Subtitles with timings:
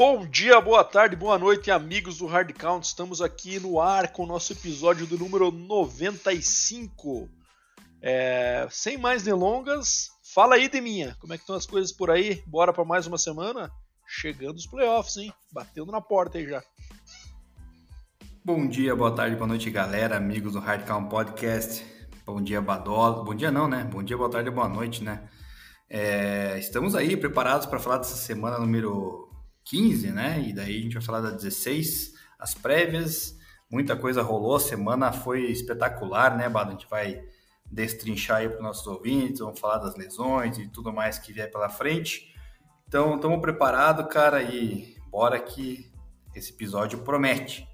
[0.00, 2.86] Bom dia, boa tarde, boa noite, amigos do Hard Count.
[2.86, 7.28] Estamos aqui no ar com o nosso episódio do número 95.
[8.00, 12.42] É, sem mais delongas, fala aí, Deminha, como é que estão as coisas por aí?
[12.46, 13.70] Bora para mais uma semana?
[14.06, 15.34] Chegando os playoffs, hein?
[15.52, 16.62] Batendo na porta aí já.
[18.42, 21.84] Bom dia, boa tarde, boa noite, galera, amigos do Hard Count Podcast.
[22.24, 23.22] Bom dia, Badola.
[23.22, 23.84] Bom dia não, né?
[23.84, 25.28] Bom dia, boa tarde, boa noite, né?
[25.90, 29.29] É, estamos aí preparados para falar dessa semana número
[29.70, 30.44] 15, né?
[30.48, 33.38] E daí a gente vai falar da 16, as prévias.
[33.70, 36.70] Muita coisa rolou, a semana foi espetacular, né, Bado?
[36.70, 37.22] A gente vai
[37.70, 41.48] destrinchar aí para os nossos ouvintes, vamos falar das lesões e tudo mais que vier
[41.48, 42.34] pela frente.
[42.88, 45.88] Então, estamos preparados, cara, e bora que
[46.34, 47.68] esse episódio promete.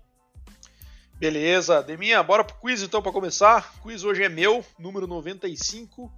[1.14, 3.74] Beleza, Deminha, bora pro quiz então para começar.
[3.78, 6.12] O quiz hoje é meu, número 95,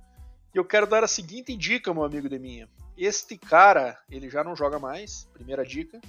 [0.53, 2.69] e eu quero dar a seguinte dica, meu amigo Deminha.
[2.99, 6.01] Este cara, ele já não joga mais, primeira dica.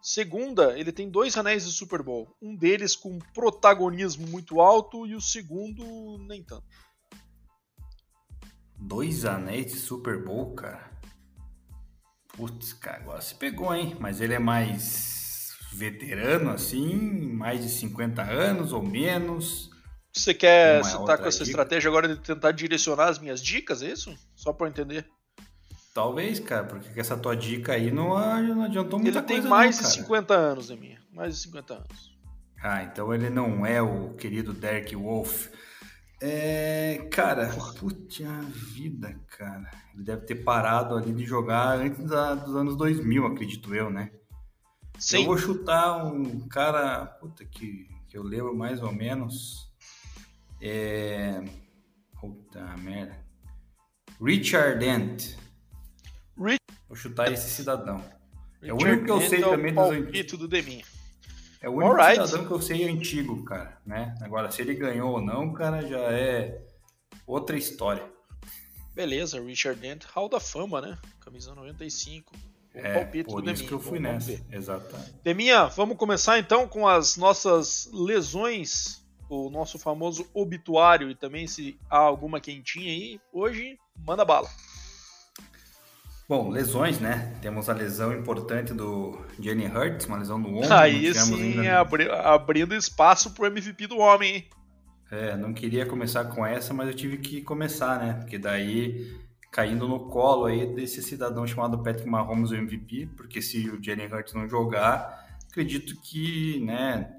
[0.00, 2.34] Segunda, ele tem dois anéis de Super Bowl.
[2.40, 6.64] Um deles com protagonismo muito alto e o segundo nem tanto.
[8.74, 10.90] Dois anéis de Super Bowl, cara.
[12.28, 13.94] Putz, cara, agora se pegou, hein?
[14.00, 16.96] Mas ele é mais veterano, assim,
[17.34, 19.70] mais de 50 anos ou menos.
[20.10, 21.50] Você quer estar com essa dica?
[21.50, 24.16] estratégia agora de tentar direcionar as minhas dicas, é isso?
[24.34, 25.06] Só para entender.
[25.94, 28.08] Talvez, cara, porque essa tua dica aí não,
[28.42, 29.32] não adiantou muita ele coisa.
[29.32, 30.98] Ele tem mais não, de 50 anos, minha.
[31.12, 32.18] Mais de 50 anos.
[32.60, 35.50] Ah, então ele não é o querido Derek Wolf.
[36.20, 38.24] É, cara, puta
[38.72, 39.70] vida, cara.
[39.94, 44.10] Ele deve ter parado ali de jogar antes da, dos anos 2000, acredito eu, né?
[44.98, 45.20] Sim.
[45.20, 49.72] Eu vou chutar um cara, puta, que, que eu lembro mais ou menos.
[50.60, 51.40] É.
[52.20, 53.16] Puta merda.
[54.20, 55.43] Richard Dent.
[56.94, 58.00] Vou chutar esse cidadão.
[58.62, 60.48] É o único que eu sei também dos antigos.
[60.48, 60.84] do.
[61.60, 64.14] É o único cidadão que eu sei antigo, cara, né?
[64.22, 66.62] Agora, se ele ganhou ou não, cara, já é
[67.26, 68.08] outra história.
[68.94, 70.96] Beleza, Richard Dent, Hall da Fama, né?
[71.18, 72.32] Camisa 95.
[72.32, 73.68] O é, palpite por do isso Deminha.
[73.68, 75.14] que eu fui vamos nessa, exatamente.
[75.24, 81.76] Deminha, vamos começar então com as nossas lesões, o nosso famoso obituário e também se
[81.90, 83.20] há alguma quentinha aí.
[83.32, 84.48] Hoje, manda bala.
[86.26, 87.36] Bom, lesões, né?
[87.42, 90.72] Temos a lesão importante do Jenny Hurts, uma lesão no ombro.
[90.72, 91.80] Aí sim, ainda...
[91.80, 94.48] abri abrindo espaço pro MVP do homem, hein?
[95.10, 98.14] É, não queria começar com essa, mas eu tive que começar, né?
[98.14, 99.14] Porque daí,
[99.52, 104.06] caindo no colo aí desse cidadão chamado Patrick Mahomes, o MVP, porque se o Jenny
[104.06, 107.16] Hurts não jogar, acredito que, né,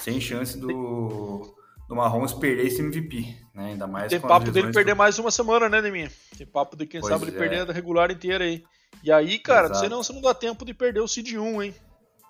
[0.00, 1.54] sem chance do
[1.88, 3.70] do Mahomes perder esse MVP, né?
[3.70, 4.98] Ainda mais Tem papo dele perder que...
[4.98, 6.12] mais uma semana, né, Neminha?
[6.36, 7.38] Tem papo de quem pois sabe ele é.
[7.38, 8.62] perder a regular inteira aí.
[9.02, 9.80] E aí, cara, Exato.
[9.80, 11.74] senão você não dá tempo de perder o Seed 1, hein?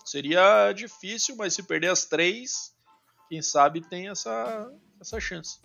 [0.04, 2.72] Seria difícil, mas se perder as três,
[3.28, 4.70] quem sabe tem essa,
[5.00, 5.58] essa chance.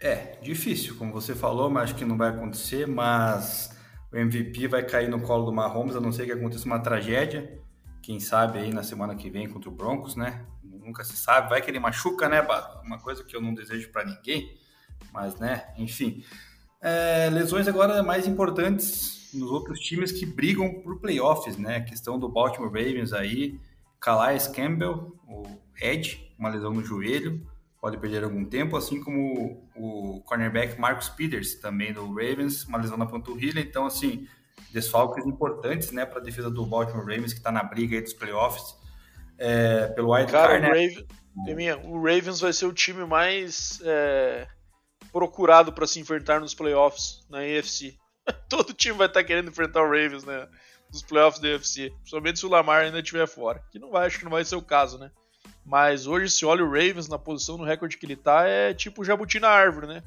[0.00, 3.76] É, difícil, como você falou, mas acho que não vai acontecer, mas
[4.12, 7.60] o MVP vai cair no colo do Mahomes, a não ser que aconteça uma tragédia.
[8.00, 10.46] Quem sabe aí na semana que vem contra o Broncos, né?
[10.88, 12.84] Nunca se sabe, vai que ele machuca, né, Bato?
[12.84, 14.58] Uma coisa que eu não desejo para ninguém,
[15.12, 16.24] mas, né, enfim.
[16.80, 21.76] É, lesões agora mais importantes nos outros times que brigam por playoffs, né?
[21.76, 23.60] A questão do Baltimore Ravens aí,
[24.00, 25.44] Calais Campbell, o
[25.80, 27.46] Ed, uma lesão no joelho,
[27.80, 32.96] pode perder algum tempo, assim como o cornerback Marcus Peters, também do Ravens, uma lesão
[32.96, 34.26] na panturrilha, então, assim,
[34.72, 38.14] desfalques importantes, né, para a defesa do Baltimore Ravens, que está na briga aí dos
[38.14, 38.77] playoffs
[39.38, 41.74] é, pelo White Cara, o, né?
[41.84, 44.46] o Ravens vai ser o time mais é,
[45.12, 47.96] procurado para se enfrentar nos playoffs na AFC.
[48.48, 50.48] Todo time vai estar tá querendo enfrentar o Ravens, né?
[50.92, 51.90] Nos playoffs da AFC.
[51.90, 53.62] Principalmente se o Lamar ainda estiver fora.
[53.70, 55.10] Que não vai, acho que não vai ser o caso, né?
[55.64, 59.04] Mas hoje, se olha o Ravens na posição, no recorde que ele tá, é tipo
[59.04, 60.02] jabuti na árvore, né?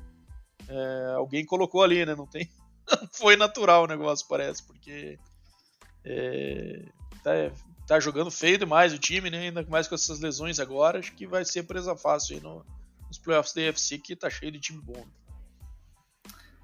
[0.67, 2.15] É, alguém colocou ali, né?
[2.15, 2.49] Não tem.
[3.13, 5.19] Foi natural o negócio, parece, porque.
[6.03, 6.83] É,
[7.23, 7.31] tá,
[7.91, 9.47] tá jogando feio demais o time, né?
[9.47, 12.65] Ainda mais com essas lesões agora, acho que vai ser presa fácil aí no,
[13.05, 15.05] nos playoffs da UFC, que tá cheio de time bom.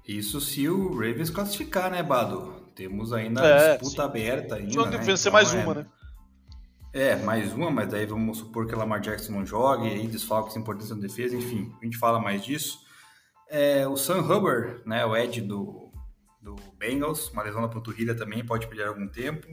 [0.06, 2.70] Isso se o Ravens classificar, né, Bado?
[2.74, 4.08] Temos ainda é, disputa sim.
[4.08, 4.72] aberta ainda.
[4.72, 4.96] Só né?
[4.96, 5.62] vencer então, mais é...
[5.62, 5.86] uma, né?
[6.94, 10.88] É, mais uma, mas daí vamos supor que Lamar Jackson não jogue, aí desfalques importantes
[10.88, 12.78] na defesa, enfim, a gente fala mais disso.
[13.50, 15.92] É, o Sam Hubbard, né, o Ed do,
[16.40, 19.46] do Bengals, uma lesão na panturrilha também, pode perder algum tempo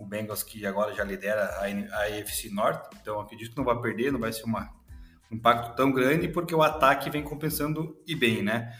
[0.00, 4.10] o Bengals que agora já lidera a, AFC Norte, então acredito que não vai perder,
[4.10, 4.72] não vai ser uma,
[5.30, 8.74] um impacto tão grande, porque o ataque vem compensando e bem, né?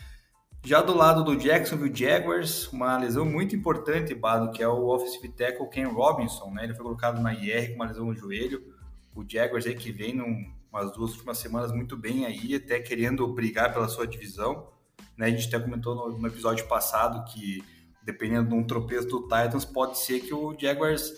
[0.65, 5.29] Já do lado do Jacksonville Jaguars, uma lesão muito importante, Bado, que é o offensive
[5.29, 6.65] tackle Ken Robinson, né?
[6.65, 8.75] Ele foi colocado na IR com uma lesão no joelho.
[9.15, 13.27] O Jaguars aí que vem num, umas duas últimas semanas muito bem aí, até querendo
[13.29, 14.69] brigar pela sua divisão.
[15.17, 15.27] Né?
[15.27, 17.63] A gente até comentou no, no episódio passado que,
[18.03, 21.13] dependendo de um tropeço do Titans, pode ser que o Jaguars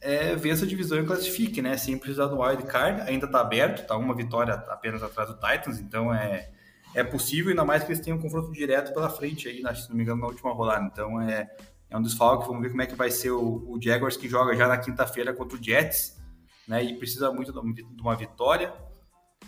[0.00, 1.76] é, vença a divisão e classifique, né?
[1.76, 5.78] Sem precisar do wild card, ainda está aberto, está uma vitória apenas atrás do Titans,
[5.78, 6.50] então é,
[6.94, 9.96] é possível, ainda mais que eles tenham um confronto direto pela frente aí, se não
[9.96, 10.84] me engano, na última rodada.
[10.92, 11.50] Então é,
[11.88, 14.54] é um desfalque, vamos ver como é que vai ser o, o Jaguars que joga
[14.54, 16.20] já na quinta-feira contra o Jets,
[16.68, 16.82] né?
[16.82, 18.74] E precisa muito de uma vitória.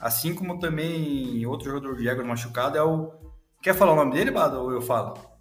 [0.00, 3.12] Assim como também outro jogador do Jaguars machucado é o.
[3.62, 5.35] Quer falar o nome dele, Bado, ou eu falo?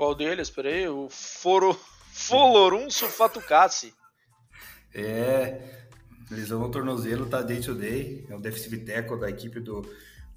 [0.00, 0.48] Qual deles?
[0.48, 1.78] Peraí, o Foro.
[2.10, 3.92] Folorum Sulfatukassi.
[4.94, 5.60] É,
[6.30, 9.82] lesão no tornozelo, tá day to day, é o defensive tackle da equipe do,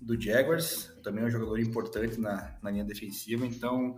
[0.01, 3.95] do Jaguars, também é um jogador importante na, na linha defensiva, então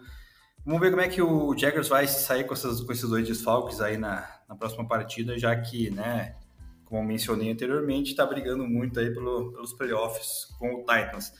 [0.63, 3.81] vamos ver como é que o Jaguars vai sair com, essas, com esses dois desfalques
[3.81, 6.35] aí na, na próxima partida, já que, né,
[6.85, 11.33] como mencionei anteriormente, está brigando muito aí pelo, pelos playoffs com o Titans.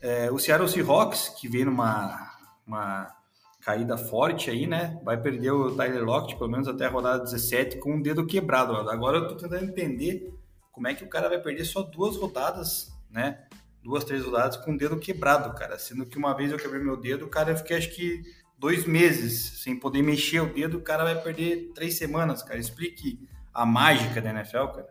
[0.00, 2.34] É, o Seattle Seahawks, que vem numa
[2.66, 3.18] uma
[3.60, 4.98] caída forte aí, né?
[5.02, 8.74] Vai perder o Tyler Lockett, pelo menos até a rodada 17, com um dedo quebrado.
[8.88, 10.32] Agora eu tô tentando entender
[10.72, 13.46] como é que o cara vai perder só duas rodadas, né?
[13.82, 15.78] Duas, três rodadas com o dedo quebrado, cara.
[15.78, 18.22] Sendo que uma vez eu quebrei meu dedo, cara, eu fiquei acho que
[18.58, 22.58] dois meses sem poder mexer o dedo, o cara vai perder três semanas, cara.
[22.58, 23.18] Explique
[23.52, 24.88] a mágica da NFL, cara.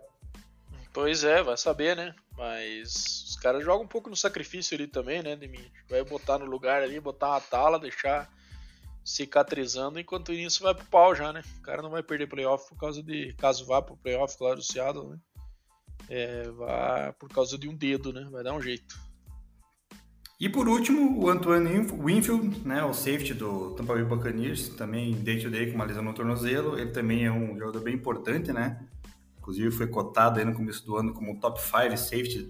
[0.91, 2.15] Pois é, vai saber, né?
[2.35, 5.71] Mas os caras jogam um pouco no sacrifício ali também, né, de mim.
[5.89, 8.29] Vai botar no lugar ali, botar uma tala, deixar
[9.07, 11.41] cicatrizando, enquanto isso vai pro pau já, né?
[11.59, 13.33] O cara não vai perder playoff por causa de.
[13.37, 15.17] Caso vá pro playoff, claro, o Seattle, né?
[16.09, 18.27] É, vai por causa de um dedo, né?
[18.29, 18.99] Vai dar um jeito.
[20.37, 25.41] E por último, o Antoine Winfield, né, o safety do Tampa Bay Buccaneers, também day
[25.41, 26.77] to day com uma lesão no tornozelo.
[26.77, 28.85] Ele também é um jogador bem importante, né?
[29.39, 32.49] Inclusive foi cotado aí no começo do ano como top 5 safety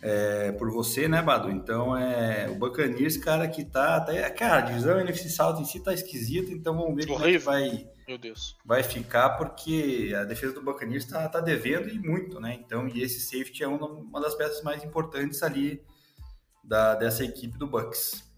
[0.00, 1.50] é, por você, né, Badu?
[1.50, 4.30] Então, é, o Buccaneers, cara, que tá, tá...
[4.30, 7.38] Cara, a divisão NFC South em si tá esquisita, então vamos ver como é que
[7.38, 8.56] vai, Meu Deus.
[8.64, 12.54] vai ficar, porque a defesa do Buccaneers tá, tá devendo e muito, né?
[12.54, 15.82] Então, e esse safety é uma, uma das peças mais importantes ali
[16.62, 18.28] da, dessa equipe do Bucks.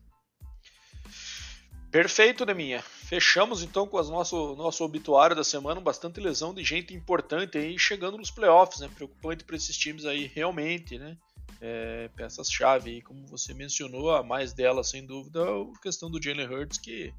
[1.91, 2.81] Perfeito, Neminha.
[2.83, 7.77] Fechamos então com o nosso, nosso obituário da semana, bastante lesão de gente importante aí
[7.77, 8.89] chegando nos playoffs, né?
[8.95, 11.17] Preocupante para esses times aí realmente, né?
[11.61, 13.03] É, peças-chave.
[13.03, 17.13] como você mencionou, a mais delas, sem dúvida, a questão do Jalen Hurts, que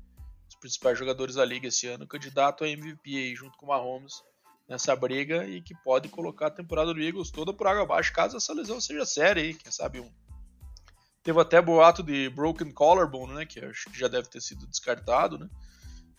[0.50, 4.24] os principais jogadores da liga esse ano, candidato a MVP aí, junto com o Mahomes
[4.68, 8.38] nessa briga e que pode colocar a temporada do Eagles toda por água abaixo, caso
[8.38, 10.10] essa lesão seja séria aí, quem sabe um.
[11.24, 15.38] Teve até boato de broken collarbone, né, que acho que já deve ter sido descartado,
[15.38, 15.50] né?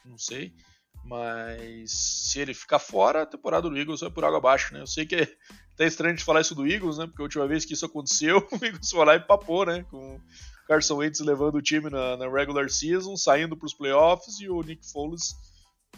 [0.04, 0.54] Não sei.
[1.04, 4.80] Mas se ele ficar fora, a temporada do Eagles vai por água abaixo, né?
[4.80, 5.28] Eu sei que é
[5.74, 7.06] até estranho de falar isso do Eagles, né?
[7.06, 9.84] Porque a última vez que isso aconteceu, o Eagles foi lá e papou, né?
[9.90, 10.20] Com o
[10.66, 14.62] Carson Wentz levando o time na, na regular season, saindo para os playoffs e o
[14.62, 15.34] Nick Foles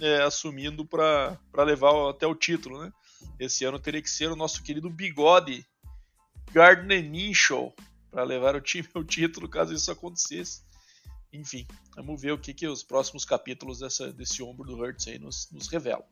[0.00, 2.92] é, assumindo para levar até o título, né?
[3.38, 5.64] Esse ano teria que ser o nosso querido bigode
[6.52, 7.74] Gardner Minshew
[8.10, 10.62] para levar o time ao título caso isso acontecesse.
[11.34, 11.66] Enfim,
[11.97, 15.49] vamos ver o que, que os próximos capítulos dessa, desse ombro do Hurts aí nos,
[15.50, 16.04] nos revelam.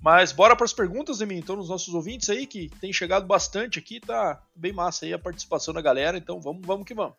[0.00, 3.78] Mas bora para as perguntas, Demi, então, nos nossos ouvintes aí, que tem chegado bastante
[3.78, 7.16] aqui, tá bem massa aí a participação da galera, então vamos, vamos que vamos.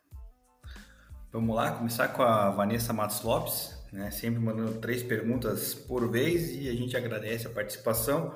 [1.32, 6.50] Vamos lá, começar com a Vanessa Matos Lopes, né, sempre mandando três perguntas por vez
[6.54, 8.34] e a gente agradece a participação.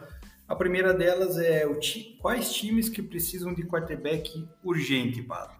[0.48, 5.59] A primeira delas é o ti, quais times que precisam de quarterback urgente, Pablo?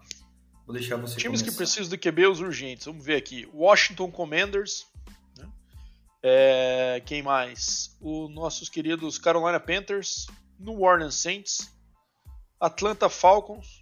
[0.65, 1.51] Vou deixar você Times começar.
[1.51, 2.85] que precisam de QBs urgentes.
[2.85, 3.47] Vamos ver aqui.
[3.53, 4.87] Washington Commanders.
[5.37, 5.49] Né?
[6.23, 7.95] É, quem mais?
[7.99, 10.27] Os nossos queridos Carolina Panthers.
[10.59, 11.69] New Orleans Saints.
[12.59, 13.81] Atlanta Falcons.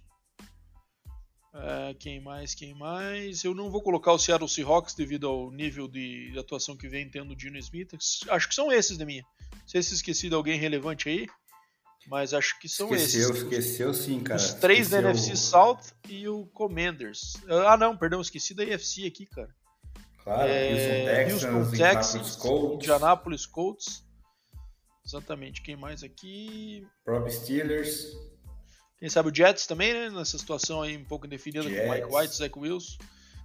[1.52, 2.54] É, quem mais?
[2.54, 3.44] Quem mais?
[3.44, 7.32] Eu não vou colocar o Seattle Seahawks devido ao nível de atuação que vem tendo
[7.32, 7.92] o Dino Smith.
[8.28, 9.24] Acho que são esses, da minha.
[9.52, 11.26] Não sei se esqueci de alguém relevante aí.
[12.08, 13.42] Mas acho que são esqueceu, esses.
[13.42, 14.40] Esqueceu, sim, cara.
[14.40, 15.02] Os três esqueceu...
[15.02, 17.34] da NFC South e o Commanders.
[17.66, 19.54] Ah, não, perdão, esqueci da NFC aqui, cara.
[20.24, 22.84] Claro, é, Houston Texans, Texans Colts.
[22.84, 24.04] Indianapolis Colts.
[25.06, 26.86] Exatamente, quem mais aqui?
[27.04, 28.16] Próprio Steelers.
[28.98, 30.10] Quem sabe o Jets também, né?
[30.10, 31.86] Nessa situação aí um pouco indefinida Jets.
[31.86, 32.98] com Mike White, Zach Wilson.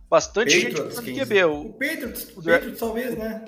[0.10, 1.44] Bastante Patriots, gente de QB.
[1.46, 3.46] O, o Patriots, o Patriots talvez, né?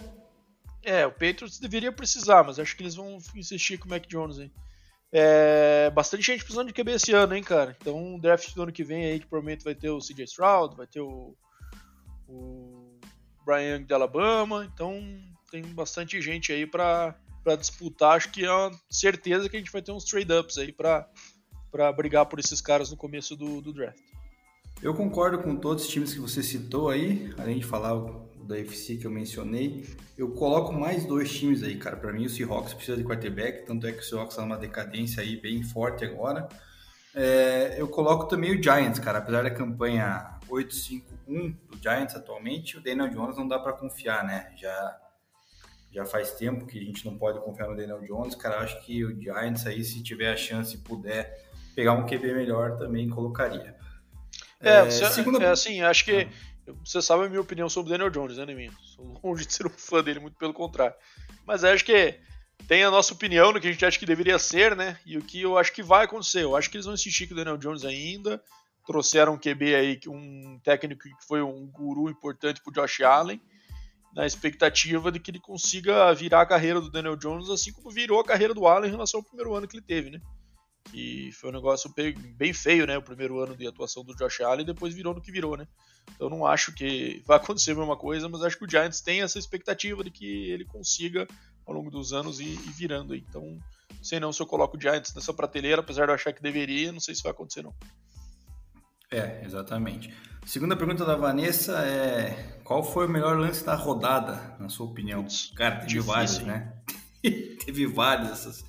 [0.83, 4.39] É, o Patriots deveria precisar, mas acho que eles vão insistir com o Mac Jones
[4.39, 4.51] aí.
[5.11, 7.75] É, bastante gente precisando de QB esse ano, hein, cara?
[7.79, 10.75] Então, o draft do ano que vem aí, que provavelmente vai ter o CJ Stroud,
[10.75, 11.35] vai ter o,
[12.27, 12.99] o
[13.45, 15.01] Brian de Alabama, então
[15.49, 17.15] tem bastante gente aí para
[17.57, 18.17] disputar.
[18.17, 21.07] Acho que é uma certeza que a gente vai ter uns trade-ups aí para
[21.93, 24.01] brigar por esses caras no começo do, do draft.
[24.81, 27.95] Eu concordo com todos os times que você citou aí, além de falar
[28.47, 29.85] da FC que eu mencionei.
[30.17, 31.97] Eu coloco mais dois times aí, cara.
[31.97, 35.21] Para mim, o Seahawks precisa de quarterback, tanto é que o Seahawks está numa decadência
[35.21, 36.47] aí bem forte agora.
[37.13, 39.19] É, eu coloco também o Giants, cara.
[39.19, 44.51] Apesar da campanha 8-5-1 do Giants atualmente, o Daniel Jones não dá para confiar, né?
[44.55, 44.97] Já,
[45.91, 48.35] já faz tempo que a gente não pode confiar no Daniel Jones.
[48.35, 52.33] Cara, acho que o Giants aí, se tiver a chance e puder pegar um QB
[52.33, 53.75] melhor, também colocaria.
[54.59, 55.43] É, é, segunda...
[55.43, 56.56] é assim, acho que ah.
[56.83, 58.71] Você sabe a minha opinião sobre o Daniel Jones, né, Neminha?
[58.95, 60.95] Sou longe de ser um fã dele, muito pelo contrário.
[61.45, 62.19] Mas acho que
[62.67, 64.99] tem a nossa opinião do que a gente acha que deveria ser, né?
[65.05, 66.43] E o que eu acho que vai acontecer.
[66.43, 68.41] Eu acho que eles vão insistir com o Daniel Jones ainda.
[68.85, 73.41] Trouxeram um QB aí, um técnico que foi um guru importante pro Josh Allen,
[74.13, 78.19] na expectativa de que ele consiga virar a carreira do Daniel Jones, assim como virou
[78.19, 80.21] a carreira do Allen em relação ao primeiro ano que ele teve, né?
[80.89, 81.93] Que foi um negócio
[82.37, 82.97] bem feio, né?
[82.97, 85.67] O primeiro ano de atuação do Josh Allen e depois virou no que virou, né?
[86.19, 89.21] Eu não acho que vai acontecer a mesma coisa, mas acho que o Giants tem
[89.21, 91.27] essa expectativa de que ele consiga,
[91.65, 93.15] ao longo dos anos, ir, ir virando.
[93.15, 93.57] Então,
[94.01, 96.91] sei não se eu coloco o Giants nessa prateleira, apesar de eu achar que deveria,
[96.91, 97.73] não sei se vai acontecer não.
[99.11, 100.13] É, exatamente.
[100.45, 105.25] Segunda pergunta da Vanessa é: qual foi o melhor lance da rodada, na sua opinião?
[105.55, 106.73] Cara, teve difícil, vários, né?
[107.65, 108.65] teve vários essas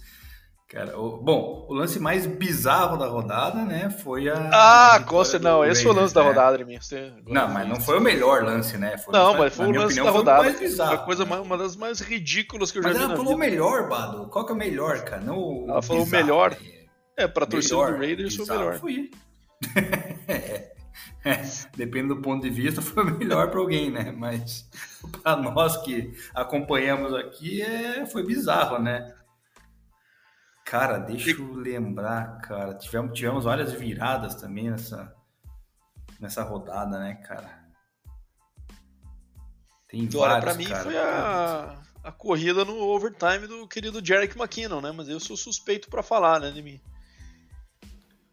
[0.69, 4.51] Cara, o, bom, o lance mais bizarro da rodada, né, foi a.
[4.53, 6.21] Ah, Costa, não, esse foi o lance né?
[6.21, 6.79] da rodada, mim.
[7.27, 8.99] Não, mas não foi o melhor lance, né?
[8.99, 10.45] Foi não, mas foi o lance opinião, da rodada.
[10.45, 13.05] Foi, bizarro, foi coisa mais, uma das mais ridículas que eu mas já vi.
[13.05, 14.27] Mas ela falou o melhor, Bado.
[14.27, 15.23] Qual que é o melhor, cara?
[15.23, 16.51] Não ela falou o melhor.
[16.51, 16.59] Né?
[17.17, 18.79] É, pra torcida do Raiders foi o melhor.
[18.79, 19.11] Foi.
[20.29, 20.73] é,
[21.25, 21.43] é,
[21.77, 24.13] depende do ponto de vista, foi melhor para alguém, né?
[24.15, 24.69] Mas
[25.23, 29.15] para nós que acompanhamos aqui, é, foi bizarro, né?
[30.69, 32.75] Cara, deixa eu lembrar, cara.
[32.75, 35.17] Tivemos, tivemos várias viradas também nessa,
[36.21, 37.67] nessa rodada, né, cara?
[39.89, 40.83] Tem Agora, vários, pra mim cara.
[40.83, 44.93] foi a, a corrida no overtime do querido Jarek McKinnon, né?
[44.93, 46.79] Mas eu sou suspeito para falar, né, de mim.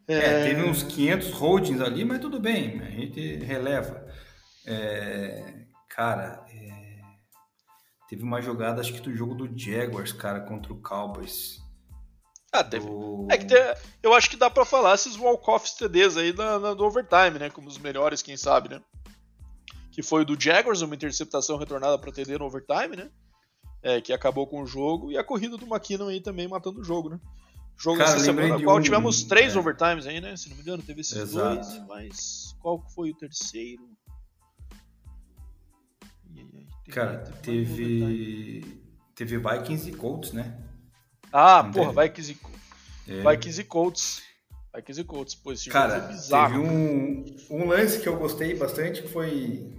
[0.06, 0.18] É...
[0.18, 0.44] é...
[0.50, 4.06] teve uns 500 holdings ali, mas tudo bem, a gente releva.
[4.66, 5.68] É...
[5.88, 7.00] Cara, é...
[8.10, 11.64] teve uma jogada, acho que do jogo do Jaguars, cara, contra o Cowboys.
[12.56, 12.88] Ah, teve.
[12.88, 13.28] O...
[13.30, 13.54] É que
[14.02, 17.50] eu acho que dá para falar esses walk-offs TDs aí na, na, do overtime, né?
[17.50, 18.82] Como os melhores, quem sabe, né?
[19.92, 23.10] Que foi o do Jaguars, uma interceptação retornada para TD no overtime, né?
[23.82, 26.84] É, que acabou com o jogo, e a corrida do McKinnon aí também matando o
[26.84, 27.20] jogo, né?
[27.78, 28.82] Jogo Cara, essa semana, qual um...
[28.82, 29.60] tivemos três é.
[29.60, 30.36] overtimes aí, né?
[30.36, 31.56] Se não me engano, teve esses Exato.
[31.56, 33.84] dois, mas qual foi o terceiro?
[36.90, 38.82] Cara, teve.
[39.16, 40.58] Teve Vikings e Colts, né?
[41.38, 42.04] Ah, porra?
[42.04, 43.30] Vikings e, é.
[43.30, 44.24] Vikings e Colts.
[44.74, 46.62] Vikings e Colts, pô, esse Cara, jogo foi bizarro.
[46.62, 49.70] Teve um, um lance que eu gostei bastante que foi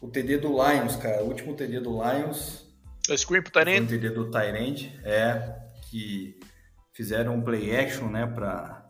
[0.00, 1.22] o TD do Lions, cara.
[1.22, 2.66] O último TD do Lions.
[3.06, 3.84] O screen pro Tyrant?
[3.84, 5.56] O TD do Tyrant, é.
[5.90, 6.40] Que
[6.94, 8.82] fizeram um play action, né, pra...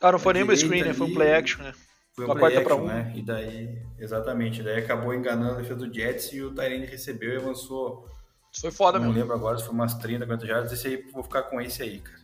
[0.00, 0.94] Ah, não foi nem uma screen, né?
[0.94, 1.72] Foi um play action, né?
[2.14, 2.86] Foi um play action, um.
[2.86, 3.12] né?
[3.16, 7.36] E daí, exatamente, daí acabou enganando a defesa do Jets e o Tyrant recebeu e
[7.36, 8.08] avançou
[8.52, 9.14] isso foi foda não mesmo.
[9.14, 10.72] Não lembro agora se foi umas 30, 40 jardas.
[10.72, 12.20] Esse aí, vou ficar com esse aí, cara.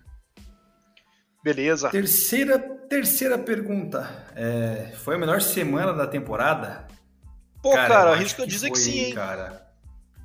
[1.42, 1.88] Beleza.
[1.88, 4.26] Terceira, terceira pergunta.
[4.36, 6.86] É, foi a melhor semana da temporada?
[7.62, 9.14] Pô, cara, cara arrisco dizer que sim, hein?
[9.14, 9.66] Cara.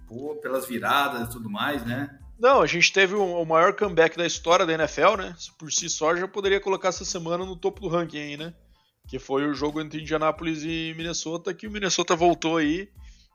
[0.08, 2.20] Pô, pelas viradas e tudo mais, né?
[2.38, 5.36] Não, a gente teve o maior comeback da história da NFL, né?
[5.58, 8.54] Por si só, já poderia colocar essa semana no topo do ranking aí, né?
[9.08, 12.90] Que foi o jogo entre Indianapolis e Minnesota, que o Minnesota voltou aí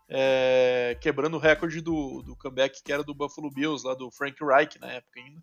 [0.09, 4.43] é, quebrando o recorde do, do comeback que era do Buffalo Bills, lá do Frank
[4.43, 5.43] Reich na época ainda.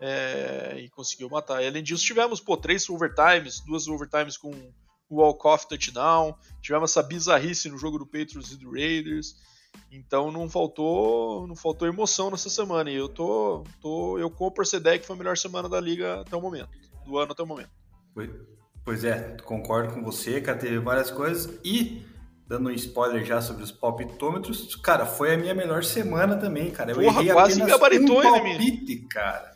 [0.00, 1.62] É, e conseguiu matar.
[1.62, 4.50] E, além disso, tivemos pô, três overtimes, duas overtimes com
[5.08, 9.36] o walk-off touchdown, tivemos essa bizarrice no jogo do Patriots e do Raiders.
[9.90, 12.90] Então não faltou, não faltou emoção nessa semana.
[12.90, 16.20] E eu tô, tô eu compro essa ideia que foi a melhor semana da liga
[16.20, 16.70] até o momento,
[17.04, 17.70] do ano até o momento.
[18.84, 22.04] Pois é, concordo com você, cara, teve várias coisas e
[22.52, 26.92] dando um spoiler já sobre os palpitômetros, cara, foi a minha melhor semana também, cara.
[26.92, 29.52] Eu Porra, errei quase gabaritou um palpite, cara.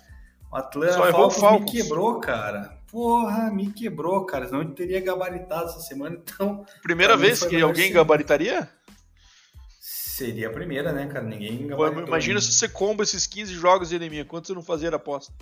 [0.50, 2.78] O Atlanta Só Falcons, Falcons me quebrou, cara.
[2.90, 4.46] Porra, me quebrou, cara.
[4.46, 6.64] Senão eu teria gabaritado essa semana, então...
[6.82, 8.00] Primeira vez que alguém semana.
[8.00, 8.70] gabaritaria?
[9.78, 11.26] Seria a primeira, né, cara?
[11.26, 12.06] Ninguém gabaritou.
[12.06, 14.24] imagina se você comba esses 15 jogos de anemia.
[14.24, 15.34] Quanto você não fazer a aposta?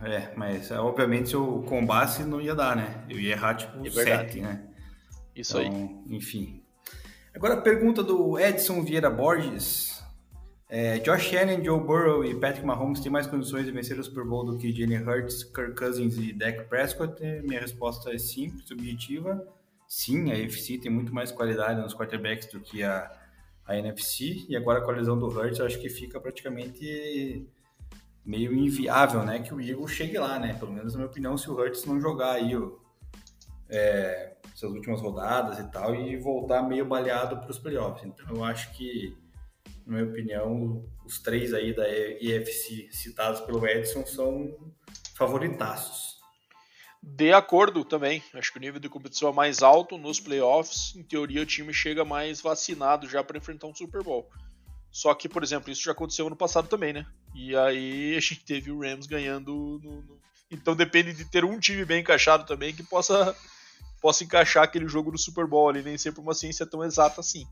[0.00, 3.04] É, mas obviamente se eu combasse não ia dar, né?
[3.08, 4.62] Eu ia errar tipo é 7, né?
[5.34, 6.16] Isso então, aí.
[6.16, 6.62] Enfim.
[7.38, 10.02] Agora a pergunta do Edson Vieira Borges.
[10.68, 14.24] É, Josh Allen, Joe Burrow e Patrick Mahomes têm mais condições de vencer o Super
[14.24, 17.22] Bowl do que Jalen Hurts, Kirk Cousins e Dak Prescott?
[17.44, 19.46] Minha resposta é simples, objetiva.
[19.86, 23.08] Sim, a AFC tem muito mais qualidade nos quarterbacks do que a,
[23.64, 24.44] a NFC.
[24.48, 27.48] E agora com a lesão do Hurts, acho que fica praticamente
[28.26, 29.38] meio inviável, né?
[29.38, 30.54] Que o Eagles chegue lá, né?
[30.54, 32.80] Pelo menos na minha opinião, se o Hurts não jogar aí o,
[33.68, 38.04] é, suas últimas rodadas e tal e voltar meio baleado para os playoffs.
[38.04, 39.16] Então eu acho que
[39.88, 44.54] na minha opinião, os três aí da EFC citados pelo Edson são
[45.16, 46.18] favoritaços.
[47.02, 48.22] De acordo também.
[48.34, 50.94] Acho que o nível de competição é mais alto nos playoffs.
[50.94, 54.28] Em teoria, o time chega mais vacinado já para enfrentar um Super Bowl.
[54.90, 57.06] Só que, por exemplo, isso já aconteceu ano passado também, né?
[57.34, 59.80] E aí a gente teve o Rams ganhando.
[59.82, 60.18] No, no...
[60.50, 63.34] Então depende de ter um time bem encaixado também que possa,
[64.00, 65.82] possa encaixar aquele jogo no Super Bowl ali.
[65.82, 67.46] Nem sempre uma ciência tão exata assim.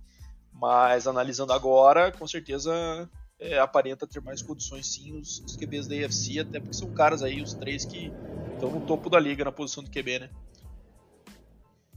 [0.52, 5.94] Mas analisando agora, com certeza é, aparenta ter mais condições sim os, os QBs da
[5.94, 8.10] AFC, até porque são caras aí, os três que
[8.54, 10.30] estão no topo da liga na posição de QB, né?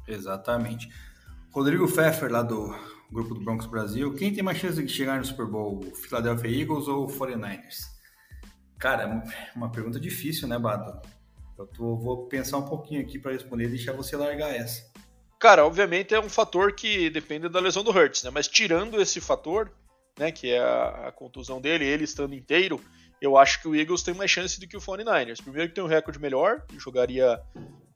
[0.08, 0.89] Exatamente.
[1.51, 2.75] Rodrigo Pfeffer, lá do
[3.12, 4.13] grupo do Broncos Brasil.
[4.13, 7.77] Quem tem mais chance de chegar no Super Bowl, o Philadelphia Eagles ou o 49ers?
[8.77, 11.01] Cara, é uma pergunta difícil, né, Bado?
[11.59, 14.89] Eu tô, vou pensar um pouquinho aqui para responder e deixar você largar essa.
[15.37, 18.29] Cara, obviamente é um fator que depende da lesão do Hurts, né?
[18.29, 19.69] Mas tirando esse fator,
[20.17, 22.79] né, que é a, a, contusão dele, ele estando inteiro,
[23.21, 25.43] eu acho que o Eagles tem mais chance do que o 49ers.
[25.43, 27.41] Primeiro que tem um recorde melhor, jogaria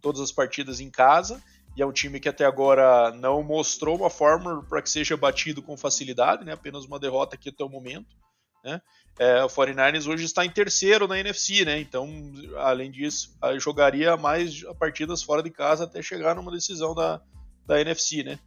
[0.02, 1.42] todas as partidas em casa,
[1.76, 5.62] e é um time que até agora não mostrou uma fórmula para que seja batido
[5.62, 6.52] com facilidade, né?
[6.52, 8.16] Apenas uma derrota aqui até o momento,
[8.64, 8.82] né?
[9.20, 11.80] É, o 49ers hoje está em terceiro na NFC, né?
[11.80, 12.10] Então,
[12.58, 17.22] além disso, jogaria mais partidas fora de casa até chegar numa decisão da,
[17.66, 18.40] da NFC, né?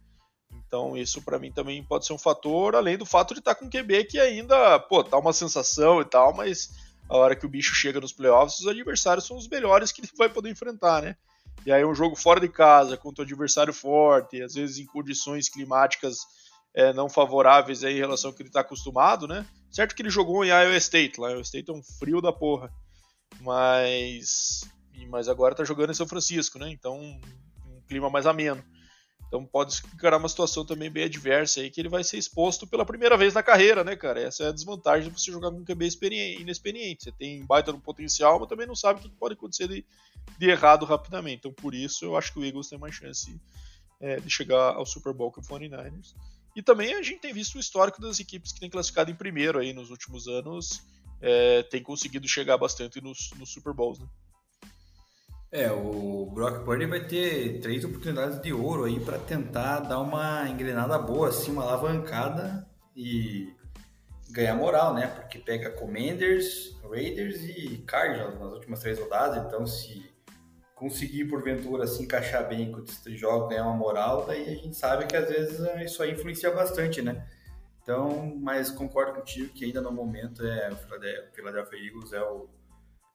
[0.67, 3.59] Então isso para mim também pode ser um fator, além do fato de estar tá
[3.59, 6.69] com QB que ainda, pô, tá uma sensação e tal, mas
[7.09, 10.09] a hora que o bicho chega nos playoffs, os adversários são os melhores que ele
[10.17, 11.15] vai poder enfrentar, né?
[11.65, 15.49] E aí um jogo fora de casa, contra um adversário forte, às vezes em condições
[15.49, 16.19] climáticas
[16.77, 19.43] é, não favoráveis aí em relação ao que ele está acostumado, né?
[19.71, 22.71] Certo que ele jogou em Iowa State, lá Iowa State é um frio da porra,
[23.41, 24.61] mas
[25.09, 26.69] mas agora tá jogando em São Francisco, né?
[26.69, 28.63] Então um clima mais ameno.
[29.27, 32.85] Então pode encarar uma situação também bem adversa aí, que ele vai ser exposto pela
[32.85, 34.21] primeira vez na carreira, né, cara?
[34.21, 35.89] Essa é a desvantagem de você jogar com um QB
[36.39, 37.05] inexperiente.
[37.05, 39.83] Você tem baita no potencial, mas também não sabe o que pode acontecer de,
[40.37, 41.39] de errado rapidamente.
[41.39, 43.35] Então por isso eu acho que o Eagles tem mais chance
[43.99, 46.13] é, de chegar ao Super Bowl que o 49ers.
[46.57, 49.59] E também a gente tem visto o histórico das equipes que têm classificado em primeiro
[49.59, 50.81] aí nos últimos anos,
[51.21, 54.07] é, tem conseguido chegar bastante nos, nos Super Bowls, né?
[55.51, 60.49] É, o Brock Purdy vai ter três oportunidades de ouro aí para tentar dar uma
[60.49, 63.53] engrenada boa, assim, uma alavancada e
[64.31, 65.05] ganhar moral, né?
[65.05, 70.11] Porque pega Commanders, Raiders e Cardinals nas últimas três rodadas, então se
[70.77, 75.07] conseguir porventura se encaixar bem com esses jogos, ganhar uma moral, daí a gente sabe
[75.07, 77.27] que às vezes isso aí influencia bastante, né?
[77.81, 80.75] Então, mas concordo contigo que ainda no momento é o
[81.33, 82.47] Philadelphia Eagles é o,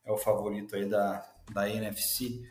[0.04, 2.42] é o favorito aí da, da NFC.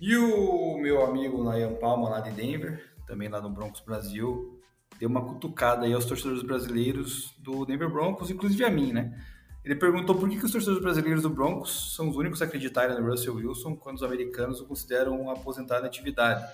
[0.00, 4.60] E o meu amigo Nayan Palma, lá de Denver, também lá no Broncos Brasil,
[5.00, 9.18] deu uma cutucada aí aos torcedores brasileiros do Denver Broncos, inclusive a mim, né?
[9.64, 12.98] Ele perguntou por que, que os torcedores brasileiros do Broncos são os únicos a acreditarem
[13.00, 16.44] no Russell Wilson quando os americanos o consideram um aposentado em atividade.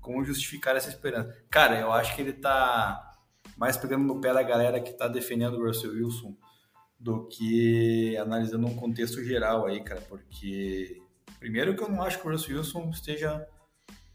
[0.00, 1.34] Como justificar essa esperança?
[1.48, 3.14] Cara, eu acho que ele tá
[3.56, 6.36] mais pegando no pé da galera que tá defendendo o Russell Wilson
[7.00, 11.02] do que analisando um contexto geral aí, cara, porque
[11.42, 13.44] Primeiro que eu não acho que o Russell Wilson esteja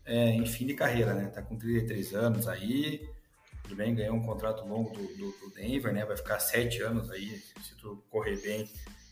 [0.05, 1.25] é, em fim de carreira, né?
[1.27, 3.05] Tá com 33 anos aí,
[3.67, 6.05] tudo bem, ganhou um contrato longo do, do, do Denver, né?
[6.05, 8.69] Vai ficar sete anos aí, se tudo correr bem,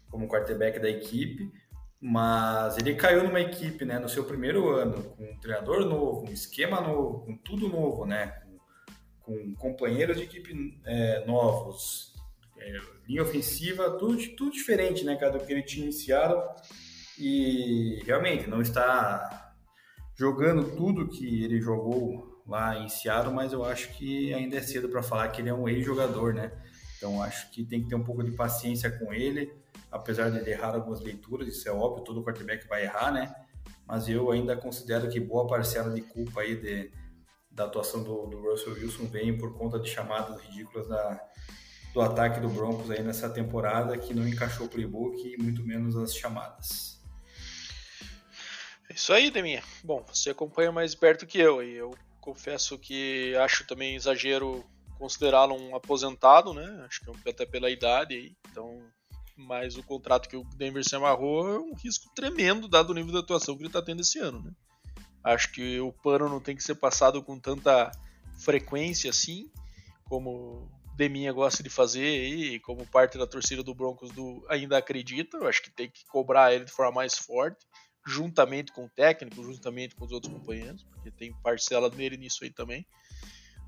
[0.10, 1.52] como quarterback da equipe.
[2.00, 6.32] Mas ele caiu numa equipe, né, no seu primeiro ano, com um treinador novo, um
[6.32, 8.42] esquema novo, com tudo novo, né?
[9.22, 12.14] Com, com companheiros de equipe é, novos,
[12.58, 16.42] é, linha ofensiva, tudo, tudo diferente, né, cara, do que ele tinha iniciado
[17.18, 19.54] e realmente não está
[20.16, 24.88] jogando tudo que ele jogou lá em Seattle, mas eu acho que ainda é cedo
[24.88, 26.52] para falar que ele é um ex-jogador, né?
[26.98, 29.52] Então acho que tem que ter um pouco de paciência com ele,
[29.92, 33.34] apesar de ele errar algumas leituras, isso é óbvio, todo quarterback vai errar, né?
[33.88, 36.92] Mas eu ainda considero que boa parcela de culpa aí de,
[37.52, 41.22] da atuação do, do Russell Wilson vem por conta de chamadas ridículas da,
[41.94, 45.96] do ataque do Broncos aí nessa temporada que não encaixou o playbook e muito menos
[45.96, 47.00] as chamadas.
[48.90, 49.64] É isso aí, Deminha.
[49.84, 51.94] Bom, você acompanha mais perto que eu e eu
[52.26, 54.66] confesso que acho também exagero
[54.98, 56.84] considerá-lo um aposentado, né?
[56.86, 58.36] Acho que até pela idade.
[58.50, 58.82] Então,
[59.38, 63.12] mas o contrato que o Denver se amarrou é um risco tremendo dado o nível
[63.12, 64.52] de atuação que ele está tendo esse ano, né?
[65.24, 67.92] Acho que o pano não tem que ser passado com tanta
[68.40, 69.50] frequência assim,
[70.06, 75.38] como Deminha gosta de fazer e como parte da torcida do Broncos do, ainda acredita.
[75.38, 77.66] Eu acho que tem que cobrar ele de forma mais forte,
[78.06, 82.52] juntamente com o técnico, juntamente com os outros companheiros, porque tem parcela dele nisso aí
[82.52, 82.86] também.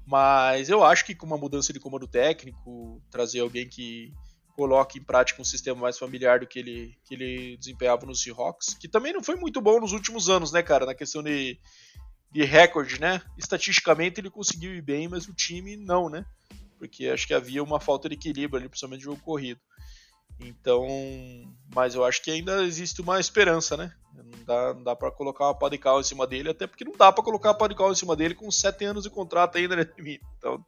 [0.05, 4.13] Mas eu acho que com uma mudança de comando técnico, trazer alguém que
[4.55, 8.73] coloque em prática um sistema mais familiar do que ele, que ele desempenhava no Seahawks,
[8.73, 11.59] que também não foi muito bom nos últimos anos, né, cara, na questão de,
[12.31, 13.21] de recorde, né?
[13.37, 16.25] Estatisticamente ele conseguiu ir bem, mas o time não, né?
[16.79, 19.59] Porque acho que havia uma falta de equilíbrio ali, principalmente no jogo corrido.
[20.39, 20.85] Então,
[21.73, 23.91] mas eu acho que ainda existe uma esperança, né?
[24.13, 26.85] Não dá, não dá para colocar uma pá de cal em cima dele, até porque
[26.85, 29.09] não dá para colocar uma pá de cal em cima dele com sete anos de
[29.09, 29.87] contrato ainda, né?
[30.37, 30.63] Então,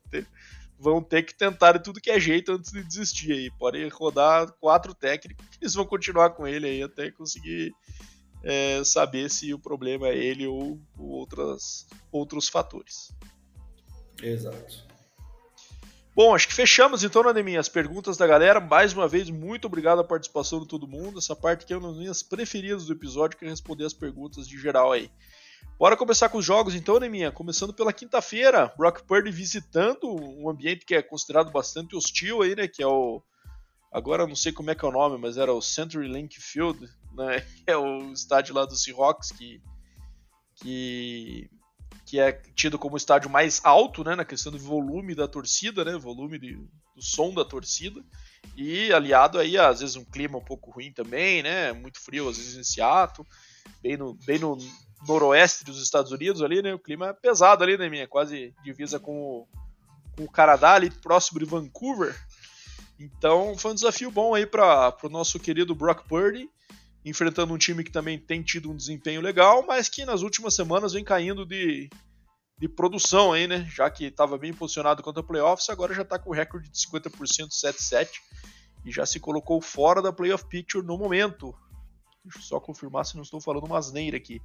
[0.80, 3.52] vão ter que tentar de tudo que é jeito antes de desistir aí.
[3.52, 7.74] Pode rodar quatro técnicos, eles vão continuar com ele aí até conseguir
[8.44, 13.14] é, saber se o problema é ele ou, ou outras, outros fatores.
[14.22, 14.89] Exato.
[16.20, 18.60] Bom, acho que fechamos então, Nademinha, as perguntas da galera.
[18.60, 21.18] Mais uma vez, muito obrigado a participação de todo mundo.
[21.18, 24.46] Essa parte que é uma das minhas preferidas do episódio, que é responder as perguntas
[24.46, 25.10] de geral aí.
[25.80, 27.32] Bora começar com os jogos então, Neminha.
[27.32, 32.68] Começando pela quinta-feira, Brock Purdy visitando um ambiente que é considerado bastante hostil aí, né?
[32.68, 33.24] Que é o.
[33.90, 37.46] Agora não sei como é que é o nome, mas era o CenturyLink Field, né?
[37.66, 39.62] É o estádio lá do Seahawks que.
[40.56, 41.50] que
[42.06, 45.86] que é tido como o estádio mais alto, né, na questão do volume da torcida,
[45.86, 48.04] né, volume de, do som da torcida,
[48.56, 52.38] e aliado aí às vezes um clima um pouco ruim também, né, muito frio às
[52.38, 53.28] vezes em Seattle,
[53.82, 54.58] bem no, bem no
[55.08, 59.00] noroeste dos Estados Unidos ali, né, o clima é pesado ali, né, minha, quase divisa
[59.00, 59.48] com o,
[60.18, 62.20] com o Canadá ali próximo de Vancouver,
[63.00, 66.50] então foi um desafio bom aí para o nosso querido Brock Purdy,
[67.10, 70.94] enfrentando um time que também tem tido um desempenho legal, mas que nas últimas semanas
[70.94, 71.90] vem caindo de,
[72.58, 73.66] de produção aí, né?
[73.70, 78.10] Já que estava bem posicionado contra playoffs, agora já está com recorde de 50% 7-7
[78.86, 81.56] e já se colocou fora da playoff picture no momento.
[82.24, 84.42] Deixa eu só confirmar se não estou falando uma asneira aqui.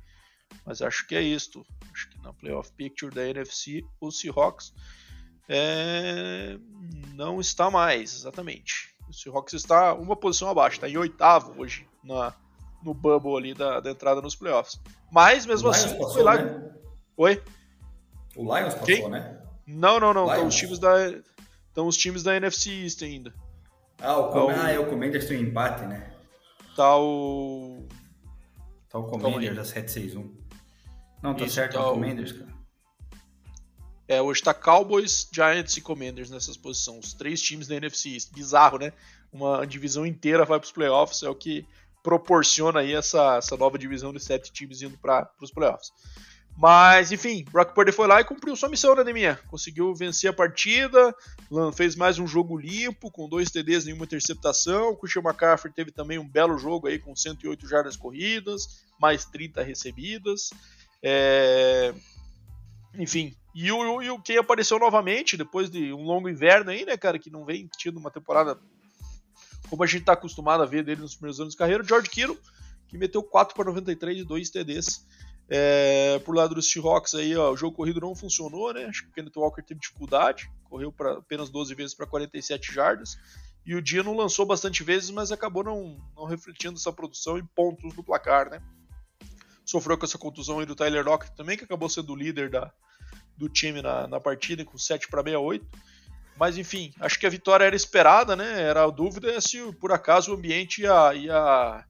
[0.64, 1.64] Mas acho que é isto.
[1.92, 4.72] Acho que na playoff picture da NFC, o Seahawks
[5.48, 6.57] é...
[7.14, 8.94] não está mais, exatamente.
[9.09, 12.35] O Seahawks está uma posição abaixo, está em oitavo hoje na,
[12.85, 14.79] no bubble ali da, da entrada nos playoffs.
[15.11, 16.37] Mas mesmo assim, passou, foi lá.
[16.37, 16.70] Né?
[17.16, 17.42] Oi?
[18.37, 19.09] O Lions passou, Quem?
[19.09, 19.40] né?
[19.66, 20.27] Não, não, não.
[20.29, 21.09] Estão os times da.
[21.68, 23.33] Estão os times da NFC East ainda.
[24.01, 24.38] Ah, o, Com...
[24.47, 26.12] O- ah, é, o Commanders tem um empate, né?
[26.77, 27.87] Tá o.
[28.90, 30.35] Tá o Commanders da 761.
[31.23, 32.53] Não, tá Isso, certo, é tá o o- Commanders, cara.
[34.07, 37.07] É, hoje tá Cowboys, Giants e Commanders nessas posições.
[37.07, 38.33] Os três times da NFC East.
[38.35, 38.92] Bizarro, né?
[39.33, 41.23] Uma divisão inteira vai pros playoffs.
[41.23, 41.66] É o que
[42.04, 45.90] proporciona aí essa, essa nova divisão de sete times indo para os playoffs.
[46.56, 49.40] Mas, enfim, Brock Purdy foi lá e cumpriu sua missão, né, Neminha?
[49.48, 51.12] Conseguiu vencer a partida,
[51.74, 54.90] fez mais um jogo limpo, com dois TDs e nenhuma interceptação.
[54.90, 59.62] O Christian McCaffrey teve também um belo jogo aí, com 108 jardas corridas, mais 30
[59.64, 60.50] recebidas.
[61.02, 61.92] É,
[62.96, 66.96] Enfim, e o, e o quem apareceu novamente, depois de um longo inverno aí, né,
[66.96, 68.56] cara, que não vem tido uma temporada
[69.74, 72.08] como a gente tá acostumado a ver dele nos primeiros anos de carreira, o George
[72.08, 72.38] Kittle,
[72.87, 75.04] que meteu 4 para 93 e 2 TDs.
[75.48, 78.84] É, por lado dos Seahawks aí, ó, o jogo corrido não funcionou, né?
[78.84, 83.18] Acho que o Kenneth Walker teve dificuldade, correu pra, apenas 12 vezes para 47 jardas.
[83.66, 87.96] E o Dino lançou bastante vezes, mas acabou não, não refletindo essa produção em pontos
[87.96, 88.62] no placar, né?
[89.64, 92.72] Sofreu com essa contusão aí do Tyler Lockett também, que acabou sendo o líder da,
[93.37, 95.66] do time na, na partida, com 7 para 68.
[96.37, 98.62] Mas enfim, acho que a vitória era esperada, né?
[98.62, 101.85] Era a dúvida se por acaso o ambiente ia, ia,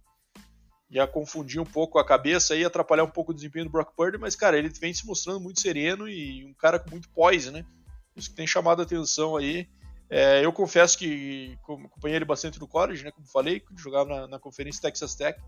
[0.90, 4.18] ia confundir um pouco a cabeça e atrapalhar um pouco o desempenho do Brock Purdy,
[4.18, 7.64] mas cara, ele vem se mostrando muito sereno e um cara com muito poise, né?
[8.14, 9.66] Isso que tem chamado a atenção aí.
[10.10, 13.10] É, eu confesso que acompanhei ele bastante no college, né?
[13.10, 15.40] Como falei, jogava na, na conferência Texas Tech.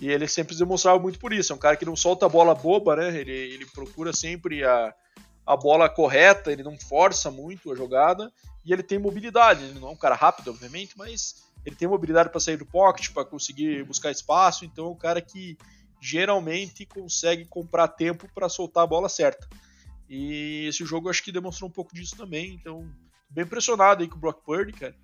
[0.00, 1.52] E ele sempre demonstrava muito por isso.
[1.52, 3.18] É um cara que não solta a bola boba, né?
[3.18, 4.94] Ele, ele procura sempre a,
[5.48, 8.30] a bola correta, ele não força muito a jogada
[8.62, 9.64] e ele tem mobilidade.
[9.64, 13.10] Ele não é um cara rápido, obviamente, mas ele tem mobilidade para sair do pocket,
[13.14, 14.66] para conseguir buscar espaço.
[14.66, 15.56] Então é um cara que
[16.02, 19.48] geralmente consegue comprar tempo para soltar a bola certa.
[20.06, 22.52] E esse jogo acho que demonstrou um pouco disso também.
[22.52, 22.86] Então,
[23.30, 24.94] bem impressionado aí com o Brock Purdy, cara.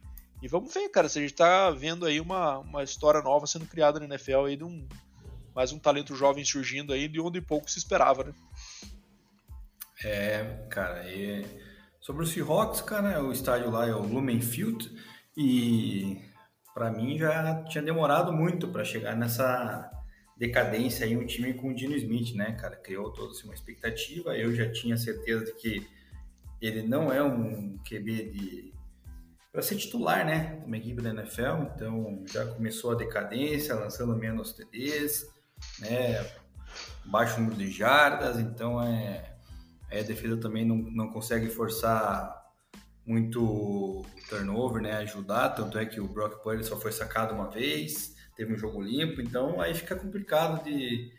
[0.42, 3.64] E vamos ver, cara, se a gente tá vendo aí uma, uma história nova sendo
[3.64, 4.86] criada na NFL aí de um
[5.54, 8.34] mais um talento jovem surgindo aí de onde pouco se esperava, né?
[10.02, 11.44] É, cara, e
[12.04, 14.94] Sobre o Seahawks, cara, o estádio lá é o Lumen Field
[15.34, 16.20] e
[16.74, 19.90] para mim já tinha demorado muito para chegar nessa
[20.36, 22.76] decadência aí um time com o Dino Smith, né, cara?
[22.76, 24.36] Criou toda assim, uma expectativa.
[24.36, 25.88] Eu já tinha certeza de que
[26.60, 28.74] ele não é um QB de
[29.50, 31.72] para ser titular, né, uma equipe da NFL.
[31.74, 35.26] Então já começou a decadência, lançando menos TDs,
[35.78, 36.22] né,
[37.06, 38.38] baixo número de jardas.
[38.38, 39.33] Então é,
[39.94, 42.42] é a defesa também não, não consegue forçar
[43.06, 45.50] muito turnover, né, ajudar.
[45.50, 49.20] Tanto é que o Brock Purdy só foi sacado uma vez teve um jogo limpo,
[49.20, 51.12] então aí fica complicado de,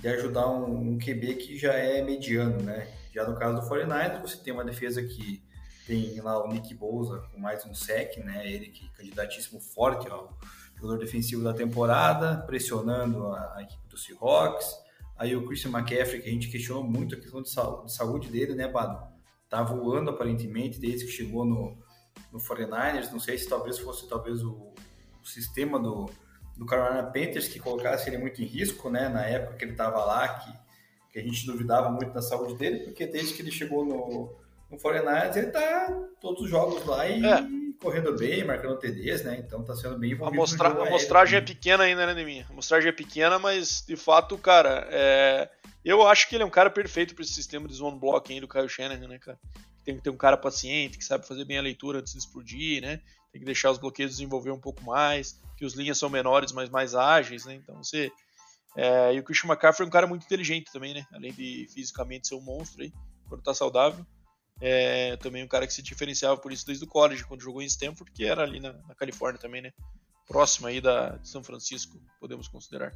[0.00, 2.88] de ajudar um, um QB que já é mediano, né?
[3.12, 5.42] Já no caso do 49ers, você tem uma defesa que
[5.86, 8.48] tem lá o Nick Bosa com mais um sec, né?
[8.50, 10.08] Ele que é candidatíssimo forte
[10.76, 14.66] jogador defensivo da temporada, pressionando a, a, equipe do Seahawks.
[15.18, 18.54] Aí o Christian McCaffrey, que a gente questionou muito a questão de, de saúde dele,
[18.54, 19.02] né, Bado?
[19.48, 21.78] Tá voando aparentemente desde que chegou no,
[22.32, 23.10] no 49ers.
[23.10, 24.74] Não sei se talvez fosse talvez o,
[25.22, 26.10] o sistema do,
[26.56, 29.08] do Carolina Panthers que colocasse ele muito em risco, né?
[29.08, 30.52] Na época que ele estava lá, que,
[31.12, 34.34] que a gente duvidava muito da saúde dele, porque desde que ele chegou no,
[34.70, 37.65] no 49 ele tá todos os jogos lá e é.
[37.80, 39.42] Correndo bem, marcando TDs, né?
[39.44, 40.34] Então tá sendo bem envolvido.
[40.34, 42.46] A, mostra a amostragem é pequena ainda, né, Neminha?
[42.48, 45.50] A amostragem é pequena, mas de fato, cara, é...
[45.84, 48.48] eu acho que ele é um cara perfeito para esse sistema de zone blocking do
[48.48, 49.38] Kyle Shanahan, né, cara?
[49.84, 52.82] Tem que ter um cara paciente, que sabe fazer bem a leitura antes de explodir,
[52.82, 53.00] né?
[53.30, 56.68] Tem que deixar os bloqueios desenvolver um pouco mais que os linhas são menores, mas
[56.68, 57.54] mais ágeis, né?
[57.54, 58.10] Então você.
[58.76, 61.06] É, e o Christian McCaffrey é um cara muito inteligente também, né?
[61.12, 62.92] Além de fisicamente ser um monstro aí,
[63.28, 64.04] quando tá saudável.
[64.60, 67.66] É, também um cara que se diferenciava por isso desde o college, quando jogou em
[67.66, 69.72] Stanford, que era ali na, na Califórnia também, né?
[70.26, 72.94] Próximo aí da, de São Francisco, podemos considerar.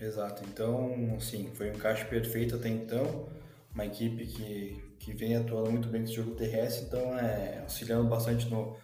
[0.00, 3.28] Exato, então, sim, foi um encaixe perfeito até então.
[3.72, 8.48] Uma equipe que, que vem atuando muito bem nesse jogo terrestre, então é auxiliando bastante
[8.48, 8.76] no,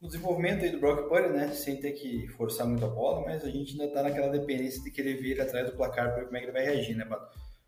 [0.00, 3.44] o desenvolvimento aí do Brock Purdy, né, sem ter que forçar muito a bola, mas
[3.44, 6.36] a gente ainda tá naquela dependência de querer vir atrás do placar para ver como
[6.36, 7.06] é que ele vai reagir, né,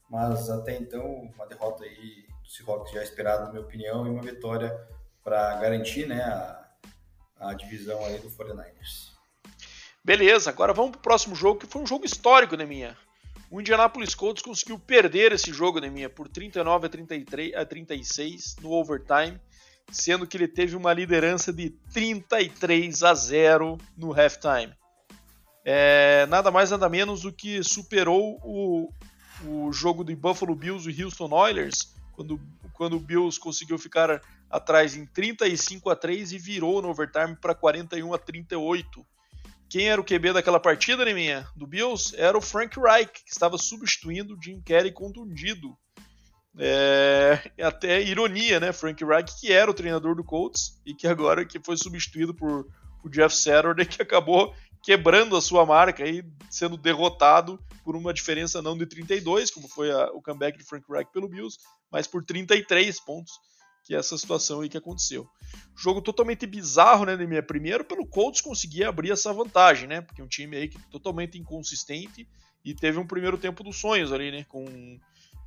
[0.08, 4.74] Mas até então, uma derrota aí Seahawks já esperada, na minha opinião, e uma vitória
[5.22, 6.68] para garantir, né, a,
[7.40, 9.08] a divisão aí do 49ers.
[10.02, 12.96] Beleza, agora vamos pro próximo jogo, que foi um jogo histórico, né, minha?
[13.50, 18.56] O Indianapolis Colts conseguiu perder esse jogo, né, minha, por 39 a, 33, a 36
[18.62, 19.38] no overtime
[19.90, 24.72] sendo que ele teve uma liderança de 33 a 0 no halftime.
[25.64, 28.92] É, nada mais nada menos do que superou o,
[29.44, 32.40] o jogo de Buffalo Bills e Houston Oilers, quando,
[32.72, 37.54] quando o Bills conseguiu ficar atrás em 35 a 3 e virou no overtime para
[37.54, 39.06] 41 a 38.
[39.68, 41.46] Quem era o QB daquela partida, Neminha?
[41.54, 42.16] Do Bills?
[42.16, 45.78] Era o Frank Reich, que estava substituindo o Jim Kelly contundido.
[46.58, 48.72] É, até ironia, né?
[48.72, 52.66] Frank Reich, que era o treinador do Colts e que agora que foi substituído por,
[53.00, 54.52] por Jeff Saturday, que acabou
[54.88, 59.90] quebrando a sua marca e sendo derrotado por uma diferença não de 32, como foi
[59.90, 61.58] a, o comeback de Frank Reich pelo Bills,
[61.92, 63.34] mas por 33 pontos,
[63.84, 65.28] que é essa situação aí que aconteceu.
[65.76, 70.00] Jogo totalmente bizarro, né, minha primeiro pelo Colts conseguir abrir essa vantagem, né?
[70.00, 72.26] Porque é um time aí que totalmente inconsistente
[72.64, 74.98] e teve um primeiro tempo dos sonhos ali, né, com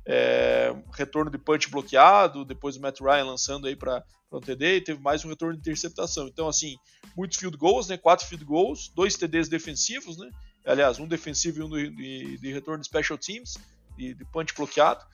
[0.06, 4.80] é, retorno de punch bloqueado, depois o Matt Ryan lançando aí para um TD, e
[4.80, 6.28] teve mais um retorno de interceptação.
[6.28, 6.76] Então, assim,
[7.16, 7.96] muitos field goals, né?
[7.96, 10.30] Quatro field goals, dois TDs defensivos, né?
[10.64, 13.58] Aliás, um defensivo e um de, de, de retorno de special teams,
[13.96, 15.04] de, de punch bloqueado,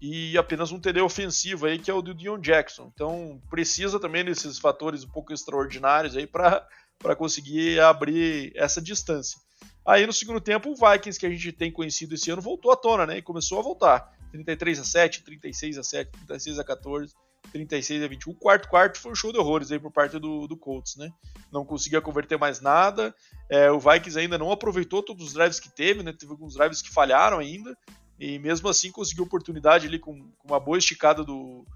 [0.00, 2.90] e apenas um TD ofensivo aí, que é o do Dion Jackson.
[2.94, 9.38] Então, precisa também desses fatores um pouco extraordinários aí para conseguir abrir essa distância.
[9.86, 12.76] Aí no segundo tempo, o Vikings que a gente tem conhecido esse ano voltou à
[12.76, 13.18] tona, né?
[13.18, 14.12] E começou a voltar.
[14.32, 17.14] 33 a 7, 36 a 7, 36 a 14,
[17.52, 18.32] 36 a 21.
[18.32, 21.10] O quarto quarto foi um show de horrores aí por parte do, do Colts, né?
[21.52, 23.14] Não conseguia converter mais nada.
[23.48, 26.12] É, o Vikings ainda não aproveitou todos os drives que teve, né?
[26.12, 27.76] Teve alguns drives que falharam ainda.
[28.18, 31.66] E mesmo assim conseguiu oportunidade ali com, com uma boa esticada do,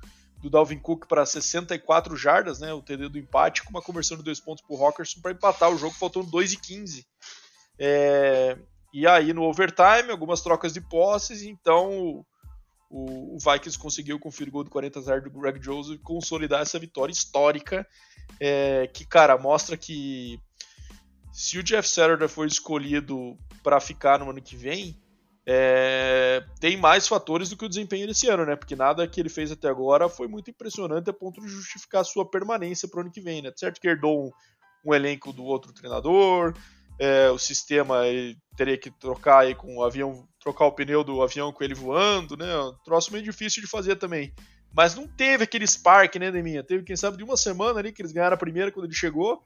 [0.40, 2.72] do Dalvin Cook para 64 jardas, né?
[2.72, 5.70] O TD do empate, com uma conversão de dois pontos para o Rockerson para empatar
[5.70, 7.06] o jogo, faltando 2 e 15.
[7.78, 8.58] É,
[8.92, 12.24] e aí no overtime, algumas trocas de posses, então
[12.90, 16.62] o, o Vikings conseguiu com o field goal de 40 0 do Greg Joseph consolidar
[16.62, 17.86] essa vitória histórica,
[18.40, 20.40] é, que, cara, mostra que
[21.32, 24.98] se o Jeff Saturday for escolhido para ficar no ano que vem,
[25.46, 28.54] é, tem mais fatores do que o desempenho desse ano, né?
[28.54, 32.04] Porque nada que ele fez até agora foi muito impressionante a ponto de justificar a
[32.04, 33.50] sua permanência para o ano que vem, né?
[33.56, 34.30] Certo que herdou um,
[34.84, 36.54] um elenco do outro treinador,
[36.98, 38.02] é, o sistema
[38.56, 42.36] teria que trocar aí com o avião, trocar o pneu do avião com ele voando,
[42.36, 42.58] né?
[42.58, 44.32] Um troço meio difícil de fazer também.
[44.74, 46.62] Mas não teve aquele spark, né, Deminha?
[46.62, 49.42] Teve, quem sabe, de uma semana ali que eles ganharam a primeira quando ele chegou.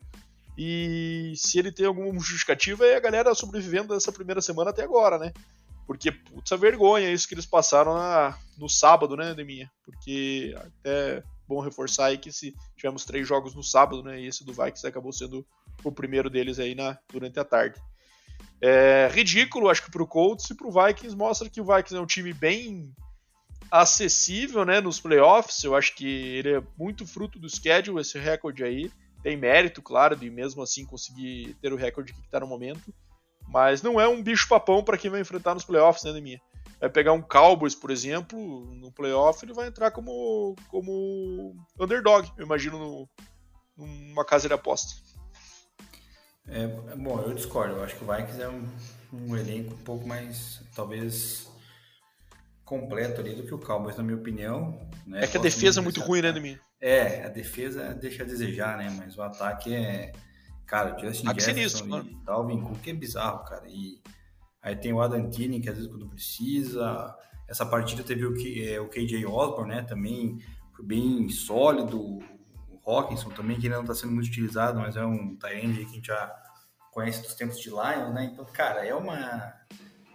[0.56, 5.18] E se ele tem alguma justificativa, é a galera sobrevivendo dessa primeira semana até agora,
[5.18, 5.32] né?
[5.86, 9.70] Porque, putz, a vergonha isso que eles passaram na, no sábado, né, Deminha?
[9.84, 14.20] Porque até bom reforçar aí que se tivemos três jogos no sábado, né?
[14.20, 15.46] E esse do Vikings acabou sendo
[15.84, 17.80] o primeiro deles aí na, durante a tarde.
[18.60, 22.06] É ridículo, acho que pro Colts e pro Vikings mostra que o Vikings é um
[22.06, 22.92] time bem
[23.70, 25.62] acessível, né, nos playoffs.
[25.64, 28.90] Eu acho que ele é muito fruto do schedule, esse recorde aí.
[29.22, 32.92] Tem mérito, claro, de mesmo assim conseguir ter o recorde que está no momento.
[33.48, 36.40] Mas não é um bicho papão para quem vai enfrentar nos playoffs, né, minha?
[36.82, 42.44] Vai pegar um Cowboys, por exemplo, no playoff, ele vai entrar como, como underdog, eu
[42.44, 43.08] imagino, no,
[43.76, 45.00] numa casa de aposta.
[46.48, 47.76] É, bom, eu discordo.
[47.76, 48.68] Eu acho que o Vikings é um,
[49.12, 51.48] um elenco um pouco mais, talvez,
[52.64, 54.84] completo ali do que o Cowboys, na minha opinião.
[55.06, 55.22] Né?
[55.22, 56.58] É que a defesa é muito ruim, né, Domingo?
[56.80, 58.92] É, a defesa deixa a desejar, né?
[58.98, 60.10] Mas o ataque é.
[60.66, 63.68] Cara, Justin Jefferson sinistro, e Dalvin Cook é bizarro, cara.
[63.68, 64.02] E
[64.62, 67.16] aí tem o Adam Thielen, que às vezes quando precisa.
[67.48, 69.82] Essa partida teve o, é, o KJ Osborne, né?
[69.82, 70.38] Também
[70.82, 72.20] bem sólido.
[72.84, 75.94] Hawkinson também, que ainda não está sendo muito utilizado, mas é um tight que a
[75.94, 76.34] gente já
[76.90, 78.30] conhece dos tempos de Lions, né?
[78.32, 79.54] Então, cara, é uma,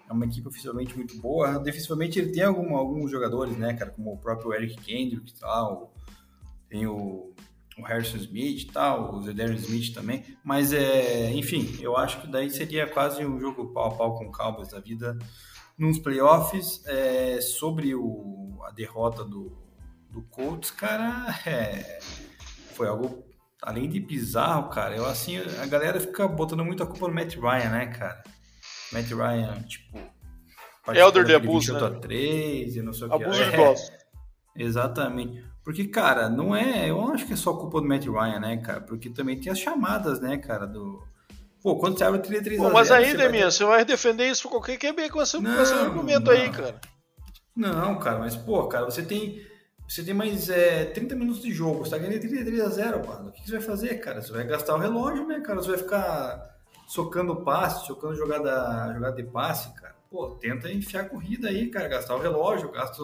[0.09, 1.59] é uma equipe oficialmente muito boa.
[1.59, 5.93] Defensivamente ele tem algum, alguns jogadores, né, cara, como o próprio Eric Kendrick e tal,
[6.69, 7.33] tem o,
[7.77, 12.27] o Harrison Smith e tal, o Zedarian Smith também, mas é, enfim, eu acho que
[12.27, 15.17] daí seria quase um jogo pau a pau com o Cowboys da vida
[15.77, 16.83] nos playoffs.
[16.85, 19.57] É, sobre o, a derrota do,
[20.09, 21.99] do Colts, cara, é
[22.77, 23.25] foi algo
[23.61, 24.95] além de bizarro, cara.
[24.95, 28.23] Eu assim, a galera fica botando muito a culpa no Matt Ryan, né, cara?
[28.93, 29.99] Matt Ryan, tipo,
[30.93, 31.99] Elder de abuso, né?
[31.99, 33.23] 3 e não sei o que.
[33.23, 33.75] Abuso de é,
[34.55, 35.43] Exatamente.
[35.67, 36.89] Porque, cara, não é.
[36.89, 38.79] Eu não acho que é só culpa do Matt Ryan, né, cara?
[38.79, 41.03] Porque também tem as chamadas, né, cara, do.
[41.61, 43.51] Pô, quando você abre o 3 3 Pô, Mas aí, Deminha, vai...
[43.51, 46.31] você vai defender isso por qualquer QB com esse, não, com esse argumento não.
[46.31, 46.79] aí, cara.
[47.53, 49.45] Não, cara, mas, pô, cara, você tem
[49.85, 53.27] você tem mais é, 30 minutos de jogo, você tá ganhando 33 a 0, mano.
[53.27, 54.21] O que você vai fazer, cara?
[54.21, 55.61] Você vai gastar o relógio, né, cara?
[55.61, 59.97] Você vai ficar socando passe, socando jogada, jogada de passe, cara.
[60.09, 61.89] Pô, tenta enfiar a corrida aí, cara.
[61.89, 63.03] Gastar o relógio, gasta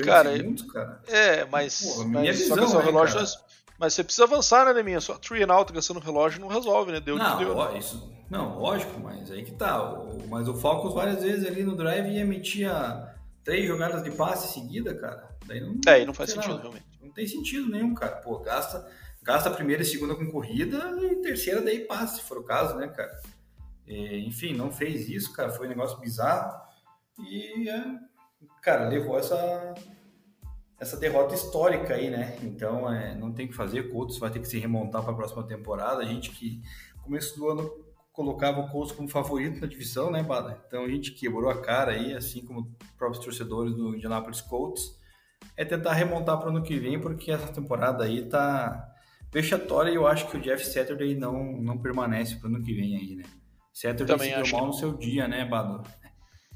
[0.00, 1.00] os 40 cara, segundos, cara.
[1.08, 1.98] É, mas.
[1.98, 3.16] Minha mas visão, só relógio.
[3.16, 3.46] Cara.
[3.78, 5.00] Mas você precisa avançar, né, Neminha?
[5.00, 7.00] Só three and out gastando relógio não resolve, né?
[7.00, 7.56] Deu não, que deu.
[7.56, 9.78] Ó, isso, não, lógico, mas aí que tá.
[10.28, 15.28] Mas o Focus várias vezes ali no drive emitia três jogadas de passe seguida, cara.
[15.46, 16.84] Daí não, é, não faz sentido, realmente.
[17.00, 18.16] Não tem sentido nenhum, cara.
[18.16, 18.86] Pô, gasta,
[19.22, 22.74] gasta a primeira e segunda com corrida e terceira daí passe, se for o caso,
[22.76, 23.20] né, cara?
[23.86, 25.52] E, enfim, não fez isso, cara.
[25.52, 26.60] Foi um negócio bizarro.
[27.20, 27.84] E, é,
[28.66, 29.74] cara, levou essa,
[30.80, 32.36] essa derrota histórica aí, né?
[32.42, 33.92] Então, é, não tem que fazer.
[33.92, 36.02] Coutos vai ter que se remontar para a próxima temporada.
[36.02, 36.60] A gente que
[37.00, 37.70] começo do ano
[38.12, 40.60] colocava o Colts como favorito na divisão, né, Bada?
[40.66, 44.98] Então a gente quebrou a cara aí, assim como próprios torcedores do Indianapolis Colts
[45.56, 48.90] é tentar remontar para o ano que vem, porque essa temporada aí tá
[49.30, 52.74] vexatória e eu acho que o Jeff Saturday não, não permanece para o ano que
[52.74, 53.24] vem aí, né?
[53.72, 55.82] Saturday Também se deu mal no seu dia, né, Bado?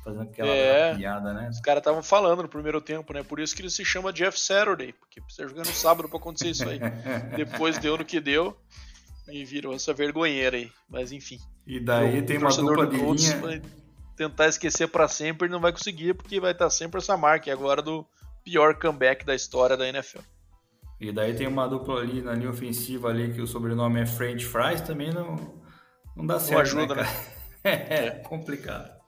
[0.05, 1.49] Fazendo aquela é, piada, né?
[1.51, 3.23] Os caras estavam falando no primeiro tempo, né?
[3.23, 6.51] Por isso que ele se chama Jeff Saturday, porque precisa jogar no sábado para acontecer
[6.51, 6.81] isso aí.
[7.37, 8.57] Depois deu no que deu
[9.29, 10.73] e virou essa vergonheira aí.
[10.89, 11.39] Mas enfim.
[11.67, 13.63] E daí tem uma dupla de linha...
[14.17, 17.83] tentar esquecer para sempre e não vai conseguir, porque vai estar sempre essa marca agora
[17.83, 18.07] do
[18.43, 20.21] pior comeback da história da NFL.
[21.01, 24.45] E daí tem uma dupla ali na linha ofensiva ali que o sobrenome é French
[24.45, 25.55] Fries, também não,
[26.15, 27.15] não dá certo, não ajuda, né, cara?
[27.17, 27.37] Né?
[27.63, 29.00] É, é complicado.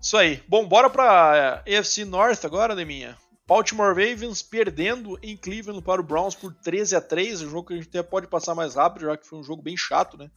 [0.00, 0.42] Isso aí.
[0.48, 3.16] Bom, bora pra AFC North agora, Deminha.
[3.46, 7.72] Baltimore Ravens perdendo em Cleveland para o Browns por 13 a 3 um jogo que
[7.72, 10.30] a gente até pode passar mais rápido, já que foi um jogo bem chato, né?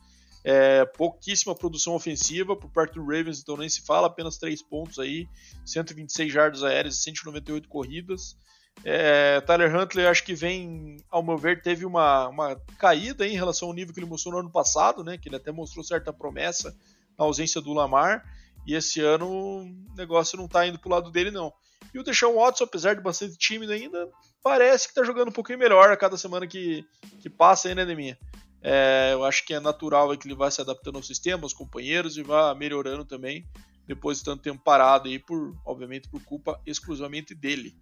[0.43, 4.97] É, pouquíssima produção ofensiva por parte do Ravens, então nem se fala, apenas 3 pontos
[4.97, 5.27] aí,
[5.65, 8.35] 126 jardas aéreas e 198 corridas.
[8.83, 13.67] É, Tyler Huntley acho que vem, ao meu ver, teve uma, uma caída em relação
[13.67, 15.17] ao nível que ele mostrou no ano passado, né?
[15.17, 16.75] Que ele até mostrou certa promessa
[17.19, 18.23] na ausência do Lamar.
[18.65, 21.51] E esse ano o negócio não está indo pro lado dele, não.
[21.93, 24.09] E o Deshaun Watson, apesar de bastante tímido ainda,
[24.43, 26.85] parece que está jogando um pouquinho melhor a cada semana que,
[27.19, 28.17] que passa aí, né, Deminha?
[28.61, 32.15] É, eu acho que é natural que ele vai se adaptando ao sistema, aos companheiros
[32.17, 33.45] e vá melhorando também
[33.87, 37.75] depois de tanto tempo parado aí, por, obviamente por culpa exclusivamente dele.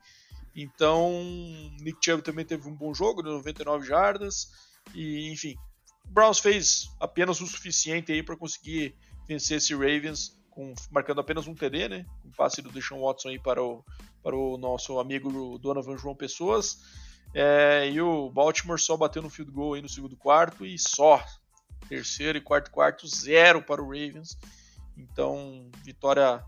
[0.56, 1.22] Então,
[1.82, 4.50] Nick Chubb também teve um bom jogo, de 99 jardas
[4.96, 5.56] e enfim,
[6.06, 8.96] o Browns fez apenas o suficiente aí para conseguir
[9.28, 12.06] vencer esse Ravens com, marcando apenas um TD, né?
[12.26, 13.82] Um passe do Deshaun Watson aí para o,
[14.22, 16.82] para o nosso amigo Donovan João Pessoas.
[17.34, 21.24] É, e o Baltimore só bateu no field goal aí no segundo quarto e só.
[21.88, 24.38] Terceiro e quarto quarto, zero para o Ravens.
[24.98, 26.44] Então, vitória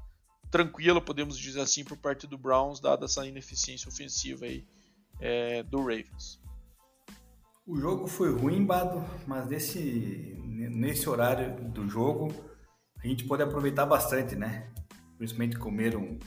[0.51, 4.65] tranquila, podemos dizer assim, por parte do Browns, dada essa ineficiência ofensiva aí
[5.21, 6.41] é, do Ravens.
[7.65, 12.50] O jogo foi ruim, Bado, mas nesse, nesse horário do jogo
[13.03, 14.67] a gente pode aproveitar bastante, né?
[15.17, 16.17] Principalmente comer um,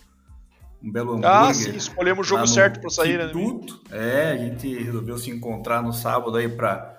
[0.82, 1.30] um belo ah, hambúrguer.
[1.30, 3.32] Ah, sim, escolhemos o jogo certo para sair, né?
[3.90, 6.92] É, a gente resolveu se encontrar no sábado aí para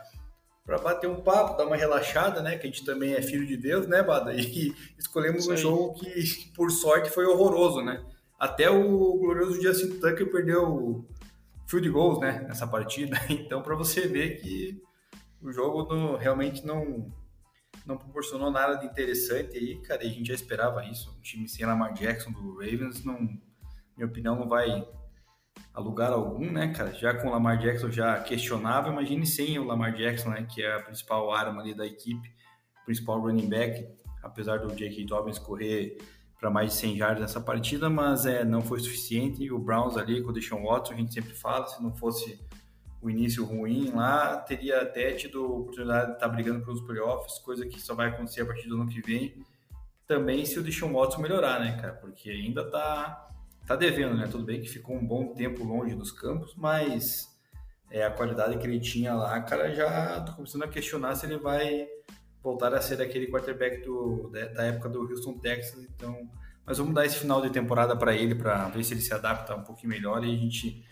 [0.66, 2.58] para bater um papo, dar uma relaxada, né?
[2.58, 4.34] Que a gente também é filho de Deus, né, Bada?
[4.36, 8.04] E escolhemos um jogo que, por sorte, foi horroroso, né?
[8.40, 11.06] Até o glorioso Justin Tucker perdeu
[11.68, 12.44] field goals, né?
[12.48, 13.16] Nessa partida.
[13.30, 14.82] Então, para você ver que
[15.40, 17.12] o jogo realmente não
[17.86, 20.04] não proporcionou nada de interessante aí, cara.
[20.04, 21.16] E a gente já esperava isso.
[21.18, 23.20] O time sem Lamar Jackson do Ravens, não,
[23.96, 24.88] minha opinião, não vai
[25.74, 26.94] a lugar algum, né, cara?
[26.94, 30.74] Já com o Lamar Jackson já questionável, imagine sem o Lamar Jackson, né, que é
[30.74, 32.34] a principal arma ali da equipe,
[32.86, 33.88] principal running back,
[34.24, 35.06] apesar do J.K.
[35.06, 35.98] Dobbins correr
[36.40, 39.52] para mais de 100 jardas nessa partida, mas é, não foi suficiente.
[39.52, 42.40] O Browns ali com o Deshaun Watson, a gente sempre fala, se não fosse
[43.06, 47.64] o início ruim lá, teria até tido oportunidade de estar tá brigando pelos playoffs, coisa
[47.68, 49.46] que só vai acontecer a partir do ano que vem.
[50.08, 51.94] Também se o Deshaun Watson melhorar, né, cara?
[51.94, 53.30] Porque ainda tá
[53.68, 54.28] tá devendo, né?
[54.28, 57.28] Tudo bem que ficou um bom tempo longe dos campos, mas
[57.92, 61.38] é, a qualidade que ele tinha lá, cara, já tô começando a questionar se ele
[61.38, 61.88] vai
[62.42, 65.88] voltar a ser aquele quarterback do, da época do Houston Texas.
[65.96, 66.28] Então,
[66.66, 69.56] mas vamos dar esse final de temporada para ele, para ver se ele se adapta
[69.56, 70.84] um pouquinho melhor e a gente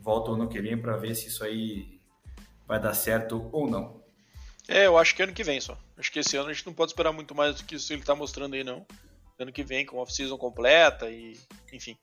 [0.00, 2.00] volta o ano que vem para ver se isso aí
[2.66, 4.00] vai dar certo ou não.
[4.68, 5.76] É, eu acho que ano que vem só.
[5.96, 7.94] Acho que esse ano a gente não pode esperar muito mais do que isso que
[7.94, 8.86] ele está mostrando aí, não.
[9.38, 11.36] Ano que vem, com off-season completa e,
[11.72, 11.96] enfim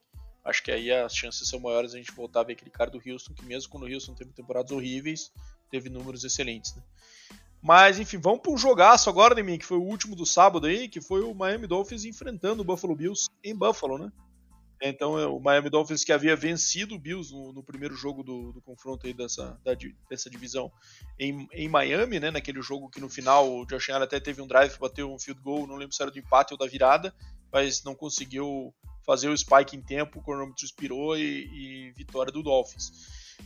[0.48, 3.02] acho que aí as chances são maiores a gente voltar a ver aquele cara do
[3.06, 5.32] Houston, que mesmo quando o Houston teve temporadas horríveis,
[5.70, 6.82] teve números excelentes, né?
[7.62, 10.88] Mas, enfim, vamos para um jogaço agora, mim, que foi o último do sábado aí,
[10.88, 14.12] que foi o Miami Dolphins enfrentando o Buffalo Bills em Buffalo, né?
[14.82, 18.62] Então, o Miami Dolphins que havia vencido o Bills no, no primeiro jogo do, do,
[18.62, 19.76] confronto aí dessa, da,
[20.10, 20.72] dessa divisão
[21.20, 22.30] em, em, Miami, né?
[22.30, 25.42] Naquele jogo que no final o Josh Allen até teve um drive, bateu um field
[25.42, 27.14] goal, não lembro se era do empate ou da virada,
[27.52, 28.74] mas não conseguiu
[29.04, 32.92] fazer o spike em tempo, o cronômetro expirou e, e vitória do Dolphins.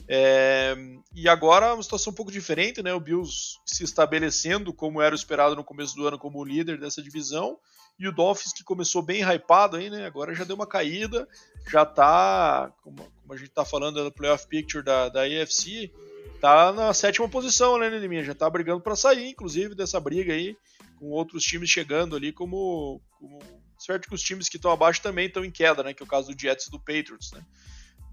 [0.08, 0.76] É,
[1.14, 2.94] e agora uma situação um pouco diferente, né?
[2.94, 7.58] O Bills se estabelecendo como era esperado no começo do ano como líder dessa divisão
[8.02, 10.06] e o Dolphins que começou bem hypado aí, né?
[10.06, 11.28] Agora já deu uma caída,
[11.70, 15.92] já tá, como, como a gente tá falando no playoff picture da, da AFC,
[16.40, 18.24] tá na sétima posição, né, Neneminha?
[18.24, 20.58] Já tá brigando para sair, inclusive, dessa briga aí,
[20.98, 23.40] com outros times chegando ali como, como
[23.82, 25.92] Certo que os times que estão abaixo também estão em queda, né?
[25.92, 27.44] Que é o caso do Jets e do Patriots, né?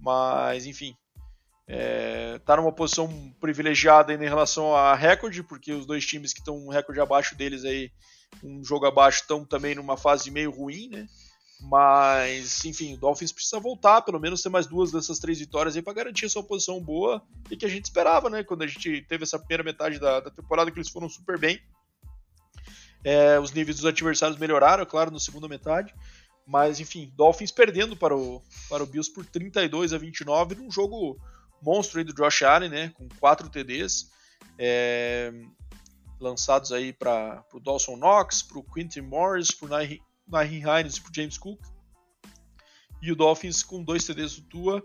[0.01, 0.97] Mas, enfim,
[1.67, 3.07] é, tá numa posição
[3.39, 7.67] privilegiada em relação a recorde, porque os dois times que estão um recorde abaixo deles
[7.67, 7.91] aí,
[8.43, 11.07] um jogo abaixo, estão também numa fase meio ruim, né?
[11.61, 15.83] Mas, enfim, o Dolphins precisa voltar, pelo menos ter mais duas dessas três vitórias aí
[15.83, 17.21] para garantir a sua posição boa
[17.51, 18.45] e que a gente esperava, né?
[18.45, 21.61] Quando a gente teve essa primeira metade da, da temporada que eles foram super bem.
[23.05, 25.93] É, os níveis dos adversários melhoraram, claro, na segunda metade.
[26.47, 31.19] Mas, enfim, Dolphins perdendo para o, para o Bills por 32 a 29 num jogo
[31.61, 32.93] monstro aí do Josh Allen, né?
[32.95, 34.11] Com 4 TDs.
[34.57, 35.33] É,
[36.21, 39.69] lançados aí para o Dawson Knox, para o Quintin Morris, para o
[40.29, 41.61] Nahin Hines e para James Cook.
[43.01, 44.83] E o Dolphins com dois TDs do Tua,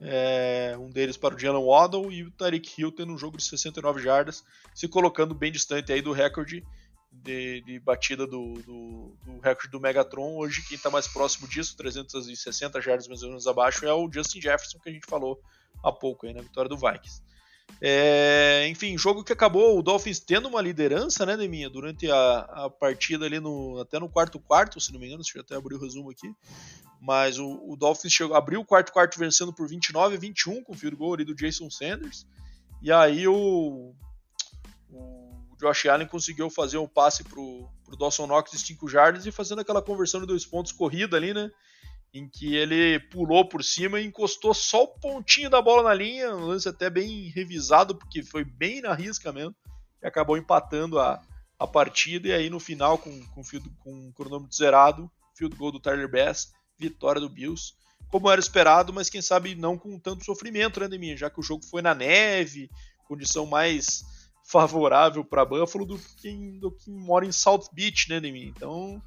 [0.00, 3.44] é, um deles para o Jalen Waddle e o Tariq Hill tendo um jogo de
[3.44, 6.62] 69 jardas, se colocando bem distante aí do recorde
[7.10, 10.36] de, de batida do, do, do, recorde do Megatron.
[10.36, 14.40] Hoje, quem está mais próximo disso, 360 jardas mais ou menos abaixo, é o Justin
[14.40, 15.40] Jefferson, que a gente falou
[15.82, 17.22] há pouco aí na vitória do Vikings.
[17.80, 22.70] É, enfim, jogo que acabou o Dolphins tendo uma liderança, né, Deminha, durante a, a
[22.70, 25.74] partida ali no até no quarto quarto, se não me engano, deixa eu até abrir
[25.74, 26.32] o resumo aqui.
[27.00, 30.72] Mas o, o Dolphins chegou, abriu o quarto quarto vencendo por 29 a 21 com
[30.72, 32.26] o field goal ali do Jason Sanders.
[32.82, 33.94] E aí o,
[34.90, 39.32] o Josh Allen conseguiu fazer um passe pro, pro Dawson Knox de 5 jardas e
[39.32, 41.50] fazendo aquela conversão de dois pontos corrida ali, né?
[42.16, 46.34] Em que ele pulou por cima e encostou só o pontinho da bola na linha,
[46.34, 49.54] um lance até bem revisado, porque foi bem na risca mesmo,
[50.02, 51.22] e acabou empatando a,
[51.58, 55.72] a partida, e aí no final, com, com, field, com o cronômetro zerado, field goal
[55.72, 57.74] do Tyler Bass, vitória do Bills,
[58.08, 61.16] como era esperado, mas quem sabe não com tanto sofrimento, né, Deminha?
[61.16, 62.70] Já que o jogo foi na neve,
[63.06, 64.04] condição mais
[64.46, 68.46] favorável para Buffalo do que, do que mora em South Beach, né, Nemi?
[68.46, 69.02] Então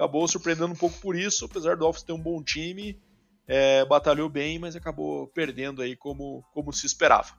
[0.00, 2.98] acabou surpreendendo um pouco por isso, apesar do Dolphins ter um bom time,
[3.46, 7.34] é, batalhou bem, mas acabou perdendo aí como, como se esperava.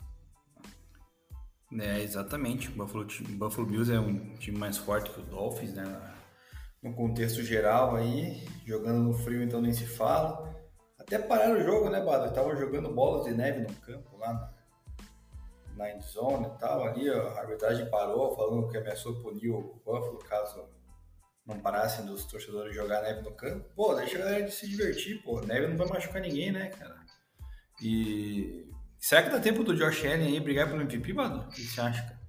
[1.80, 2.70] É, exatamente.
[2.70, 6.14] O Buffalo, Buffalo Bills é um time mais forte que o Dolphins, né?
[6.84, 10.56] No contexto geral aí, jogando no frio então nem se fala.
[11.00, 12.28] Até pararam o jogo, né, Bado?
[12.28, 14.54] Estavam jogando bolas de neve no campo lá na,
[15.78, 16.84] na endzone e tal.
[16.84, 20.64] Ali a arbitragem parou, falando que ameaçou punir o Buffalo caso
[21.56, 23.70] não parassem dos torcedores jogar neve no campo.
[23.76, 25.42] Pô, deixa a galera de se divertir, pô.
[25.42, 26.96] Neve não vai machucar ninguém, né, cara?
[27.82, 28.66] E
[29.00, 31.42] será que dá tempo do Josh Allen aí brigar pelo MVP, Bado?
[31.42, 32.22] O que você acha, cara?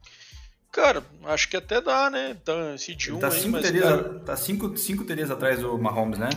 [0.72, 2.34] Cara, acho que até dá, né?
[2.42, 4.20] Tá, esse de um tá aí, cinco mas, cara...
[4.20, 6.30] Tá cinco, cinco TDs atrás do Mahomes, né?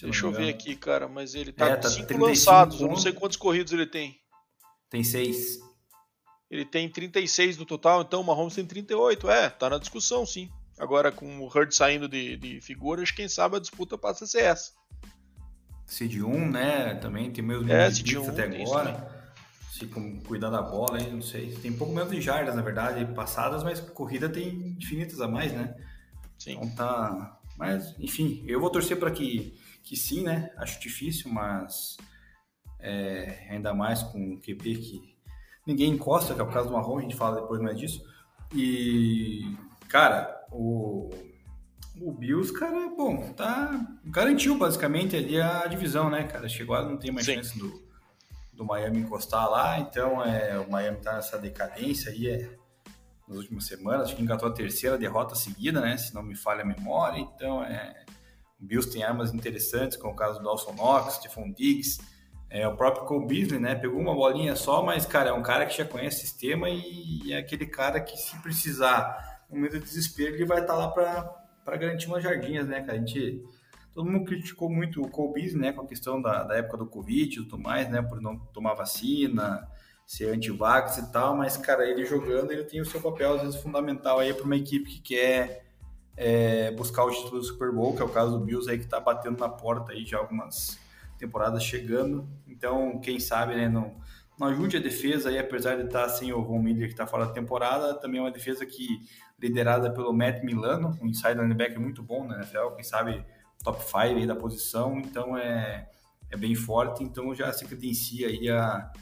[0.00, 2.96] Deixa eu ver aqui, cara, mas ele tá é, com tá cinco lançados, eu não
[2.96, 4.18] sei quantos corridos ele tem.
[4.88, 5.58] Tem seis.
[6.50, 9.30] Ele tem 36 no total, então o Mahomes tem 38.
[9.30, 10.50] É, tá na discussão, sim.
[10.78, 14.44] Agora com o Hurt saindo de, de figuras, quem sabe a disputa passa a ser
[14.44, 14.72] essa.
[15.86, 16.94] Cid 1, né?
[16.94, 19.22] Também tem meus é, Cid 1 até agora
[19.86, 21.12] ficam cuidando da bola, hein?
[21.12, 21.54] não sei.
[21.56, 25.52] Tem um pouco menos de jardas, na verdade, passadas, mas corrida tem infinitas a mais,
[25.52, 25.74] né?
[26.38, 26.52] Sim.
[26.52, 27.40] Então tá.
[27.56, 30.50] Mas, enfim, eu vou torcer para que, que sim, né?
[30.56, 31.96] Acho difícil, mas
[32.78, 35.16] é, ainda mais com o QP que
[35.66, 38.02] ninguém encosta, que é o caso do Marrom, a gente fala depois mais disso.
[38.54, 39.56] E,
[39.92, 41.10] cara, o,
[42.00, 43.78] o Bills, cara, bom, tá.
[44.06, 46.48] Garantiu basicamente ali a divisão, né, cara?
[46.48, 47.34] Chegou a não tem mais Sim.
[47.34, 47.78] chance do,
[48.54, 52.56] do Miami encostar lá, então é, o Miami está nessa decadência aí é,
[53.28, 56.62] nas últimas semanas, acho que engatou a terceira derrota seguida, né, se não me falha
[56.62, 58.04] a memória, então é,
[58.58, 62.00] o Bills tem armas interessantes, como o caso do Dawson Knox, Stephon Diggs,
[62.48, 65.66] é, o próprio Cole Beasley, né, pegou uma bolinha só, mas, cara, é um cara
[65.66, 69.84] que já conhece o sistema e é aquele cara que se precisar, no momento de
[69.84, 73.44] desespero, ele vai estar tá lá para garantir umas jardinhas, né, cara, a gente
[73.92, 77.38] todo mundo criticou muito o Cole né, com a questão da, da época do Covid
[77.38, 79.68] e tudo mais, né, por não tomar vacina,
[80.06, 83.60] ser anti-vax e tal, mas, cara, ele jogando, ele tem o seu papel, às vezes,
[83.60, 85.64] fundamental aí para uma equipe que quer
[86.16, 88.86] é, buscar o título do Super Bowl, que é o caso do Bills aí, que
[88.86, 90.78] tá batendo na porta aí já algumas
[91.18, 93.94] temporadas chegando, então, quem sabe, né, não,
[94.38, 97.06] não ajude a defesa aí, apesar de estar tá sem o Von Miller que está
[97.06, 99.00] fora da temporada, também é uma defesa que
[99.42, 103.24] liderada pelo Matt Milano, um inside linebacker muito bom na NFL, quem sabe
[103.64, 105.88] top 5 aí da posição, então é,
[106.30, 108.92] é bem forte, então já se credencia aí a,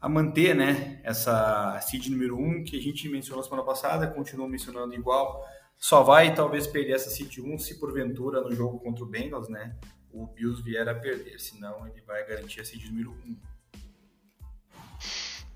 [0.00, 4.48] a manter, né, essa seed número 1 um, que a gente mencionou semana passada, continua
[4.48, 5.44] mencionando igual,
[5.76, 9.76] só vai talvez perder essa seed 1 se porventura no jogo contra o Bengals, né,
[10.10, 13.14] o Bills vier a perder, senão ele vai garantir a seed número 1.
[13.14, 13.36] Um.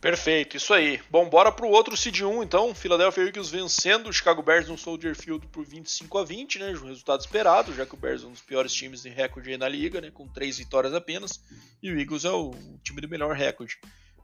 [0.00, 0.98] Perfeito, isso aí.
[1.10, 2.74] Bom, bora pro outro seed 1 então.
[2.74, 6.70] Philadelphia Eagles vencendo o Chicago Bears no Soldier Field por 25 a 20, né?
[6.70, 9.58] Um resultado esperado, já que o Bears é um dos piores times de recorde aí
[9.58, 10.10] na liga, né?
[10.10, 11.38] Com três vitórias apenas.
[11.82, 13.78] E o Eagles é o, time do melhor recorde.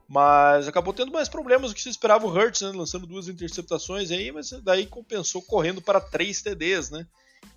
[0.09, 2.71] Mas acabou tendo mais problemas do que se esperava o Hurts, né?
[2.73, 7.05] Lançando duas interceptações aí, mas daí compensou correndo para três TDs, né?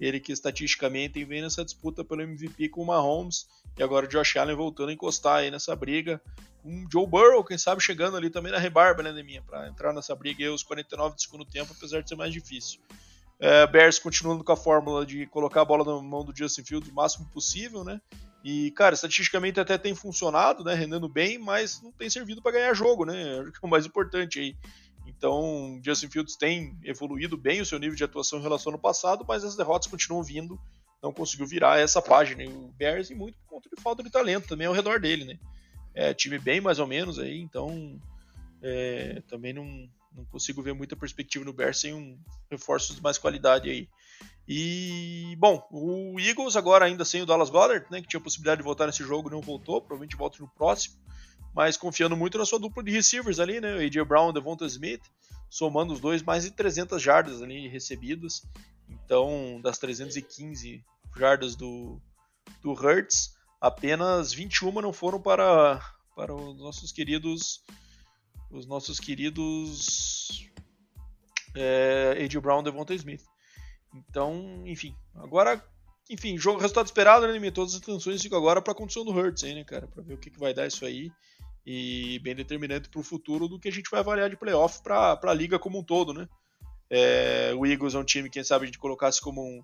[0.00, 3.46] Ele que estatisticamente vem nessa disputa pelo MVP com o Mahomes.
[3.78, 6.20] E agora o Josh Allen voltando a encostar aí nessa briga
[6.62, 10.14] com Joe Burrow, quem sabe chegando ali também na rebarba, né, Deminha, para entrar nessa
[10.14, 12.80] briga aí os 49 do segundo tempo, apesar de ser mais difícil.
[13.38, 16.90] É, Bears continuando com a fórmula de colocar a bola na mão do Justin Fields
[16.90, 18.00] o máximo possível, né?
[18.44, 20.74] E, cara, estatisticamente até tem funcionado, né?
[20.74, 23.38] Rendendo bem, mas não tem servido para ganhar jogo, né?
[23.38, 24.56] É o mais importante aí.
[25.20, 29.22] Então, Justin Fields tem evoluído bem o seu nível de atuação em relação ao passado,
[29.28, 30.58] mas as derrotas continuam vindo.
[31.02, 32.42] Não conseguiu virar essa página.
[32.42, 35.26] E o Bears, e muito por conta de falta de talento também ao redor dele,
[35.26, 35.38] né?
[35.94, 38.00] É, time bem mais ou menos aí, então
[38.62, 39.66] é, também não,
[40.16, 42.18] não consigo ver muita perspectiva no Bears sem um
[42.50, 43.86] reforços de mais qualidade aí.
[44.48, 48.64] E, bom, o Eagles agora ainda sem o Dallas Goddard, né, que tinha possibilidade de
[48.64, 50.96] voltar nesse jogo, não voltou, provavelmente volta no próximo,
[51.54, 55.02] mas confiando muito na sua dupla de receivers ali, né, AJ Brown e Devonta Smith,
[55.48, 58.42] somando os dois mais de 300 jardas ali recebidas,
[58.88, 60.84] então das 315
[61.16, 62.00] jardas do,
[62.62, 65.80] do Hurts, apenas 21 não foram para,
[66.14, 67.62] para os nossos queridos
[68.50, 70.50] os nossos queridos
[71.54, 73.22] é, AJ Brown Devonta Smith.
[73.94, 75.64] Então, enfim, agora,
[76.08, 77.50] enfim, jogo resultado esperado, né?
[77.50, 80.14] Todas as atenções ficam agora para a condição do Hurts, aí, né, cara, para ver
[80.14, 81.12] o que, que vai dar isso aí
[81.66, 85.18] e bem determinante para o futuro do que a gente vai avaliar de playoff para
[85.22, 86.28] a liga como um todo, né?
[86.88, 89.62] É, o Eagles é um time, quem sabe a gente colocasse como um,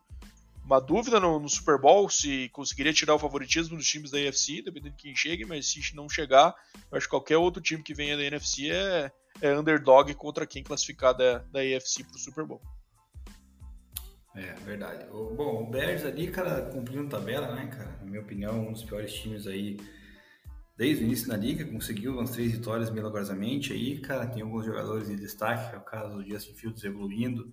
[0.64, 4.62] uma dúvida no, no, Super Bowl se conseguiria tirar o favoritismo dos times da NFC,
[4.62, 6.54] dependendo de quem chegue, mas se não chegar,
[6.90, 10.62] eu acho que qualquer outro time que venha da NFC é, é underdog contra quem
[10.62, 12.60] classificar da, da AFC para o Super Bowl.
[14.36, 15.06] É, verdade.
[15.06, 17.96] Bom, o Bears ali, cara, cumprindo tabela, né, cara?
[18.00, 19.78] Na minha opinião, um dos piores times aí
[20.76, 25.08] desde o início da liga, conseguiu umas três vitórias milagrosamente aí, cara, tem alguns jogadores
[25.08, 27.52] de destaque, é o caso do Justin Fields evoluindo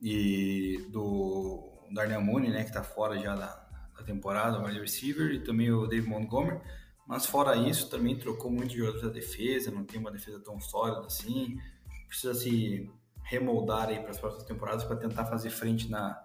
[0.00, 5.32] e do Darnell Mooney, né, que tá fora já da, da temporada, o wide receiver,
[5.32, 6.60] e também o Dave Montgomery,
[7.06, 10.60] mas fora isso, também trocou muito de jogadores da defesa, não tem uma defesa tão
[10.60, 11.58] sólida assim,
[12.06, 12.90] precisa se
[13.22, 16.22] remoldar aí para as próximas temporadas para tentar fazer frente na,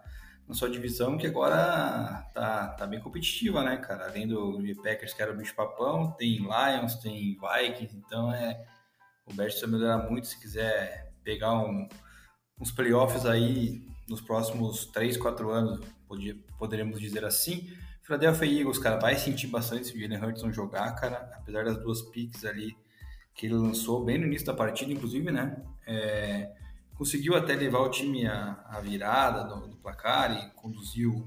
[0.48, 4.06] na sua divisão, que agora tá, tá bem competitiva, né, cara?
[4.06, 8.64] Além do Packers, que era o bicho papão, tem Lions, tem Vikings, então é.
[9.26, 11.88] O Bears precisa melhorar muito se quiser pegar um,
[12.60, 17.68] uns playoffs aí nos próximos 3, 4 anos, podia, poderíamos dizer assim.
[18.04, 21.76] Philadelphia Eagles, cara, vai sentir bastante se o Jalen Hurts não jogar, cara, apesar das
[21.78, 22.76] duas picks ali
[23.34, 25.56] que ele lançou bem no início da partida, inclusive, né?
[25.86, 26.50] É,
[26.96, 31.26] conseguiu até levar o time à, virada do, do, placar e conduziu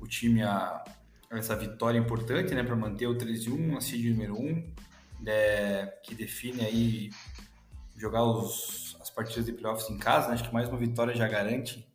[0.00, 0.84] o time a,
[1.30, 4.74] essa vitória importante, né, para manter o 13 1, a seed número 1,
[5.26, 7.10] é, que define aí
[7.96, 10.34] jogar os, as partidas de playoffs em casa, né?
[10.34, 11.86] acho que mais uma vitória já garante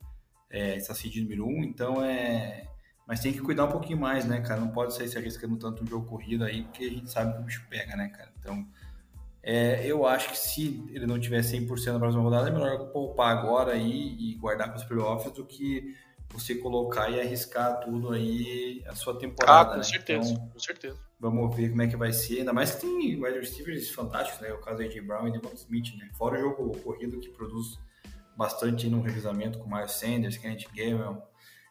[0.49, 2.65] é, essa seed número 1, então é
[3.09, 4.61] mas tem que cuidar um pouquinho mais, né, cara?
[4.61, 7.39] Não pode sair se arriscando tanto um jogo corrido aí, porque a gente sabe que
[7.39, 8.31] o bicho pega, né, cara?
[8.39, 8.63] Então,
[9.41, 13.37] é, eu acho que se ele não tiver 100% na próxima rodada, é melhor poupar
[13.37, 15.95] agora aí e guardar para os playoffs do que
[16.31, 19.61] você colocar e arriscar tudo aí a sua temporada.
[19.61, 19.83] Ah, com né?
[19.83, 20.99] certeza, então, com certeza.
[21.19, 22.39] Vamos ver como é que vai ser.
[22.39, 24.53] Ainda mais que tem wide receivers fantásticos, né?
[24.53, 26.09] O caso de AJ Brown e Devon Smith, né?
[26.13, 27.79] Fora o jogo corrido que produz
[28.37, 31.21] bastante no revisamento com Miles Sanders, Kenneth Gammel.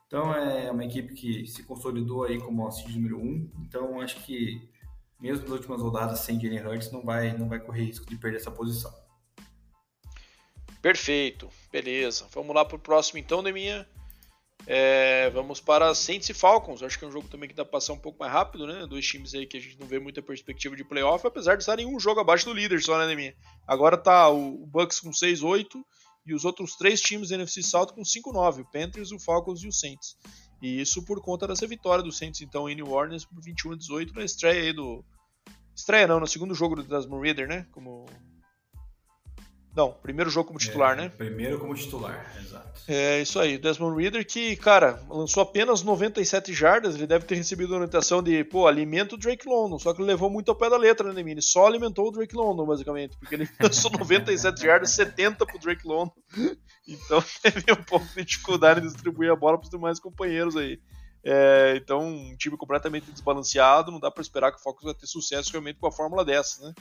[0.06, 3.22] Então é uma equipe que se consolidou aí como a seed número 1.
[3.22, 3.50] Um.
[3.66, 4.68] Então acho que
[5.20, 8.38] mesmo nas últimas rodadas sem Jalen Hurts, não vai, não vai correr risco de perder
[8.38, 8.92] essa posição.
[10.80, 12.26] Perfeito, beleza.
[12.32, 13.86] Vamos lá para o próximo então, Deminha.
[14.66, 16.82] É, vamos para Saints e Falcons.
[16.82, 18.86] Acho que é um jogo também que dá para passar um pouco mais rápido, né?
[18.86, 21.86] Dois times aí que a gente não vê muita perspectiva de playoff, apesar de estarem
[21.86, 23.34] um jogo abaixo do líder só, né, Deminha?
[23.66, 25.66] Agora tá o Bucks com 6-8
[26.26, 29.68] e os outros três times da NFC South com 5-9, o Panthers, o Falcons e
[29.68, 30.16] o Saints.
[30.60, 33.76] E isso por conta dessa vitória do Saints, então, em New Orleans por 21 a
[33.76, 35.04] 18 na estreia aí do.
[35.74, 37.66] Estreia não, no segundo jogo do Desmond Reader, né?
[37.70, 38.06] Como
[39.74, 41.12] não, primeiro jogo como titular, é, né?
[41.16, 42.80] Primeiro como titular, exato.
[42.88, 47.74] É isso aí, Desmond Reader que, cara, lançou apenas 97 jardas, ele deve ter recebido
[47.74, 50.70] a orientação de, pô, alimenta o Drake London, só que ele levou muito ao pé
[50.70, 51.42] da letra, né, Mini?
[51.42, 56.14] Só alimentou o Drake London, basicamente, porque ele lançou 97 jardas, 70 pro Drake London,
[56.88, 60.80] então teve um pouco de dificuldade em distribuir a bola pros demais companheiros aí.
[61.22, 65.06] É, então, um time completamente desbalanceado, não dá para esperar que o Focus vai ter
[65.06, 66.74] sucesso realmente com a fórmula dessa, né?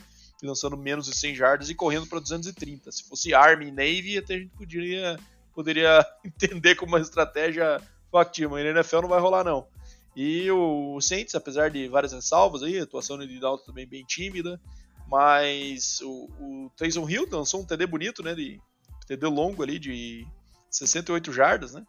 [0.44, 2.92] Lançando menos de 100 jardas e correndo para 230.
[2.92, 5.20] Se fosse Army e Navy, até a gente poderia,
[5.54, 7.82] poderia entender como uma estratégia
[8.12, 9.68] factível, mas na NFL não vai rolar não.
[10.16, 14.60] E o Saints, apesar de várias ressalvas aí, a atuação de Dalton também bem tímida,
[15.08, 18.60] mas o, o Taysom Hill lançou um TD bonito, né, de
[19.06, 20.26] TD longo ali de
[20.72, 21.86] 68 jardas, né?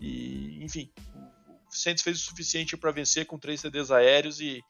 [0.00, 0.90] E, enfim,
[1.68, 4.60] o Saints fez o suficiente para vencer com três TDs aéreos e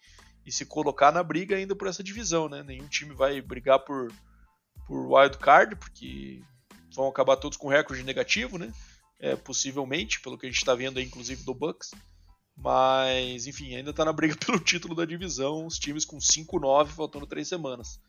[0.45, 2.63] e se colocar na briga ainda por essa divisão, né?
[2.63, 4.13] Nenhum time vai brigar por,
[4.87, 6.43] por wild card, porque
[6.95, 8.73] vão acabar todos com recorde negativo, né?
[9.19, 11.91] É, possivelmente, pelo que a gente está vendo aí, inclusive do Bucks.
[12.57, 17.27] Mas, enfim, ainda está na briga pelo título da divisão, os times com 5-9 faltando
[17.27, 18.01] 3 semanas.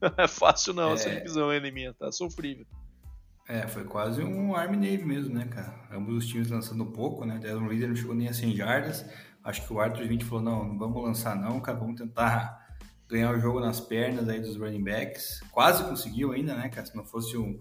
[0.00, 0.94] Não é fácil não é...
[0.94, 2.66] essa divisão, hein, minha, tá sofrível.
[3.48, 5.74] É, foi quase um Army Navy mesmo, né, cara?
[5.90, 7.40] Ambos os times lançando pouco, né?
[7.54, 9.04] O líder não chegou nem a 100 jardas.
[9.44, 12.62] Acho que o Arthur Smith falou, não, não vamos lançar não, cara, vamos tentar
[13.08, 15.40] ganhar o jogo nas pernas aí dos running backs.
[15.50, 16.86] Quase conseguiu ainda, né, cara?
[16.86, 17.60] Se não fosse o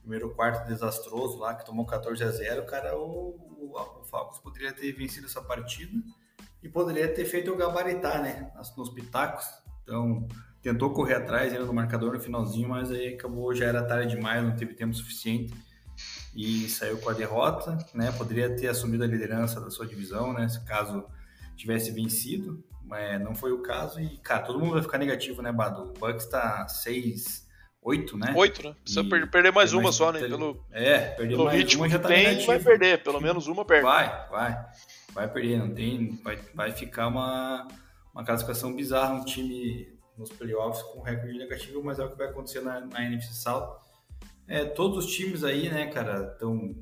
[0.00, 4.72] primeiro quarto desastroso lá, que tomou 14 a 0, cara, o, o, o Falcons poderia
[4.72, 5.92] ter vencido essa partida
[6.62, 9.46] e poderia ter feito o gabaritar, né, nos pitacos.
[9.82, 10.26] Então,
[10.62, 14.42] tentou correr atrás ainda do marcador no finalzinho, mas aí acabou, já era tarde demais,
[14.42, 15.52] não teve tempo suficiente
[16.34, 18.12] e saiu com a derrota, né?
[18.12, 20.46] Poderia ter assumido a liderança da sua divisão, né?
[20.66, 21.06] Caso
[21.56, 25.52] tivesse vencido, mas não foi o caso e, cara, todo mundo vai ficar negativo, né,
[25.52, 25.82] Bado?
[25.82, 27.46] O Bucks tá 6,
[27.82, 28.34] 8, né?
[28.36, 28.76] 8, né?
[28.82, 30.20] Precisa e perder mais uma mais só, né?
[30.20, 32.46] Pelo, é, perder pelo mais ritmo uma já tá tem, negativo.
[32.46, 33.84] vai perder, pelo menos uma perde.
[33.84, 34.66] Vai, vai.
[35.12, 37.66] Vai perder, não tem, vai, vai ficar uma,
[38.12, 42.28] uma classificação bizarra um time nos playoffs com recorde negativo, mas é o que vai
[42.28, 43.76] acontecer na, na NFC South.
[44.48, 46.74] É, todos os times aí, né, cara, estão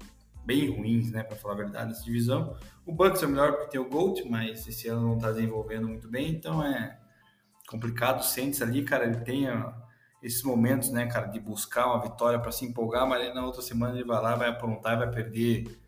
[0.45, 2.57] bem ruins, né, para falar a verdade, nessa divisão.
[2.87, 5.89] O Bucks é o melhor porque tem o Gold, mas esse ano não está desenvolvendo
[5.89, 6.99] muito bem, então é
[7.69, 8.21] complicado.
[8.21, 9.47] O Saints ali, cara, ele tem
[10.23, 13.95] esses momentos, né, cara, de buscar uma vitória para se empolgar, mas na outra semana
[13.95, 15.79] ele vai lá, vai aprontar, vai perder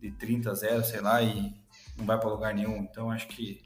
[0.00, 1.54] de 30 a 0, sei lá, e
[1.96, 2.76] não vai para lugar nenhum.
[2.78, 3.62] Então acho que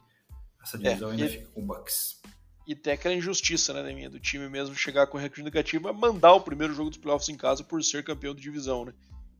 [0.63, 2.21] essa é, divisão é, ainda e, fica com o Bucks.
[2.67, 6.35] E tem aquela injustiça, né, minha, do time mesmo chegar com recorde negativo, é mandar
[6.35, 8.95] o primeiro jogo dos playoffs em casa por ser campeão de divisão, né?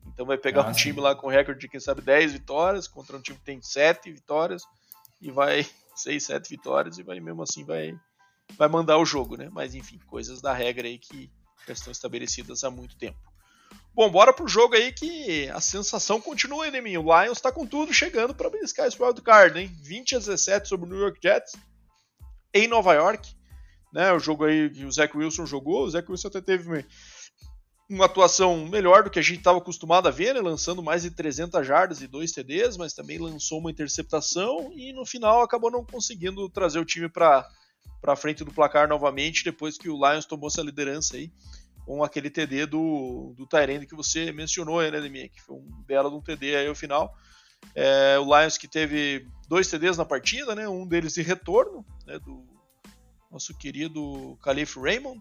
[0.07, 0.81] Então vai pegar ah, um sim.
[0.81, 4.13] time lá com recorde de, quem sabe, 10 vitórias, contra um time que tem 7
[4.13, 4.63] vitórias,
[5.21, 7.95] e vai 6, 7 vitórias, e vai mesmo assim vai,
[8.57, 9.49] vai mandar o jogo, né?
[9.51, 11.31] Mas enfim, coisas da regra aí que
[11.67, 13.19] já estão estabelecidas há muito tempo.
[13.93, 16.97] Bom, bora pro jogo aí que a sensação continua aí, mim.
[16.97, 19.71] O Lions tá com tudo chegando para beliscar esse wild card, hein?
[19.83, 21.53] 20 a 17 sobre o New York Jets
[22.55, 23.35] em Nova York.
[23.93, 26.87] Né, o jogo aí que o Zach Wilson jogou, o Zach Wilson até teve
[27.91, 31.11] uma, atuação melhor do que a gente estava acostumado a ver, né, lançando mais de
[31.11, 35.85] 300 jardas e dois TDs, mas também lançou uma interceptação e no final acabou não
[35.85, 37.49] conseguindo trazer o time para
[38.01, 41.31] para frente do placar novamente depois que o Lions tomou essa liderança aí
[41.85, 46.09] com aquele TD do, do Tyrande que você mencionou né, Deminha, que foi um belo
[46.09, 47.15] de um TD aí ao final.
[47.75, 52.19] É, o Lions que teve dois TDs na partida, né, um deles de retorno, né,
[52.21, 52.47] do
[53.31, 55.21] nosso querido Calif Raymond,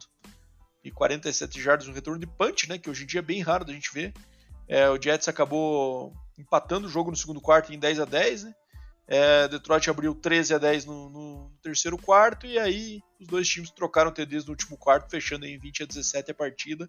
[0.83, 3.65] e 47 jardas no retorno de punch, né, que hoje em dia é bem raro
[3.65, 4.13] da gente ver.
[4.67, 8.53] É, o Jets acabou empatando o jogo no segundo quarto em 10 a 10 né,
[9.11, 13.71] é, Detroit abriu 13 a 10 no, no, terceiro quarto e aí os dois times
[13.71, 16.87] trocaram TDs no último quarto, fechando em 20 a 17 a partida.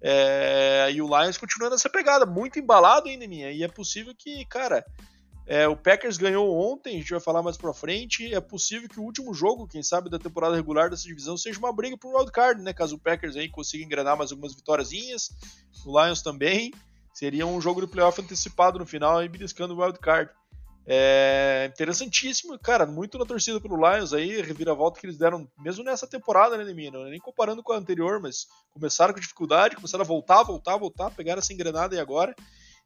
[0.00, 3.50] É, e o Lions continua nessa pegada, muito embalado ainda, minha.
[3.50, 4.86] E é possível que, cara,
[5.46, 8.34] é, o Packers ganhou ontem, a gente vai falar mais pra frente.
[8.34, 11.72] É possível que o último jogo, quem sabe, da temporada regular dessa divisão seja uma
[11.72, 12.72] briga pro wildcard, né?
[12.72, 15.30] Caso o Packers aí consiga engrenar mais algumas vitóriazinhas,
[15.84, 16.72] o Lions também.
[17.14, 20.30] Seria um jogo de playoff antecipado no final, aí beliscando o wildcard.
[20.88, 26.06] É interessantíssimo, cara, muito na torcida pelo Lions aí, reviravolta que eles deram, mesmo nessa
[26.06, 27.04] temporada, né, Nemina?
[27.08, 31.38] Nem comparando com a anterior, mas começaram com dificuldade, começaram a voltar, voltar, voltar, pegaram
[31.38, 32.34] essa engrenada e agora.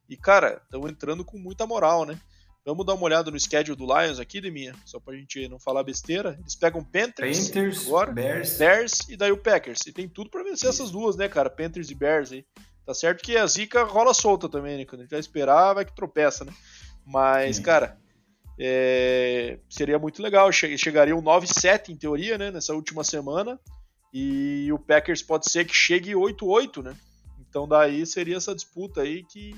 [0.09, 2.19] E, cara, estão entrando com muita moral, né?
[2.65, 5.83] Vamos dar uma olhada no schedule do Lions aqui, Deminha, só pra gente não falar
[5.83, 6.37] besteira.
[6.41, 8.59] Eles pegam Panthers, Panthers agora, Bears.
[8.59, 9.81] Bears e daí o Packers.
[9.87, 11.49] E tem tudo para vencer essas duas, né, cara?
[11.49, 12.45] Panthers e Bears aí.
[12.85, 14.85] Tá certo que a zica rola solta também, né?
[14.85, 16.53] Quando a gente vai esperar, vai que tropeça, né?
[17.07, 17.63] Mas, Sim.
[17.63, 17.99] cara,
[18.59, 20.53] é, seria muito legal.
[20.53, 22.51] Chegaria um 9-7 em teoria, né?
[22.51, 23.59] Nessa última semana.
[24.13, 26.97] E o Packers pode ser que chegue 8-8, né?
[27.39, 29.57] Então daí seria essa disputa aí que,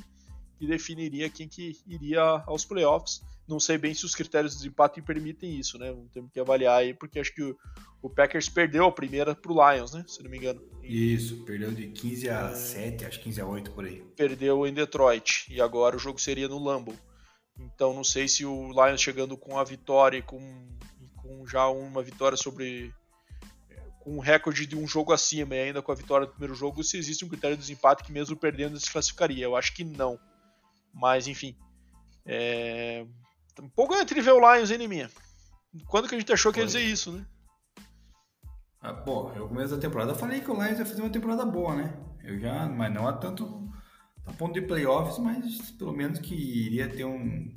[0.63, 3.21] que definiria quem que iria aos playoffs.
[3.49, 5.93] Não sei bem se os critérios de desempate permitem isso, né?
[6.15, 7.59] Temos que avaliar aí, porque acho que o,
[8.01, 10.05] o Packers perdeu a primeira pro Lions, né?
[10.07, 10.63] Se não me engano.
[10.81, 12.55] Isso, perdeu de 15 a é...
[12.55, 14.05] 7, acho 15 a 8 por aí.
[14.15, 15.53] Perdeu em Detroit.
[15.53, 16.97] E agora o jogo seria no Lambeau.
[17.59, 20.39] Então não sei se o Lions chegando com a vitória e com,
[21.17, 22.95] com já uma vitória sobre.
[23.99, 26.85] com um recorde de um jogo acima e ainda com a vitória do primeiro jogo,
[26.85, 29.45] se existe um critério de desempate que mesmo perdendo se classificaria.
[29.45, 30.21] Eu acho que não.
[30.93, 31.57] Mas enfim.
[32.27, 33.07] É...
[33.61, 35.11] Um pouco entre ver o Lions, hein, minha?
[35.87, 37.27] Quando que a gente achou que ia dizer isso, né?
[38.81, 41.77] Ah, bom, eu começo da temporada falei que o Lions ia fazer uma temporada boa,
[41.77, 41.97] né?
[42.25, 43.71] Eu já, mas não há tanto
[44.27, 47.57] a ponto de playoffs, mas pelo menos que iria ter um,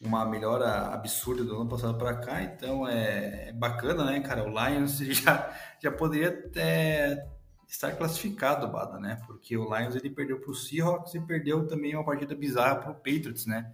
[0.00, 4.44] uma melhora absurda do ano passado para cá, então é, é, bacana, né, cara?
[4.44, 7.26] O Lions já, já poderia até
[7.68, 9.20] estar classificado, Bada, né?
[9.26, 12.90] Porque o Lions ele perdeu para o Seahawks e perdeu também uma partida bizarra para
[12.92, 13.72] o Patriots, né?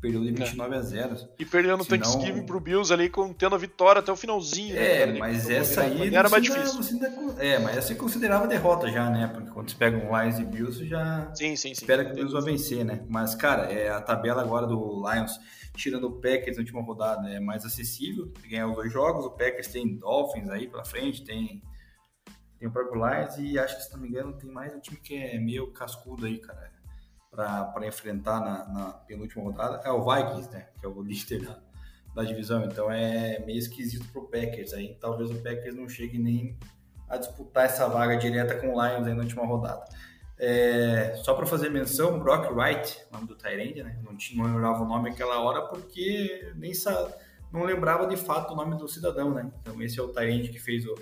[0.00, 0.78] perdeu de 29 é.
[0.78, 1.28] a 0.
[1.38, 1.98] E perdeu no Senão...
[1.98, 4.74] Thanksgiving pro Bills ali, tendo a vitória até o finalzinho.
[4.74, 6.80] Né, é, né, mas essa aí era mais difícil.
[6.80, 9.28] Ainda, é, mas essa você considerava derrota já, né?
[9.28, 12.14] Porque quando você pega um Lions e Bills, já sim, sim, sim, espera que o
[12.14, 13.04] Bills vai vencer, né?
[13.08, 15.40] Mas, cara, é, a tabela agora do Lions,
[15.74, 18.32] tirando o Packers na última rodada, é mais acessível.
[18.48, 21.62] Ganhar os dois jogos, o Packers tem Dolphins aí pela frente, tem
[22.58, 24.98] tem o próprio Lions e acho que, se não me engano, tem mais um time
[24.98, 26.76] que é meio cascudo aí, cara
[27.36, 30.68] para enfrentar na, na, penúltima rodada é o Vikings, né?
[30.80, 31.58] Que é o líder da,
[32.14, 32.64] da divisão.
[32.64, 34.72] Então é meio esquisito pro Packers.
[34.72, 36.56] Aí talvez o Packers não chegue nem
[37.08, 39.84] a disputar essa vaga direta com o Lions aí na última rodada.
[40.38, 43.98] É, só para fazer menção, Brock Wright, nome do Tyrande, né?
[44.02, 47.10] Não, tinha, não lembrava o nome naquela hora porque nem sa,
[47.52, 49.50] não lembrava de fato o nome do cidadão, né?
[49.60, 50.94] Então esse é o Tyrande que fez o,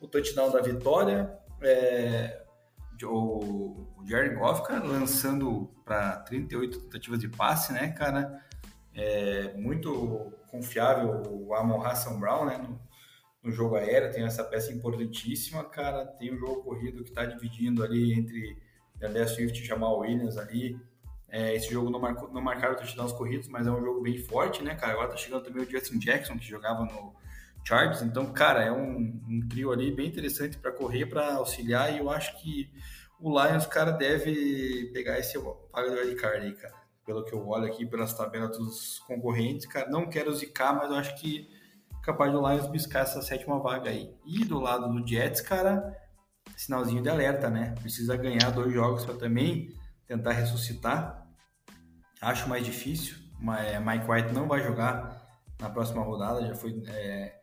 [0.00, 1.38] o touchdown da vitória.
[1.62, 2.42] É,
[3.04, 8.42] o, o Jared Goff, cara, lançando para 38 tentativas de passe, né, cara?
[8.94, 12.80] É muito confiável o Amon Hassan Brown, né, no,
[13.42, 16.04] no, jogo aéreo, tem essa peça importantíssima, cara.
[16.04, 18.58] Tem o jogo corrido que está dividindo ali entre
[18.96, 20.78] Daniel Swift e Jamal Williams ali.
[21.28, 24.64] É, esse jogo não, marcou, não marcaram touchdowns corridos, mas é um jogo bem forte,
[24.64, 24.94] né, cara?
[24.94, 27.14] Agora tá chegando também o Justin Jackson, que jogava no
[27.64, 28.02] Chargers.
[28.02, 31.92] Então, cara, é um, um trio ali bem interessante para correr, para auxiliar.
[31.92, 32.70] E eu acho que
[33.20, 36.74] o Lions, cara, deve pegar esse vaga de wildcard aí, cara.
[37.04, 40.96] pelo que eu olho aqui pelas tabelas dos concorrentes, cara, não quero zicar, mas eu
[40.96, 41.48] acho que
[41.92, 44.14] é capaz do Lions buscar essa sétima vaga aí.
[44.24, 45.94] E do lado do Jets, cara,
[46.56, 47.74] sinalzinho de alerta, né?
[47.80, 49.74] Precisa ganhar dois jogos para também
[50.06, 51.26] tentar ressuscitar.
[52.20, 55.20] Acho mais difícil, mas Mike White não vai jogar
[55.58, 57.39] na próxima rodada, já foi é,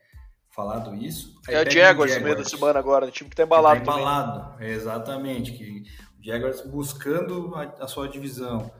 [0.57, 1.39] falado isso.
[1.47, 3.79] É o Jaguars no meio da semana agora, o time que tá embalado.
[3.79, 5.51] Que tá embalado, exatamente.
[5.51, 5.83] Que
[6.19, 8.71] o Jaguars buscando a, a, sua divisão.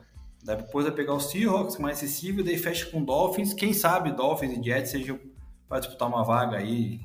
[0.42, 3.54] Daí depois vai pegar o Seahawks mais acessível, daí fecha com Dolphins.
[3.54, 5.20] Quem sabe Dolphins e Jets sejam
[5.68, 7.00] para disputar uma vaga aí,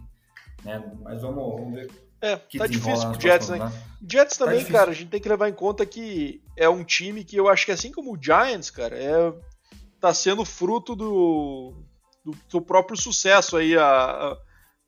[0.63, 0.83] né?
[1.03, 1.91] Mas vamos, vamos ver.
[2.19, 3.71] É, tá difícil pro Jets, né?
[4.09, 6.83] Jets tá também, tá cara, a gente tem que levar em conta que é um
[6.83, 9.33] time que eu acho que assim como o Giants, cara, é
[9.99, 11.73] tá sendo fruto do,
[12.25, 14.37] do, do próprio sucesso aí a, a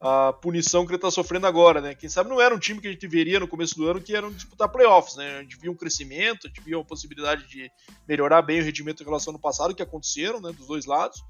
[0.08, 1.96] a punição que ele está sofrendo agora, né?
[1.96, 4.16] Quem sabe não era um time que a gente veria no começo do ano que
[4.16, 5.40] era disputar playoffs, né?
[5.40, 7.72] A gente via um crescimento, a gente via uma possibilidade de
[8.08, 10.52] melhorar bem o rendimento em relação ao ano passado, que aconteceram, né?
[10.52, 11.24] Dos dois lados,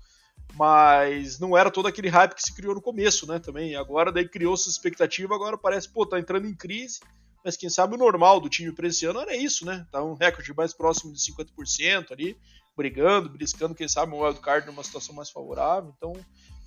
[0.55, 3.39] mas não era todo aquele hype que se criou no começo, né?
[3.39, 6.99] Também agora daí criou-se expectativa, agora parece, pô, tá entrando em crise,
[7.45, 9.87] mas quem sabe o normal do time para esse ano era isso, né?
[9.89, 12.37] Tá um recorde mais próximo de 50% ali,
[12.75, 16.13] brigando, briscando, quem sabe um wildcard numa situação mais favorável, então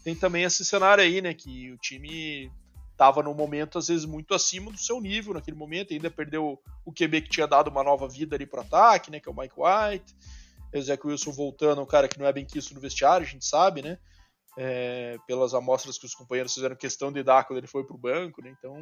[0.09, 1.35] tem também esse cenário aí, né?
[1.35, 2.51] Que o time
[2.93, 6.93] estava num momento, às vezes, muito acima do seu nível naquele momento, ainda perdeu o
[6.93, 9.21] QB que tinha dado uma nova vida ali pro ataque, né?
[9.21, 10.17] Que é o Mike White.
[11.05, 13.83] O Wilson voltando, um cara que não é bem quisto no vestiário, a gente sabe,
[13.83, 13.99] né?
[14.57, 18.43] É, pelas amostras que os companheiros fizeram questão de dar quando ele foi pro banco,
[18.43, 18.55] né?
[18.59, 18.75] Então,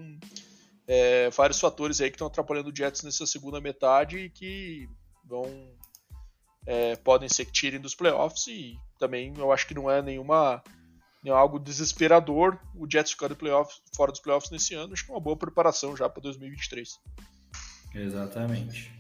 [0.87, 4.89] é, vários fatores aí que estão atrapalhando o Jets nessa segunda metade e que
[5.25, 5.45] vão
[6.65, 10.63] é, podem ser que tirem dos playoffs e também eu acho que não é nenhuma
[11.31, 14.93] é algo desesperador o Jets ficar do playoffs, fora dos playoffs nesse ano.
[14.93, 17.01] Acho que é uma boa preparação já para 2023.
[17.95, 18.93] Exatamente.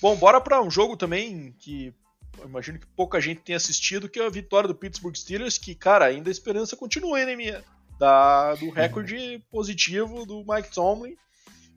[0.00, 1.94] Bom, bora para um jogo também que
[2.38, 5.74] eu imagino que pouca gente tenha assistido, que é a vitória do Pittsburgh Steelers, que,
[5.74, 7.62] cara, ainda a esperança continua, né, minha?
[7.98, 11.16] Da, do recorde positivo do Mike Tomlin.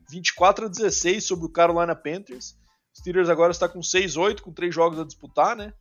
[0.08, 2.56] 24 a 16 sobre o Carolina Panthers.
[2.96, 5.74] Steelers agora está com 6-8, com três jogos a disputar, né?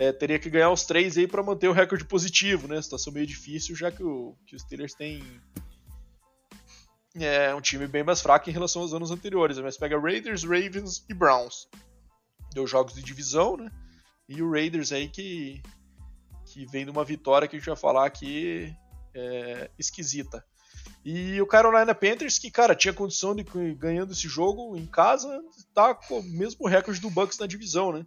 [0.00, 2.80] É, teria que ganhar os três aí para manter o recorde positivo, né?
[2.80, 5.22] Situação meio difícil, já que, o, que os Steelers têm
[7.16, 9.58] é, um time bem mais fraco em relação aos anos anteriores.
[9.58, 11.68] Mas pega Raiders, Ravens e Browns.
[12.54, 13.70] Deu jogos de divisão, né?
[14.26, 15.62] E o Raiders aí que,
[16.46, 18.74] que vem de uma vitória que a gente vai falar aqui
[19.14, 20.42] é, esquisita.
[21.04, 23.44] E o Carolina Panthers, que, cara, tinha condição de
[23.74, 25.42] ganhando esse jogo em casa,
[25.74, 28.06] tá com o mesmo recorde do Bucks na divisão, né?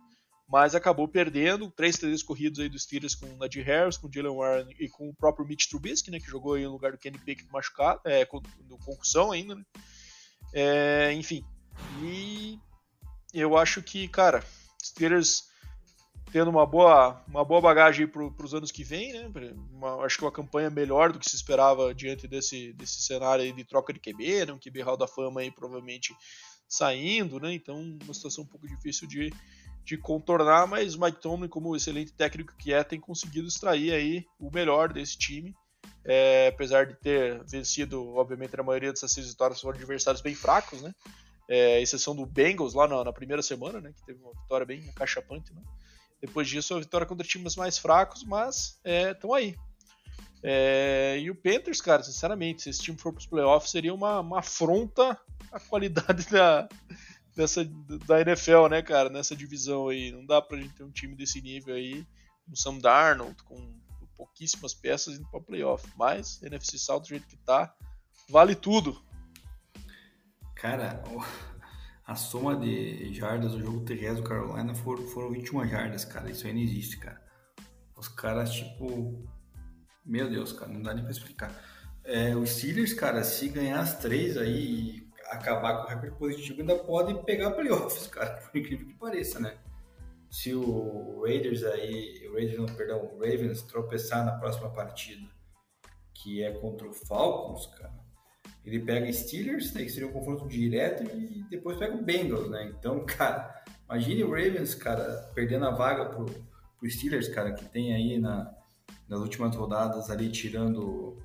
[0.53, 4.13] Mas acabou perdendo três três corridos aí dos Steelers com o Nadir Harris, com o
[4.13, 6.97] Jalen Warren e com o próprio Mitch Trubisky, né, que jogou aí no lugar do
[6.99, 9.63] Kenny Pickett machucado, é, com, com concussão ainda, né?
[10.53, 11.43] É, enfim,
[12.03, 12.59] e
[13.33, 14.43] eu acho que, cara,
[14.79, 15.45] Steelers
[16.31, 19.31] tendo uma boa, uma boa bagagem para os anos que vem, né?
[19.71, 23.65] Uma, acho que uma campanha melhor do que se esperava diante desse, desse cenário de
[23.65, 24.53] troca de QB, né?
[24.53, 26.15] Um QB Hall da Fama aí provavelmente
[26.67, 27.51] saindo, né?
[27.55, 29.33] Então, uma situação um pouco difícil de,
[29.83, 34.25] de contornar, mas o Mike Tomlin, como excelente técnico que é, tem conseguido extrair aí
[34.39, 35.53] o melhor desse time.
[36.05, 40.81] É, apesar de ter vencido, obviamente, a maioria dessas seis vitórias foram adversários bem fracos,
[40.81, 40.93] né?
[41.49, 43.93] É, exceção do Bengals lá na, na, primeira semana, né?
[43.93, 45.61] Que teve uma vitória bem cachapante, né?
[46.21, 48.79] Depois disso, a vitória contra times mais fracos, mas
[49.13, 49.55] estão é, aí.
[50.41, 54.19] É, e o Panthers, cara, sinceramente, se esse time for para os playoffs, seria uma,
[54.19, 55.17] uma afronta
[55.51, 56.67] à qualidade da,
[57.35, 57.65] dessa,
[58.05, 60.11] da NFL, né, cara, nessa divisão aí.
[60.11, 62.05] Não dá pra gente ter um time desse nível aí,
[62.45, 63.79] com Sam Darnold, com
[64.15, 65.87] pouquíssimas peças indo pra playoff.
[65.97, 67.73] Mas, NFC South do jeito que tá,
[68.29, 69.03] vale tudo.
[70.55, 71.03] Cara,
[72.05, 76.31] a soma de jardas do jogo terrestre do Carolina foram, foram 21 jardas, cara.
[76.31, 77.21] Isso aí não existe, cara.
[77.95, 79.27] Os caras, tipo.
[80.05, 81.53] Meu Deus, cara, não dá nem pra explicar.
[82.03, 85.02] É, os Steelers, cara, se ganhar as três aí
[85.33, 89.57] acabar com o recorde positivo, ainda pode pegar playoffs, cara, por incrível que pareça, né?
[90.29, 95.27] Se o Raiders aí, o Raiders não, perdão, o Ravens tropeçar na próxima partida,
[96.13, 97.93] que é contra o Falcons, cara,
[98.65, 102.73] ele pega Steelers, né, que seria um confronto direto, e depois pega o Bengals, né?
[102.77, 107.93] Então, cara, imagine o Ravens, cara, perdendo a vaga pro, pro Steelers, cara, que tem
[107.93, 108.51] aí na,
[109.07, 111.21] nas últimas rodadas ali tirando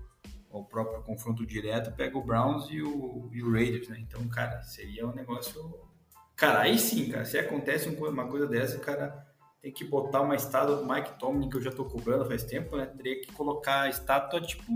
[0.51, 3.99] o próprio confronto direto, pega o Browns e o, e o Raiders, né?
[4.01, 5.87] Então, cara, seria um negócio.
[6.35, 9.27] Cara, aí sim, cara, se acontece uma coisa dessa, o cara
[9.61, 12.77] tem que botar uma estátua do Mike Tomlin, que eu já tô cobrando faz tempo,
[12.77, 12.87] né?
[12.87, 14.73] Teria que colocar a estátua, tipo,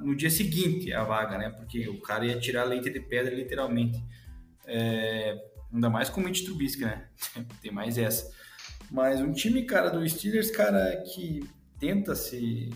[0.00, 1.50] no dia seguinte a vaga, né?
[1.50, 4.02] Porque o cara ia tirar leite de pedra, literalmente.
[4.66, 5.38] É...
[5.72, 7.08] Ainda mais com o Mitch Trubisky, né?
[7.60, 8.32] Tem mais essa.
[8.90, 11.40] Mas um time, cara, do Steelers, cara, que
[11.78, 12.70] tenta se,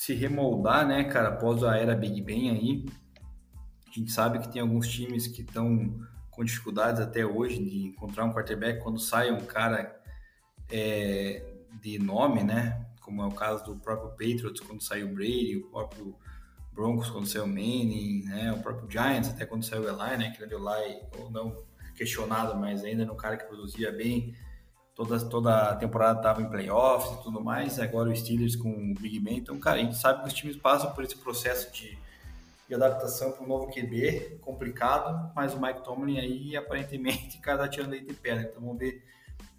[0.00, 2.86] se remoldar, né, cara, após a era Big Ben aí.
[3.86, 5.94] A gente sabe que tem alguns times que estão
[6.30, 10.00] com dificuldades até hoje de encontrar um quarterback quando sai um cara
[10.70, 11.44] é,
[11.82, 12.86] de nome, né?
[13.02, 16.16] Como é o caso do próprio Patriots quando saiu o Brady, o próprio
[16.72, 18.52] Broncos quando saiu o Manning, né?
[18.52, 20.30] O próprio Giants até quando saiu o Eli, né?
[20.30, 21.62] Que o Eli, ou não
[21.94, 24.34] questionado, mas ainda era um cara que produzia bem.
[25.00, 27.80] Toda, toda a temporada estava em playoffs e tudo mais.
[27.80, 29.38] Agora o Steelers com o Big Ben.
[29.38, 31.96] Então, cara, a gente sabe que os times passam por esse processo de,
[32.68, 37.94] de adaptação para o novo QB, complicado, mas o Mike Tomlin aí aparentemente cada tirando
[37.94, 38.42] aí de pedra.
[38.42, 39.02] Então vamos ver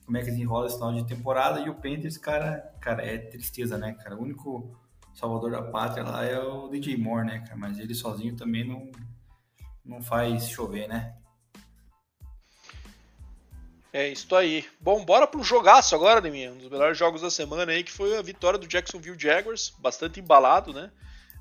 [0.06, 1.60] como é que desenrola esse final de temporada.
[1.62, 4.16] E o Panthers, cara, cara, é tristeza, né, cara?
[4.16, 4.80] O único
[5.16, 7.58] salvador da pátria lá é o DJ Moore, né, cara?
[7.58, 8.92] Mas ele sozinho também não,
[9.84, 11.16] não faz chover, né?
[13.94, 14.66] É isso aí.
[14.80, 16.52] Bom, bora pro jogaço agora, Deminha.
[16.52, 20.20] Um dos melhores jogos da semana aí, que foi a vitória do Jacksonville Jaguars, bastante
[20.20, 20.92] embalado, né?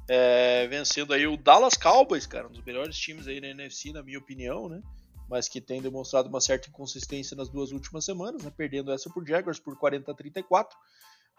[0.09, 4.03] É, vencendo aí o Dallas Cowboys, cara, um dos melhores times aí na NFC, na
[4.03, 4.83] minha opinião, né?
[5.29, 8.53] Mas que tem demonstrado uma certa inconsistência nas duas últimas semanas, né?
[8.57, 10.77] Perdendo essa por Jaguars por 40 a 34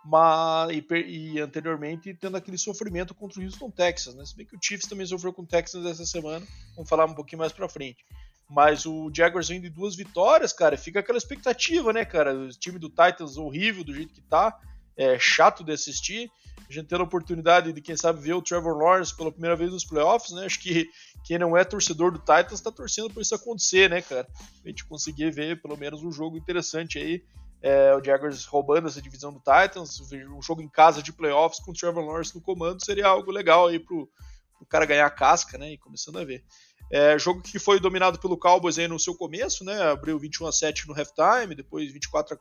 [0.04, 4.26] mas, e, e, anteriormente tendo aquele sofrimento contra o Houston Texas, né?
[4.26, 6.46] Se bem que o Chiefs também sofreu com o Texas essa semana,
[6.76, 8.04] vamos falar um pouquinho mais pra frente.
[8.52, 12.36] Mas o Jaguars vem de duas vitórias, cara, fica aquela expectativa, né, cara?
[12.36, 14.60] O time do Titans horrível do jeito que tá,
[14.98, 16.30] é chato de assistir.
[16.70, 19.72] A gente tendo a oportunidade de, quem sabe, ver o Trevor Lawrence pela primeira vez
[19.72, 20.46] nos playoffs, né?
[20.46, 20.90] Acho que
[21.24, 24.28] quem não é torcedor do Titans tá torcendo por isso acontecer, né, cara?
[24.66, 27.24] A gente conseguir ver pelo menos um jogo interessante aí.
[27.62, 31.72] É, o Jaguars roubando essa divisão do Titans, um jogo em casa de playoffs com
[31.72, 34.10] o Trevor Lawrence no comando seria algo legal aí pro,
[34.58, 35.72] pro cara ganhar a casca, né?
[35.72, 36.44] E começando a ver.
[36.92, 39.82] É, jogo que foi dominado pelo Cowboys aí no seu começo, né?
[39.82, 42.40] Abriu 21 a 7 no halftime, depois 24 a,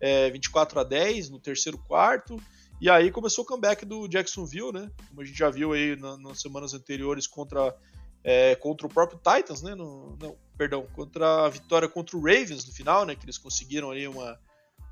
[0.00, 2.36] é, 24 a 10 no terceiro quarto.
[2.80, 4.90] E aí começou o comeback do Jacksonville, né?
[5.08, 7.72] Como a gente já viu aí na, nas semanas anteriores contra,
[8.24, 9.76] é, contra o próprio Titans, né?
[9.76, 13.14] No, não, perdão, contra a vitória contra o Ravens no final, né?
[13.14, 14.36] Que eles conseguiram ali uma,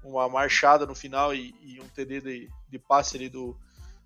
[0.04, 3.56] uma marchada no final e, e um TD de, de passe ali do,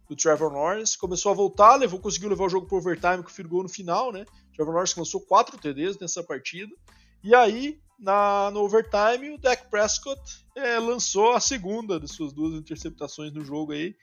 [0.08, 0.96] do Trevor Lawrence.
[0.96, 4.10] Começou a voltar, levou, conseguiu levar o jogo para overtime com o field no final,
[4.10, 4.24] né?
[4.54, 6.74] Trevor Lawrence lançou quatro TDs nessa partida.
[7.22, 10.20] E aí, na, no overtime, o Dak Prescott
[10.56, 13.94] é, lançou a segunda de suas duas interceptações no jogo aí.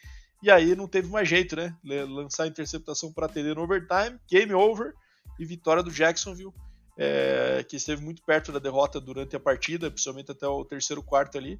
[0.41, 1.75] E aí não teve mais jeito, né?
[1.83, 4.93] Lançar a interceptação para TD no overtime, game over
[5.39, 6.53] e vitória do Jacksonville,
[6.97, 11.37] é, que esteve muito perto da derrota durante a partida, principalmente até o terceiro quarto
[11.37, 11.59] ali.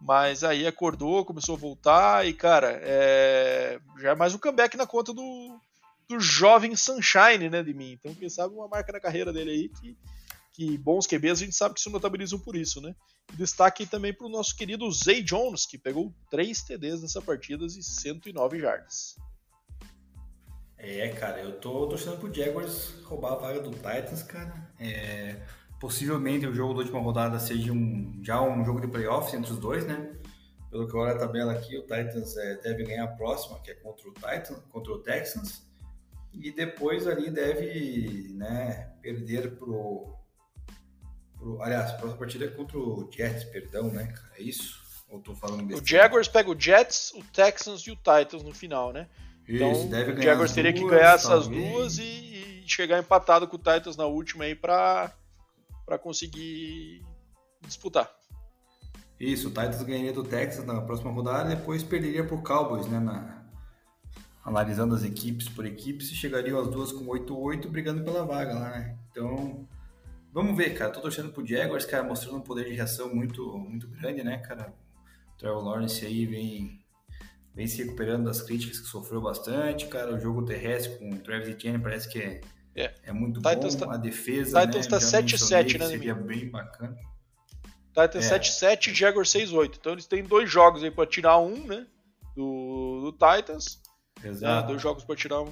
[0.00, 4.86] Mas aí acordou, começou a voltar e, cara, é, já é mais um comeback na
[4.86, 5.60] conta do,
[6.08, 7.92] do jovem Sunshine, né, de mim.
[7.92, 9.96] Então, quem sabe uma marca na carreira dele aí que,
[10.52, 12.94] que bons QBs a gente sabe que se notabilizam por isso, né?
[13.32, 17.82] Destaque também para o nosso querido Zay Jones, que pegou 3 TDs nessa partida e
[17.82, 19.16] 109 jardas.
[20.76, 24.70] É, cara, eu tô torcendo pro Jaguars roubar a vaga do Titans, cara.
[24.78, 25.40] É,
[25.80, 29.58] possivelmente o jogo da última rodada seja um, já um jogo de playoffs entre os
[29.58, 30.14] dois, né?
[30.70, 33.70] Pelo que eu olho a tabela aqui, o Titans é, deve ganhar a próxima, que
[33.70, 35.66] é contra o Titans, contra o Texans
[36.40, 40.14] e depois ali deve né, perder pro,
[41.36, 41.62] pro.
[41.62, 44.32] Aliás, a próxima partida é contra o Jets, perdão, né, cara?
[44.38, 44.82] É isso?
[45.08, 48.92] Ou tô falando O Jaguars pega o Jets, o Texans e o Titans no final,
[48.92, 49.08] né?
[49.48, 51.72] Então, isso, deve ganhar o Jaguars teria duas, que ganhar essas talvez.
[51.72, 55.12] duas e, e, chegar empatado com o Titans na última aí pra,
[55.84, 57.04] pra conseguir
[57.62, 58.10] disputar.
[59.20, 62.98] Isso, o Titans ganharia do Texas na próxima rodada e depois perderia pro Cowboys, né,
[62.98, 63.43] na,
[64.44, 68.96] analisando as equipes por equipes, chegariam as duas com 8-8 brigando pela vaga lá, né?
[69.10, 69.66] Então,
[70.32, 70.90] vamos ver, cara.
[70.90, 74.74] Tô torcendo pro Jaguars, cara, mostrando um poder de reação muito, muito grande, né, cara?
[75.34, 76.78] O Trevor Lawrence aí vem,
[77.54, 80.14] vem se recuperando das críticas que sofreu bastante, cara.
[80.14, 82.40] O jogo terrestre com o Travis Etienne parece que é,
[82.76, 82.94] é.
[83.04, 83.86] é muito Titans bom.
[83.86, 84.90] Tá, a defesa, Titans né?
[84.90, 86.94] tá 7-7, né, Seria bem bacana.
[87.94, 88.38] Titans é.
[88.38, 89.76] 7-7 e Jaguars 6-8.
[89.80, 91.86] Então eles têm dois jogos aí para tirar um, né?
[92.36, 93.83] Do, do Titans
[94.24, 94.62] Exato.
[94.62, 95.44] Né, dois jogos para tirar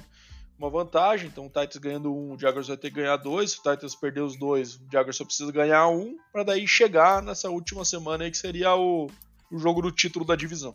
[0.57, 1.27] uma vantagem.
[1.27, 3.51] Então o Titans ganhando um, o Jaguars vai ter que ganhar dois.
[3.51, 7.21] Se o Titans perder os dois, o Jaguars só precisa ganhar um para daí chegar
[7.21, 9.07] nessa última semana aí que seria o,
[9.51, 10.73] o jogo do título da divisão.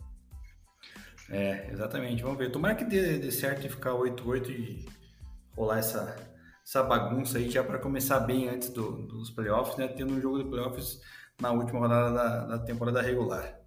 [1.29, 2.23] É, exatamente.
[2.23, 2.51] Vamos ver.
[2.51, 4.85] Tomara que dê, dê certo e ficar 8-8 e
[5.55, 6.15] rolar essa,
[6.63, 9.87] essa bagunça aí já para começar bem antes do, dos playoffs, né?
[9.87, 11.01] Tendo um jogo de playoffs
[11.39, 13.59] na última rodada da, da temporada regular.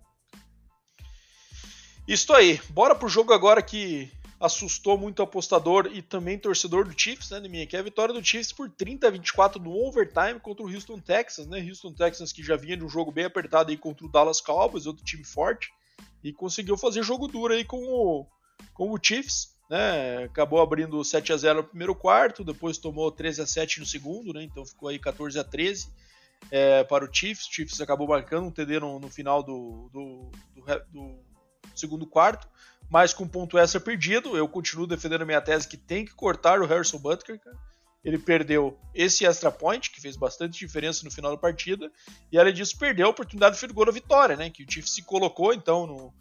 [2.06, 2.60] Isso aí.
[2.70, 4.10] Bora pro jogo agora que
[4.42, 8.12] assustou muito o apostador e também torcedor do Chiefs, né, minha, que é a vitória
[8.12, 11.60] do Chiefs por 30 a 24 no overtime contra o Houston Texans, né?
[11.60, 14.84] Houston Texans que já vinha de um jogo bem apertado aí contra o Dallas Cowboys,
[14.84, 15.70] outro time forte,
[16.24, 18.26] e conseguiu fazer jogo duro aí com o,
[18.74, 20.24] com o Chiefs, né?
[20.24, 24.32] Acabou abrindo 7 a 0 no primeiro quarto, depois tomou 13 a 7 no segundo,
[24.32, 24.42] né?
[24.42, 25.88] Então ficou aí 14 a 13
[26.50, 27.46] é, para o Chiefs.
[27.46, 31.18] O Chiefs acabou marcando um TD no, no final do, do, do, do
[31.76, 32.48] segundo quarto
[32.92, 36.60] mas com ponto extra perdido, eu continuo defendendo a minha tese que tem que cortar
[36.60, 37.56] o Harrison Butker, cara.
[38.04, 41.90] Ele perdeu esse extra point, que fez bastante diferença no final da partida,
[42.30, 44.50] e além disso perdeu a oportunidade de field goal da vitória, né?
[44.50, 46.14] Que o Chiefs se colocou então no,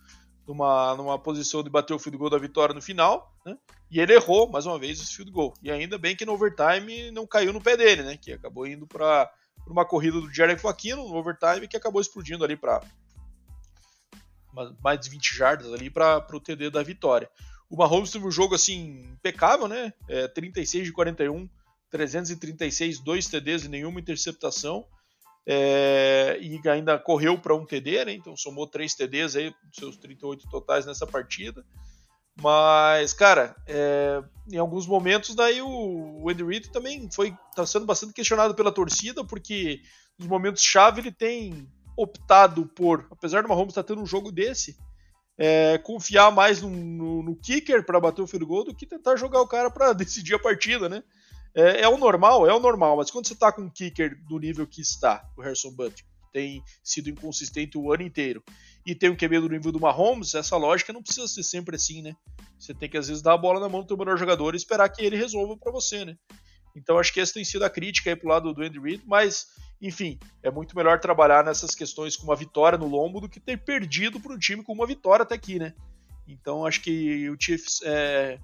[0.47, 3.57] numa, numa posição de bater o field goal da vitória no final, né?
[3.89, 5.53] E ele errou mais uma vez esse field goal.
[5.61, 8.15] E ainda bem que no overtime não caiu no pé dele, né?
[8.15, 9.29] Que acabou indo para
[9.67, 12.81] uma corrida do Jerry Aquino no overtime que acabou explodindo ali para
[14.83, 17.29] mais de 20 jardas ali para o TD da vitória.
[17.69, 19.93] O Mahomes teve um jogo assim impecável, né?
[20.09, 21.49] É, 36 de 41,
[21.89, 24.85] 336, dois TDs e nenhuma interceptação.
[25.45, 28.13] É, e ainda correu para um TD, né?
[28.13, 31.65] Então somou três TDs aí, seus 38 totais nessa partida.
[32.39, 38.13] Mas, cara, é, em alguns momentos daí o, Andy Reid também foi tá sendo bastante
[38.13, 39.81] questionado pela torcida, porque
[40.17, 44.77] nos momentos chave ele tem optado por, apesar do Mahomes estar tendo um jogo desse,
[45.37, 49.15] é, confiar mais no, no, no kicker para bater o field goal do que tentar
[49.15, 51.03] jogar o cara para decidir a partida, né?
[51.53, 54.39] É, é, o normal, é o normal, mas quando você tá com um kicker do
[54.39, 58.41] nível que está, o Harrison Butler, tem sido inconsistente o ano inteiro,
[58.85, 62.01] e tem um QB do nível do Mahomes, essa lógica não precisa ser sempre assim,
[62.01, 62.15] né?
[62.57, 64.57] Você tem que às vezes dar a bola na mão do teu melhor jogador e
[64.57, 66.15] esperar que ele resolva para você, né?
[66.75, 69.47] Então acho que essa tem sido a crítica aí pro lado do Andy Reid, mas
[69.81, 73.57] enfim, é muito melhor trabalhar nessas questões com uma vitória no lombo do que ter
[73.57, 75.73] perdido para um time com uma vitória até aqui, né?
[76.27, 78.39] Então acho que o Chiefs é,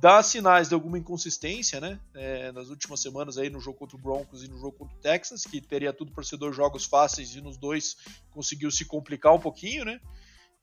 [0.00, 1.98] dá sinais de alguma inconsistência, né?
[2.14, 5.00] É, nas últimas semanas aí no jogo contra o Broncos e no jogo contra o
[5.00, 7.96] Texas, que teria tudo para ser dois jogos fáceis e nos dois
[8.30, 10.00] conseguiu se complicar um pouquinho, né?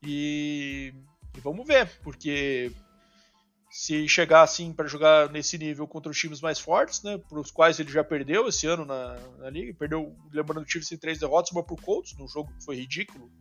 [0.02, 0.94] E,
[1.36, 2.72] e vamos ver, porque
[3.78, 7.52] se chegar assim para jogar nesse nível contra os times mais fortes, né, para os
[7.52, 11.20] quais ele já perdeu esse ano na, na liga, perdeu, lembrando o Chiefs em três
[11.20, 13.32] derrotas, uma para o Colts, num jogo que foi ridículo,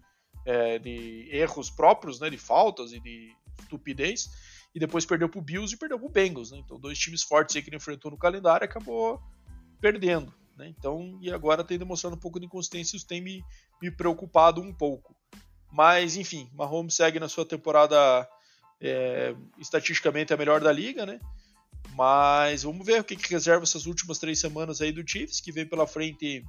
[0.45, 4.28] é, de erros próprios, né, de faltas e de estupidez,
[4.74, 7.22] e depois perdeu para o Bills e perdeu para o Bengals, né, então dois times
[7.22, 9.18] fortes aí que ele enfrentou no calendário acabou
[9.80, 13.43] perdendo, né, então e agora tem demonstrado um pouco de inconsistência, isso tem me,
[13.80, 15.16] me preocupado um pouco,
[15.72, 18.28] mas enfim, Mahomes segue na sua temporada
[18.81, 21.20] é, estatisticamente é a melhor da liga, né?
[21.95, 25.53] Mas vamos ver o que, que reserva essas últimas três semanas aí do Chiefs, que
[25.53, 26.45] vem pela frente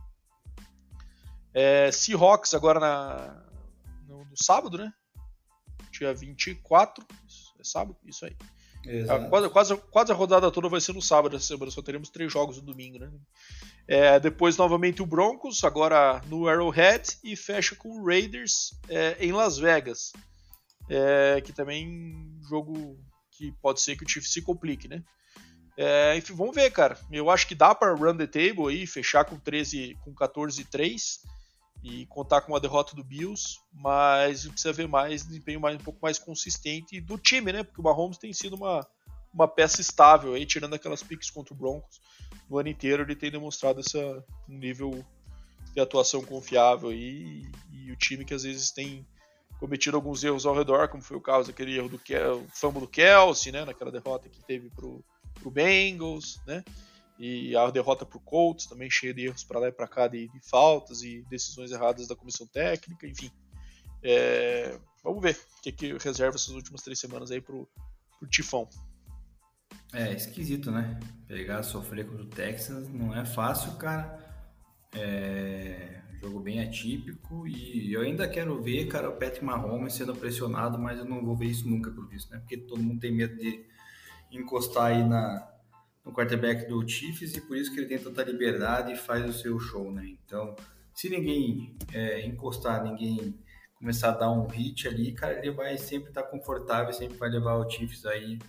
[1.54, 3.44] é, Seahawks agora na,
[4.08, 4.92] no, no, sábado, né?
[5.92, 7.06] Dia 24,
[7.60, 7.98] é sábado?
[8.06, 8.36] Isso aí.
[8.86, 12.10] É, quase, quase, quase, a rodada toda vai ser no sábado essa semana, só teremos
[12.10, 13.12] três jogos no domingo, né?
[13.88, 19.32] É, depois novamente o Broncos, agora no Arrowhead, e fecha com o Raiders é, em
[19.32, 20.12] Las Vegas
[20.90, 22.98] é, que também jogo
[23.32, 25.04] que pode ser que o Chiefs se complique, né?
[25.78, 26.98] É, enfim, vamos ver, cara.
[27.12, 30.66] Eu acho que dá para run the table aí, fechar com 13, com 14 e
[30.66, 31.20] 3
[31.84, 36.00] e contar com uma derrota do Bills, mas precisa ver mais desempenho mais um pouco
[36.02, 37.64] mais consistente do time, né?
[37.64, 38.86] Porque o Mahomes tem sido uma,
[39.32, 42.02] uma peça estável aí, tirando aquelas piques contra o Broncos.
[42.50, 43.98] No ano inteiro ele tem demonstrado esse
[44.48, 45.06] nível
[45.76, 49.06] de atuação confiável aí, e, e o time que às vezes tem
[49.60, 52.46] cometido alguns erros ao redor, como foi o caso daquele erro do Kel,
[52.80, 55.04] do Kelsey, né, naquela derrota que teve pro,
[55.36, 56.64] pro Bengals, né,
[57.18, 60.28] e a derrota pro Colts, também cheia de erros para lá e para cá de,
[60.28, 63.32] de, faltas e decisões erradas da comissão técnica, enfim.
[64.04, 67.68] É, vamos ver o que, que reserva essas últimas três semanas aí pro,
[68.20, 68.70] pro Tifão.
[69.92, 71.00] É esquisito, né?
[71.28, 74.24] Pegar, sofrer contra o Texas não é fácil, cara.
[74.94, 80.80] É Jogo bem atípico e eu ainda quero ver, cara, o Patrick Mahomes sendo pressionado,
[80.80, 82.40] mas eu não vou ver isso nunca por visto, né?
[82.40, 83.64] Porque todo mundo tem medo de
[84.32, 85.48] encostar aí na,
[86.04, 89.34] no quarterback do Chiefs e por isso que ele tem tanta liberdade e faz o
[89.34, 90.08] seu show, né?
[90.26, 90.56] Então,
[90.94, 93.38] se ninguém é, encostar, ninguém
[93.76, 97.56] começar a dar um hit ali, cara, ele vai sempre estar confortável, sempre vai levar
[97.58, 98.40] o Chiefs aí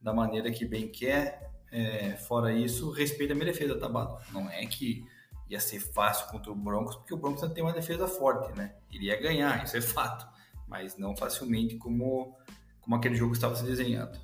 [0.00, 1.50] da maneira que bem quer.
[1.70, 4.20] É, fora isso, respeita a minha defesa, tá, Bato?
[4.32, 5.04] Não é que
[5.50, 8.76] ia ser fácil contra o Broncos, porque o Broncos tem uma defesa forte, né?
[8.90, 10.26] Iria ganhar, isso é fato,
[10.68, 12.38] mas não facilmente como,
[12.80, 14.16] como aquele jogo estava se desenhando.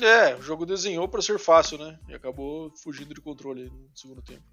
[0.00, 1.98] É, o jogo desenhou para ser fácil, né?
[2.08, 4.44] E acabou fugindo de controle no segundo tempo.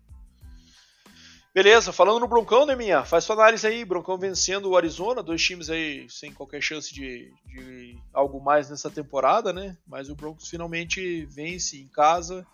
[1.54, 3.06] Beleza, falando no Broncão, né, minha?
[3.06, 7.32] Faz sua análise aí, Broncão vencendo o Arizona, dois times aí sem qualquer chance de,
[7.46, 9.78] de algo mais nessa temporada, né?
[9.88, 12.46] Mas o Broncos finalmente vence em casa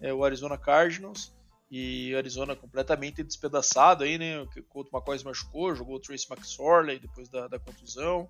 [0.00, 1.32] é, o Arizona Cardinals
[1.70, 4.40] e Arizona completamente despedaçado aí, né?
[4.40, 8.28] O Colt McCoy se machucou, jogou o Trace McSorley depois da, da contusão.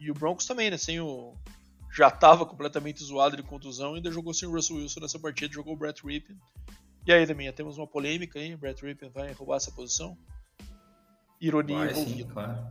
[0.00, 0.78] E o Broncos também, né?
[0.78, 1.34] Sem o.
[1.94, 5.74] Já estava completamente zoado de contusão, ainda jogou sem o Russell Wilson nessa partida, jogou
[5.74, 6.38] o Brett Rippin.
[7.06, 10.16] E aí, Deminha, temos uma polêmica aí, Brett Rippin vai roubar essa posição?
[11.40, 12.22] Ironia vai, envolvida.
[12.22, 12.66] Sim, claro.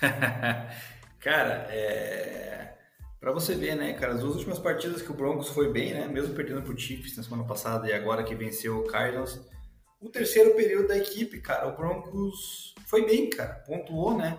[1.20, 2.79] cara, é...
[3.20, 6.08] Pra você ver, né, cara, as duas últimas partidas que o Broncos foi bem, né,
[6.08, 9.38] mesmo perdendo pro Chiefs na semana passada e agora que venceu o Cardinals,
[10.00, 14.38] o terceiro período da equipe, cara, o Broncos foi bem, cara, pontuou, né,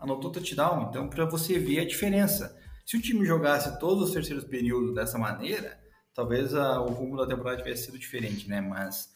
[0.00, 2.58] anotou touchdown, então para você ver a diferença.
[2.84, 5.78] Se o time jogasse todos os terceiros períodos dessa maneira,
[6.14, 8.62] talvez a, o rumo da temporada tivesse sido diferente, né?
[8.62, 9.10] Mas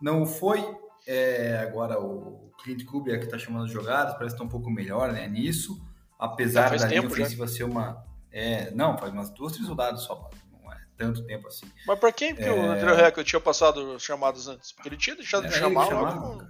[0.00, 0.64] não foi.
[1.06, 4.70] É, agora o Clint Kubiak que está chamando as jogadas, parece que está um pouco
[4.70, 5.78] melhor né, nisso,
[6.18, 7.52] apesar da linha ofensiva já.
[7.52, 8.02] ser uma.
[8.30, 11.66] É, não, faz umas duas, três rodadas só, não é tanto tempo assim.
[11.86, 12.52] Mas para quem que é...
[12.52, 14.72] o André Record tinha passado chamadas antes?
[14.72, 16.46] Porque ele tinha deixado de chamar logo.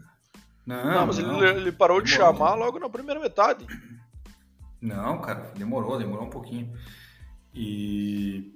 [0.67, 3.67] Não, não, mas não, ele, ele, parou de chamar logo na primeira metade.
[4.81, 6.71] Não, cara, demorou, demorou um pouquinho.
[7.55, 8.53] E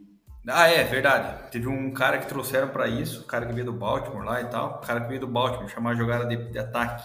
[0.47, 1.51] ah, é, verdade.
[1.51, 4.47] Teve um cara que trouxeram para isso, o cara que veio do Baltimore lá e
[4.47, 7.05] tal, o cara que veio do Baltimore, chamar a jogada de, de ataque.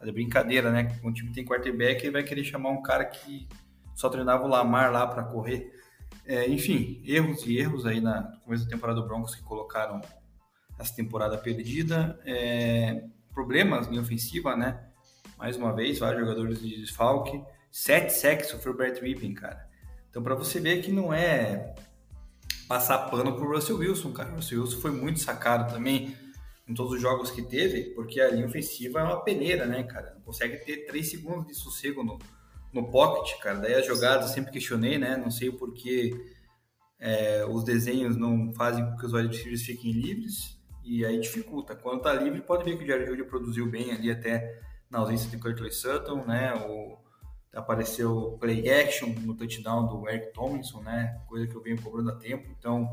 [0.00, 0.96] É brincadeira, né?
[1.02, 3.48] O time tem quarterback, ele vai querer chamar um cara que
[3.98, 5.72] só treinava o Lamar lá para correr.
[6.24, 10.00] É, enfim, erros e erros aí na, no começo da temporada do Broncos que colocaram
[10.78, 12.16] essa temporada perdida.
[12.24, 13.02] É,
[13.34, 14.88] problemas em ofensiva, né?
[15.36, 17.42] Mais uma vez, vários jogadores de desfalque.
[17.72, 19.68] Sete sacks sofreu o Brett Rippin, cara.
[20.08, 21.74] Então, para você ver que não é
[22.68, 24.30] passar pano pro Russell Wilson, cara.
[24.30, 26.16] O Russell Wilson foi muito sacado também
[26.68, 30.12] em todos os jogos que teve, porque a linha ofensiva é uma peneira, né, cara?
[30.14, 32.16] Não consegue ter três segundos de sossego no,
[32.72, 33.58] no pocket, cara.
[33.58, 35.16] Daí as jogadas sempre questionei, né?
[35.16, 36.12] Não sei o porquê
[36.98, 41.76] é, os desenhos não fazem com que os wide receivers fiquem livres e aí dificulta.
[41.76, 45.28] Quando tá livre, pode ver que o Jared Judy produziu bem ali até na ausência
[45.30, 46.54] de Curtis Sutton, né?
[46.66, 46.98] O,
[47.54, 51.20] apareceu play action no touchdown do Eric Tomlinson, né?
[51.26, 52.48] Coisa que eu venho cobrando há tempo.
[52.58, 52.88] Então,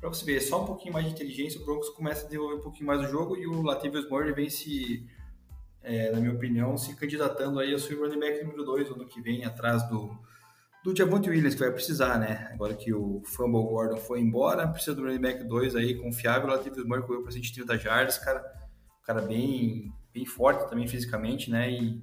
[0.00, 2.60] para você ver, só um pouquinho mais de inteligência, o Broncos começa a desenvolver um
[2.60, 5.06] pouquinho mais o jogo e o Latavius Murray vem se,
[5.82, 9.20] é, na minha opinião, se candidatando aí a ser running back número 2 ano que
[9.20, 10.10] vem, atrás do,
[10.84, 12.50] do Javonte Williams, que vai precisar, né?
[12.52, 16.48] Agora que o Fumble Gordon foi embora, precisa do running back 2 aí, confiável.
[16.48, 18.44] O Latavius Murray correu para 130 jardas, cara,
[19.04, 21.70] cara bem, bem forte também fisicamente, né?
[21.70, 22.02] E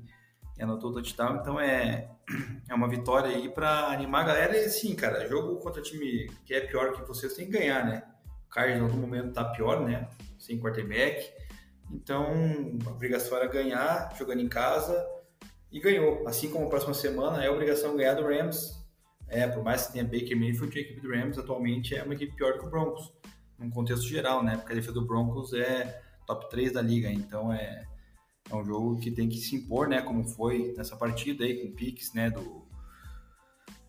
[0.59, 1.37] e anotou o touchdown.
[1.37, 2.09] Então é,
[2.69, 4.57] é uma vitória aí para animar a galera.
[4.57, 8.03] E assim, cara, jogo contra time que é pior que vocês tem que ganhar, né?
[8.45, 10.07] O Cardinals no momento tá pior, né?
[10.37, 11.31] Sem quarterback.
[11.91, 12.25] Então
[12.85, 15.07] a obrigação era ganhar, jogando em casa.
[15.71, 16.27] E ganhou.
[16.27, 18.77] Assim como a próxima semana é obrigação ganhar do Rams.
[19.27, 22.35] É, por mais que tenha Baker Mayfield, a equipe do Rams atualmente é uma equipe
[22.35, 23.13] pior que o Broncos.
[23.57, 24.57] Num contexto geral, né?
[24.57, 27.11] Porque a defesa do Broncos é top 3 da liga.
[27.11, 27.85] Então é
[28.49, 30.01] é um jogo que tem que se impor, né?
[30.01, 32.29] Como foi nessa partida aí com o Pix, né?
[32.31, 32.67] Do,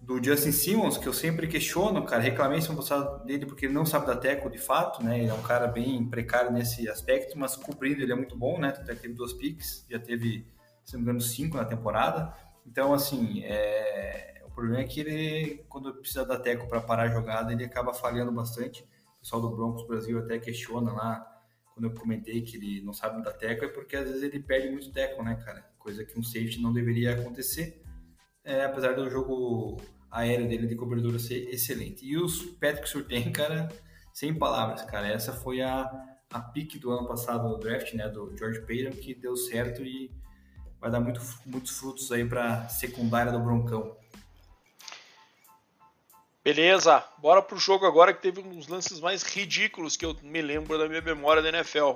[0.01, 2.22] do Justin Simmons, que eu sempre questiono, cara.
[2.22, 5.20] Reclamei semana passada dele porque ele não sabe da teco de fato, né?
[5.20, 8.68] Ele é um cara bem precário nesse aspecto, mas cumprindo ele é muito bom, né?
[8.68, 10.47] Até teve duas picks, já teve,
[10.85, 12.35] se não me engano, cinco na temporada.
[12.66, 14.43] Então, assim, é...
[14.47, 17.93] o problema é que ele, quando precisa da teco para parar a jogada, ele acaba
[17.93, 18.82] falhando bastante.
[19.18, 21.27] O pessoal do Broncos Brasil até questiona lá
[21.74, 24.70] quando eu comentei que ele não sabe da tecla, é porque às vezes ele perde
[24.70, 25.64] muito teco, né, cara?
[25.78, 27.80] Coisa que um safety não deveria acontecer,
[28.51, 32.05] é, apesar do jogo aéreo dele de cobertura ser excelente.
[32.05, 33.68] E os Patrick Surtain, cara,
[34.12, 35.06] sem palavras, cara.
[35.06, 35.89] Essa foi a,
[36.32, 40.10] a pique do ano passado no draft, né, do George Payton, que deu certo e
[40.81, 43.97] vai dar muito, muitos frutos aí para secundária do Broncão.
[46.43, 50.78] Beleza, bora pro jogo agora que teve uns lances mais ridículos que eu me lembro
[50.78, 51.93] da minha memória da NFL.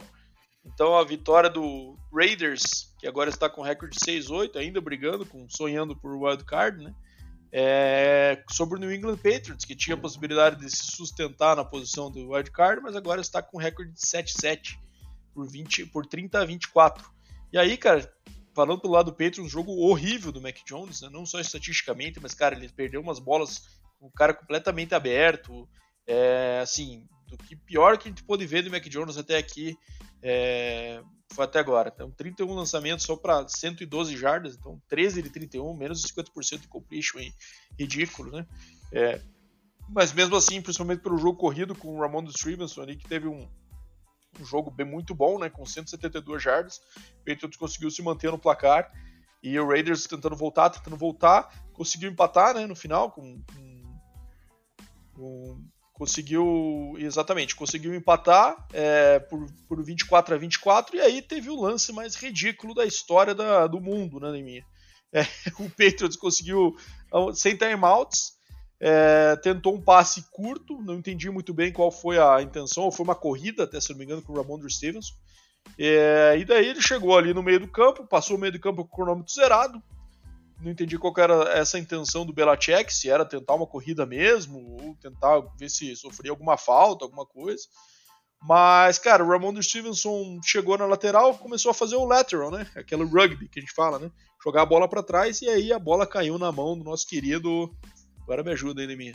[0.65, 5.95] Então a vitória do Raiders, que agora está com recorde 6-8, ainda brigando, com, sonhando
[5.95, 6.95] por wild card, né?
[7.57, 12.11] É, sobre o New England Patriots, que tinha a possibilidade de se sustentar na posição
[12.11, 14.77] do wild card, mas agora está com recorde de 7-7
[15.33, 17.09] por, 20, por 30 a 24.
[17.53, 18.13] E aí, cara,
[18.55, 21.09] falando pelo lado do Patriots, um jogo horrível do Mac Jones, né?
[21.13, 23.63] não só estatisticamente, mas, cara, ele perdeu umas bolas
[24.01, 25.69] um cara completamente aberto.
[26.07, 29.77] É, assim, do que pior que a gente pôde ver do Mac Jones até aqui
[30.23, 31.03] é,
[31.33, 31.93] foi até agora.
[31.95, 36.69] Então, 31 lançamentos só para 112 jardas, então 13 de 31, menos de 50% de
[36.69, 37.21] completion,
[37.79, 38.47] ridículo, né?
[38.93, 39.21] É,
[39.89, 43.49] mas mesmo assim, principalmente pelo jogo corrido com o Ramon Stevenson ali, que teve um,
[44.41, 46.79] um jogo bem muito bom, né, com 172 jardas.
[47.21, 48.91] O Patriots conseguiu se manter no placar
[49.43, 53.99] e o Raiders tentando voltar, tentando voltar, conseguiu empatar, né, no final com, com,
[55.15, 55.65] com
[55.95, 61.93] conseguiu exatamente conseguiu empatar é, por, por 24 a 24 e aí teve o lance
[61.93, 64.65] mais ridículo da história da, do mundo, né, minha.
[65.13, 65.23] É,
[65.59, 66.77] o Patriots conseguiu
[67.33, 68.35] sem timeouts
[68.81, 73.15] é, tentou um passe curto, não entendi muito bem qual foi a intenção, foi uma
[73.15, 75.15] corrida, até se não me engano, com o Ramondre Stevenson.
[75.79, 78.85] É, e daí ele chegou ali no meio do campo, passou o meio do campo
[78.85, 79.83] com o cronômetro zerado.
[80.65, 84.97] Não entendi qual era essa intenção do Belacek, se era tentar uma corrida mesmo, ou
[84.97, 87.65] tentar ver se sofria alguma falta, alguma coisa.
[88.43, 92.67] Mas, cara, o Ramon Stevenson chegou na lateral, começou a fazer o lateral, né?
[92.75, 94.11] Aquele rugby que a gente fala, né?
[94.43, 97.71] Jogar a bola para trás e aí a bola caiu na mão do nosso querido
[98.25, 99.15] Agora me ajuda aí, Neminha.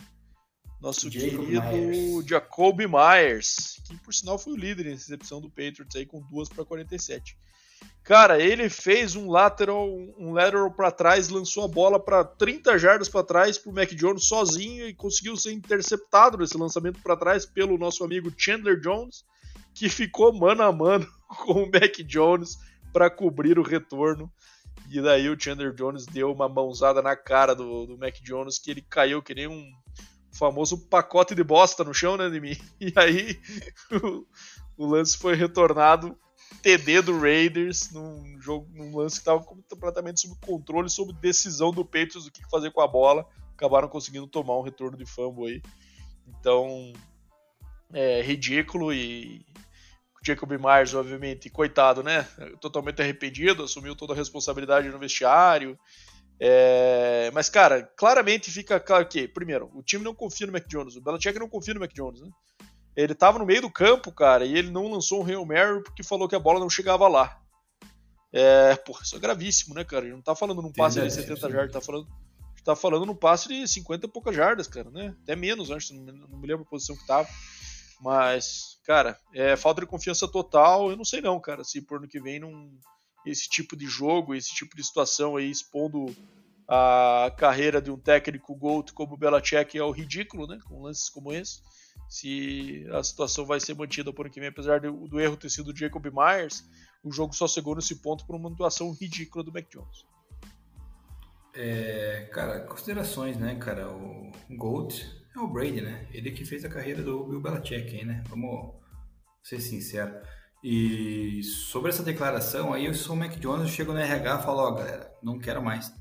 [0.79, 2.27] Nosso Jacob querido Myers.
[2.27, 6.47] Jacoby Myers, que por sinal foi o líder em recepção do Patriots aí com duas
[6.47, 7.35] para 47.
[8.09, 9.87] Cara, ele fez um lateral,
[10.17, 14.25] um lateral para trás, lançou a bola para 30 jardas para trás pro Mac Jones
[14.25, 19.23] sozinho e conseguiu ser interceptado nesse lançamento para trás pelo nosso amigo Chandler Jones,
[19.75, 21.07] que ficou mano a mano
[21.45, 22.57] com o Mac Jones
[22.91, 24.27] para cobrir o retorno.
[24.89, 28.71] E daí o Chandler Jones deu uma mãozada na cara do, do Mac Jones que
[28.71, 29.71] ele caiu que nem um
[30.31, 32.57] famoso pacote de bosta no chão, né, de mim.
[32.81, 33.39] E aí
[34.03, 34.25] o,
[34.75, 36.17] o lance foi retornado
[36.61, 41.85] TD do Raiders num jogo, num lance que estava completamente sob controle, sob decisão do
[41.85, 43.25] Patriots do que fazer com a bola.
[43.53, 45.61] Acabaram conseguindo tomar um retorno de fumble aí.
[46.27, 46.93] Então,
[47.93, 49.45] é ridículo e
[50.23, 52.23] Jacob Myers, obviamente, coitado, né?
[52.59, 55.77] Totalmente arrependido, assumiu toda a responsabilidade no vestiário.
[56.39, 57.31] É...
[57.33, 61.01] Mas, cara, claramente fica claro que, primeiro, o time não confia no Mac Jones, o
[61.01, 62.29] Belichick não confia no Mac Jones, né?
[62.99, 66.03] Ele tava no meio do campo, cara, e ele não lançou um Hail Mary porque
[66.03, 67.41] falou que a bola não chegava lá.
[68.33, 70.05] É, porra, isso é gravíssimo, né, cara?
[70.05, 72.07] Ele não tá falando num passe de 70 jardas, tá falando,
[72.63, 75.15] tá falando num passe de 50 e poucas jardas, cara, né?
[75.23, 77.27] Até menos, acho, não me lembro a posição que tava.
[78.01, 80.89] Mas, cara, é falta de confiança total.
[80.91, 82.69] Eu não sei não, cara, se por ano que vem não
[83.25, 86.13] esse tipo de jogo, esse tipo de situação aí expondo
[86.67, 90.59] a carreira de um técnico GOAT como o Belichick é o ridículo, né?
[90.67, 91.61] Com lances como esse.
[92.09, 95.71] Se a situação vai ser mantida por que vem, apesar do, do erro ter sido
[95.71, 96.63] o Jacob Myers,
[97.03, 100.05] o jogo só chegou nesse ponto por uma atuação ridícula do Mac Jones.
[101.53, 103.89] É, cara, considerações, né, cara?
[103.89, 105.05] O GOAT
[105.35, 106.07] é o Brady, né?
[106.11, 108.23] Ele que fez a carreira do Bill Belichick aí, né?
[108.27, 108.73] Vamos
[109.43, 110.21] ser sinceros.
[110.63, 114.43] E sobre essa declaração aí, eu sou o Mac Jones, eu chego no RH e
[114.43, 115.93] falo, ó, oh, galera, não quero mais.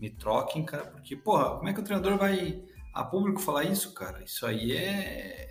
[0.00, 3.92] Me troquem, cara, porque, porra, como é que o treinador vai a público falar isso,
[3.94, 4.22] cara?
[4.22, 5.48] Isso aí é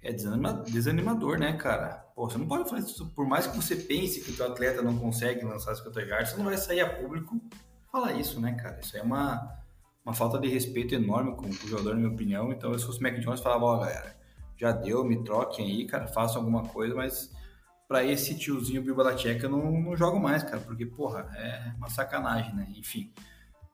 [0.00, 2.06] é desanimador, né, cara?
[2.14, 3.10] Pô, você não pode fazer isso.
[3.10, 6.44] Por mais que você pense que o atleta não consegue lançar 50 yards, você não
[6.44, 7.40] vai sair a público
[7.90, 8.78] falar isso, né, cara?
[8.80, 9.58] Isso é uma
[10.08, 12.50] uma falta de respeito enorme com, o jogador, na minha opinião.
[12.50, 14.16] Então, se fosse o Mac Jones, falava, ó, oh, galera,
[14.56, 17.30] já deu, me troquem aí, cara, façam alguma coisa, mas
[17.86, 21.90] para esse tiozinho Bill Belichick eu não, não jogo mais, cara, porque, porra, é uma
[21.90, 22.72] sacanagem, né?
[22.74, 23.12] Enfim,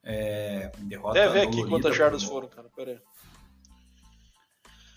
[0.04, 3.00] é, derrota Deve ver aqui quantas jardas foram, cara, pera aí.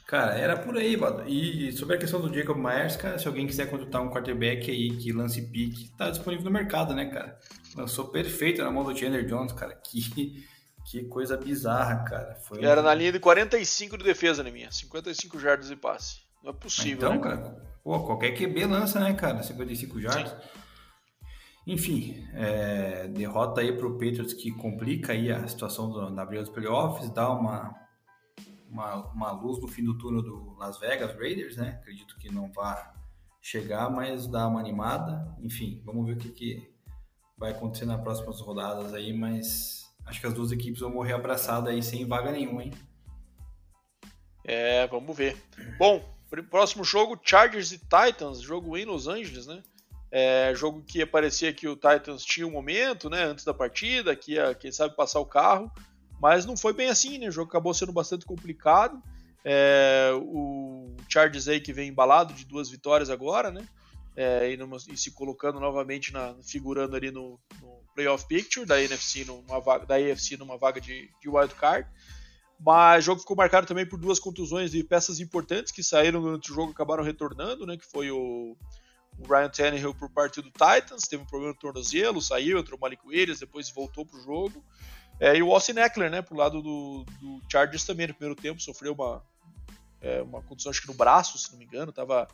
[0.05, 1.27] Cara, era por aí, mano.
[1.27, 4.95] E sobre a questão do Jacob Myers, cara, se alguém quiser contratar um quarterback aí
[4.95, 7.37] que lance pique, tá disponível no mercado, né, cara?
[7.75, 9.75] Lançou perfeito na mão do Chandler Jones, cara.
[9.75, 10.45] Que
[10.89, 12.35] que coisa bizarra, cara.
[12.35, 14.71] Foi Era na linha de 45 de defesa, né, minha?
[14.71, 16.21] 55 jardas de passe.
[16.41, 17.61] Não é possível, então, né, cara?
[17.83, 19.43] Pô, qualquer QB lança, né, cara?
[19.43, 20.31] 55 jardas.
[20.31, 20.37] Sim.
[21.67, 26.51] Enfim, é, derrota aí pro Patriots que complica aí a situação do, da briga dos
[26.51, 27.75] playoffs, dá uma,
[28.69, 31.77] uma, uma luz no fim do turno do Las Vegas Raiders, né?
[31.81, 32.93] Acredito que não vá
[33.41, 35.35] chegar, mas dá uma animada.
[35.41, 36.73] Enfim, vamos ver o que, que
[37.37, 41.73] vai acontecer nas próximas rodadas aí, mas Acho que as duas equipes vão morrer abraçadas
[41.73, 42.71] aí sem vaga nenhuma, hein?
[44.45, 45.35] É, vamos ver.
[45.77, 46.01] Bom,
[46.49, 49.61] próximo jogo, Chargers e Titans, jogo em Los Angeles, né?
[50.11, 54.33] É, jogo que parecia que o Titans tinha um momento, né, antes da partida, que
[54.33, 55.71] ia, quem sabe, passar o carro,
[56.21, 57.27] mas não foi bem assim, né?
[57.27, 59.01] O jogo acabou sendo bastante complicado.
[59.43, 63.67] É, o Chargers aí que vem embalado de duas vitórias agora, né?
[64.15, 68.81] É, e, numa, e, se colocando novamente na, figurando ali no, no playoff picture da
[68.81, 71.87] NFC numa vaga, da AFC numa vaga de, de wild card.
[72.59, 76.51] Mas o jogo ficou marcado também por duas contusões de peças importantes que saíram durante
[76.51, 77.77] o jogo e acabaram retornando, né?
[77.77, 78.57] Que foi o,
[79.19, 82.81] o Ryan Tannehill por parte do Titans, teve um problema no tornozelo, saiu, entrou o
[82.81, 84.63] Malik Williams, depois voltou pro jogo.
[85.19, 88.61] É, e o Austin Eckler, né, pro lado do, do Chargers também no primeiro tempo,
[88.61, 89.23] sofreu uma,
[89.99, 92.27] é, uma contusão, acho que no braço, se não me engano, tava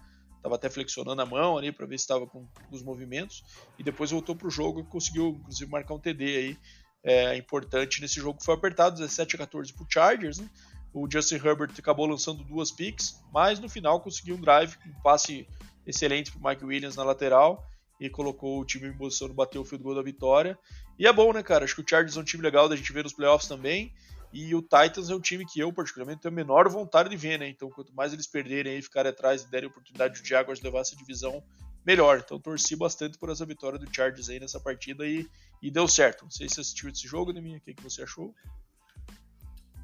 [0.44, 3.46] Tava até flexionando a mão ali para ver se estava com os movimentos.
[3.80, 6.58] E depois voltou pro jogo e conseguiu, inclusive, marcar um TD aí
[7.02, 10.50] é, importante nesse jogo que foi apertado, 17 a 14 pro Chargers, né?
[10.94, 15.48] O Justin Herbert acabou lançando duas picks, mas no final conseguiu um drive, um passe
[15.86, 17.68] excelente pro Mike Williams na lateral
[18.00, 20.58] e colocou o time em posição de bater o field goal da vitória.
[20.98, 21.64] E é bom, né, cara?
[21.64, 23.94] Acho que o Chargers é um time legal da gente ver nos playoffs também.
[24.34, 27.38] E o Titans é um time que eu, particularmente, tenho a menor vontade de ver,
[27.38, 27.48] né?
[27.48, 30.96] Então, quanto mais eles perderem e ficarem atrás e derem oportunidade de Jaguars levar essa
[30.96, 31.44] divisão,
[31.86, 32.24] melhor.
[32.26, 35.30] Então, torci bastante por essa vitória do Chargers aí nessa partida e,
[35.62, 36.24] e deu certo.
[36.24, 37.60] Não sei se você assistiu esse jogo, Neminha.
[37.60, 38.34] O que, que você achou?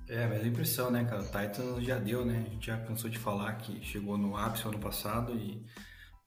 [0.08, 1.22] É, mas a impressão, né, cara?
[1.22, 2.44] O Titans já deu, né?
[2.48, 5.64] A gente já cansou de falar que chegou no ápice ano passado e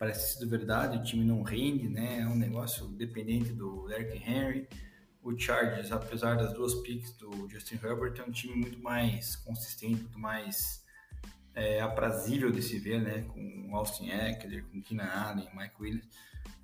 [0.03, 2.23] parece ser verdade, o time não rende, né?
[2.23, 4.69] É um negócio dependente do Derrick Henry.
[5.23, 10.03] O Chargers, apesar das duas picks do Justin Herbert, é um time muito mais consistente,
[10.03, 10.85] muito mais
[11.55, 13.23] é, aprazível de se ver, né?
[13.29, 16.09] Com Austin Eckler, com Keenan Allen, Mike Williams.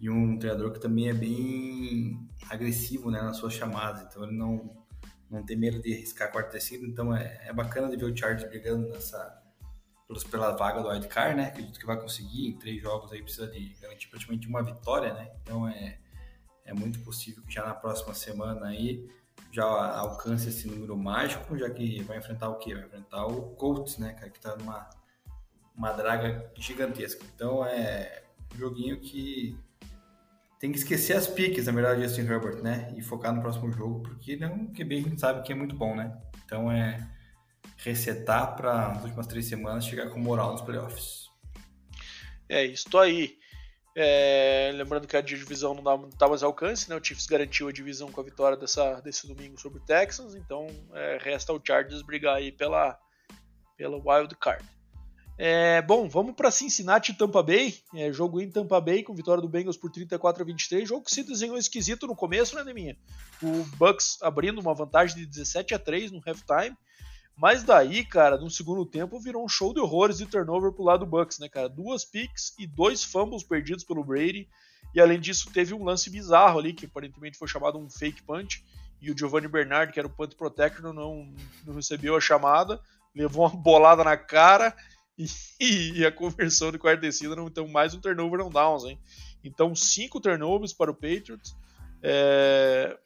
[0.01, 4.85] E um treinador que também é bem agressivo né, nas suas chamadas, então ele não,
[5.31, 8.51] não tem medo de arriscar a quarta então é, é bacana de ver o Chargers
[8.51, 9.41] brigando nessa,
[10.31, 11.49] pela vaga do wildcard, né?
[11.49, 12.49] Acredito que vai conseguir.
[12.49, 15.31] Em três jogos aí precisa de garantir praticamente uma vitória, né?
[15.43, 15.99] Então é,
[16.65, 19.09] é muito possível que já na próxima semana aí
[19.53, 22.75] já alcance esse número mágico, já que vai enfrentar o quê?
[22.75, 24.89] Vai enfrentar o Colts, né, cara, que tá numa
[25.77, 27.25] uma draga gigantesca.
[27.35, 29.57] Então é um joguinho que
[30.59, 32.93] tem que esquecer as piques, na verdade, Justin Herbert, né?
[32.97, 35.55] E focar no próximo jogo, porque ele é um QB a gente sabe que é
[35.55, 36.19] muito bom, né?
[36.45, 37.09] Então é
[37.79, 41.29] resetar para as últimas três semanas chegar com moral nos playoffs.
[42.49, 43.37] É isso aí.
[44.01, 46.97] É, lembrando que a divisão não, dá, não mais alcance, né?
[46.97, 50.69] O Chiefs garantiu a divisão com a vitória dessa, desse domingo sobre o Texans, então
[50.95, 52.97] é, resta o Chargers brigar aí pela,
[53.77, 54.65] pela wild card.
[55.37, 57.75] É, bom, vamos para Cincinnati e Tampa Bay.
[57.95, 60.89] É, jogo em Tampa Bay com vitória do Bengals por 34 a 23.
[60.89, 62.97] Jogo que se desenhou esquisito no começo, né, Neminha?
[63.41, 66.77] O Bucks abrindo uma vantagem de 17 a 3 no halftime.
[67.39, 71.05] Mas daí, cara, no segundo tempo virou um show de horrores de turnover pro lado
[71.05, 71.69] do Bucks, né, cara?
[71.69, 74.49] Duas picks e dois fumbles perdidos pelo Brady.
[74.93, 78.65] E além disso, teve um lance bizarro ali, que aparentemente foi chamado um fake punch.
[79.01, 81.33] E o Giovanni Bernard, que era o punt protector, não,
[81.65, 82.81] não recebeu a chamada,
[83.15, 84.75] levou uma bolada na cara
[85.61, 87.41] e, a conversão de quarta descida.
[87.41, 88.99] Então, mais um turnover on downs, hein?
[89.45, 91.55] Então, cinco turnovers para o Patriots.
[92.03, 92.97] É,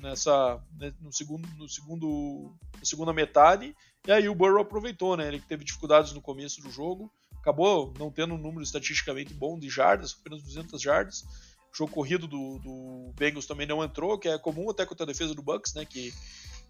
[0.00, 3.74] nessa né, no segundo no segundo na segunda metade
[4.06, 5.26] e aí o Burrow aproveitou né?
[5.28, 9.68] Ele teve dificuldades no começo do jogo acabou não tendo um número estatisticamente bom de
[9.68, 11.24] jardas apenas 200 jardas.
[11.72, 15.06] O jogo corrido do, do Bengals também não entrou que é comum até contra a
[15.06, 15.84] defesa do Bucks né?
[15.84, 16.12] Que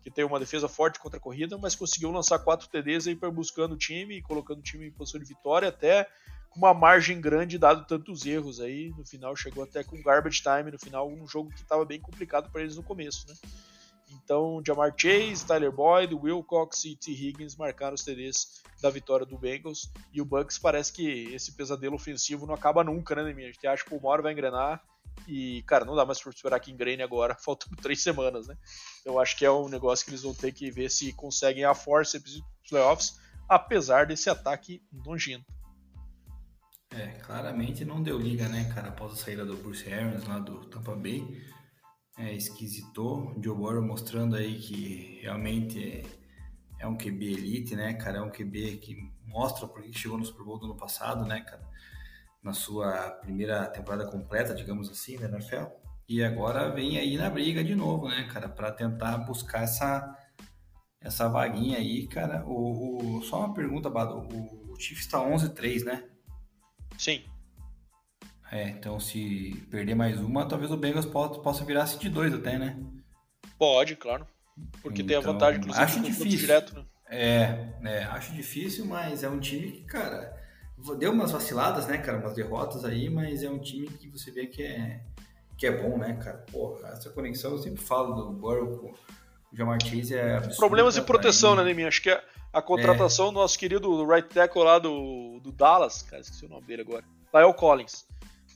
[0.00, 3.30] que tem uma defesa forte contra a corrida mas conseguiu lançar quatro TDs aí para
[3.30, 6.08] buscando o time e colocando o time em posição de vitória até
[6.50, 8.90] com uma margem grande, dado tantos erros aí.
[8.96, 12.50] No final chegou até com garbage time no final, um jogo que estava bem complicado
[12.50, 13.34] para eles no começo, né?
[14.10, 17.12] Então, Jamar Chase, Tyler Boyd, Will Cox e T.
[17.12, 19.90] Higgins marcaram os TDs da vitória do Bengals.
[20.12, 23.48] E o Bucks parece que esse pesadelo ofensivo não acaba nunca, né, Neminha?
[23.48, 24.82] A gente acha que o hora vai engrenar.
[25.26, 28.56] E, cara, não dá mais para esperar que engrene agora, faltando três semanas, né?
[29.04, 31.74] Eu acho que é um negócio que eles vão ter que ver se conseguem a
[31.74, 33.18] força dos playoffs,
[33.48, 35.57] apesar desse ataque nojento.
[36.90, 40.64] É, claramente não deu liga, né, cara, após a saída do Bruce Arians lá do
[40.66, 41.22] Tampa Bay.
[42.18, 43.34] É, esquisitou.
[43.42, 46.04] Joe Burrow mostrando aí que realmente é,
[46.80, 48.18] é, um QB elite, né, cara?
[48.18, 48.96] É um QB que
[49.26, 51.62] mostra por que chegou no Super Bowl do ano passado, né, cara?
[52.42, 55.66] Na sua primeira temporada completa, digamos assim, né, na NFL.
[56.08, 58.48] E agora vem aí na briga de novo, né, cara?
[58.48, 60.16] Para tentar buscar essa,
[61.00, 62.44] essa vaguinha aí, cara.
[62.46, 64.14] O, o só uma pergunta, Bado.
[64.20, 66.08] O, o Chiefs está 11-3, né?
[66.98, 67.22] Sim.
[68.50, 72.76] É, então se perder mais uma, talvez o Bengals possa virar de dois até, né?
[73.58, 74.26] Pode, claro.
[74.82, 76.38] Porque então, tem a então, vantagem, inclusive, acho difícil.
[76.38, 76.84] direto, né?
[77.10, 80.36] É, é, acho difícil, mas é um time que, cara,
[80.98, 84.46] deu umas vaciladas, né, cara, umas derrotas aí, mas é um time que você vê
[84.46, 85.00] que é,
[85.56, 86.38] que é bom, né, cara?
[86.50, 88.94] Porra, essa conexão eu sempre falo do Burrow com
[89.52, 90.56] o Jamar Chase é absurdo.
[90.56, 91.88] Problemas de proteção, né, Neminha?
[91.88, 92.22] Acho que a,
[92.58, 93.28] a contratação é.
[93.30, 97.04] do nosso querido right tackle lá do, do Dallas, cara, esqueci o nome dele agora,
[97.34, 98.06] Lyle Collins,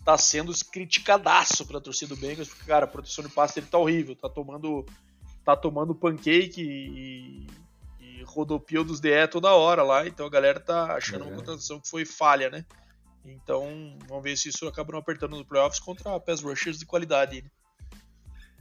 [0.05, 3.79] tá sendo criticadaço pela torcida do Bengals, porque, cara, a proteção de passe dele tá
[3.79, 4.85] horrível, tá tomando,
[5.45, 7.47] tá tomando pancake e,
[8.01, 11.29] e rodopio dos DE toda hora lá, então a galera tá achando é.
[11.29, 12.65] uma contratação que foi falha, né?
[13.25, 17.43] Então, vamos ver se isso acaba não apertando nos playoffs contra pass rushers de qualidade.
[17.43, 17.51] Né?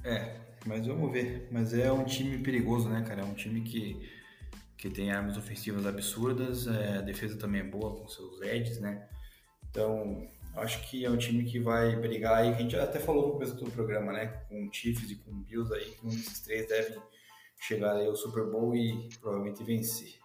[0.04, 0.36] É,
[0.66, 1.48] mas vamos ver.
[1.52, 3.22] Mas é um time perigoso, né, cara?
[3.22, 3.98] É um time que,
[4.82, 9.08] que tem armas ofensivas absurdas, é, a defesa também é boa com seus edges, né?
[9.70, 13.34] Então, acho que é um time que vai brigar e a gente até falou no
[13.34, 14.26] começo do programa, né?
[14.50, 17.00] Com o Chiefs e com o Bills aí, que um desses três deve
[17.60, 20.16] chegar aí ao Super Bowl e provavelmente vencer.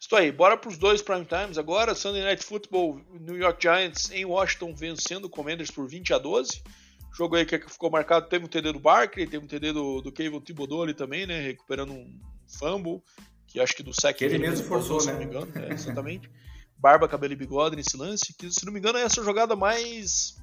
[0.00, 1.94] Isso aí, bora para os dois prime times agora.
[1.94, 6.64] Sunday Night Football, New York Giants em Washington vencendo o Commanders por 20 a 12.
[7.16, 10.10] Jogo aí que ficou marcado, teve um TD do Barkley, teve um TD do, do
[10.10, 10.42] Kevin
[10.82, 11.40] ali também, né?
[11.40, 13.02] Recuperando um fumble,
[13.46, 15.12] que acho que do sec ele mesmo forçou, se né?
[15.12, 16.30] não me engano, é, exatamente.
[16.78, 20.36] Barba, cabelo e bigode nesse lance, que se não me engano é essa jogada mais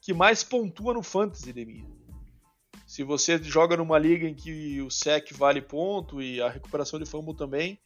[0.00, 1.86] que mais pontua no fantasy, Demi.
[2.86, 7.06] Se você joga numa liga em que o sec vale ponto e a recuperação de
[7.06, 7.78] fumble também,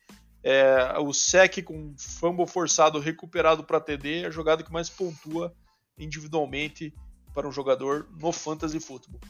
[0.43, 5.55] é, o sec com fumble forçado recuperado para TD é a jogada que mais pontua
[5.99, 6.93] individualmente
[7.33, 9.21] para um jogador no fantasy futebol.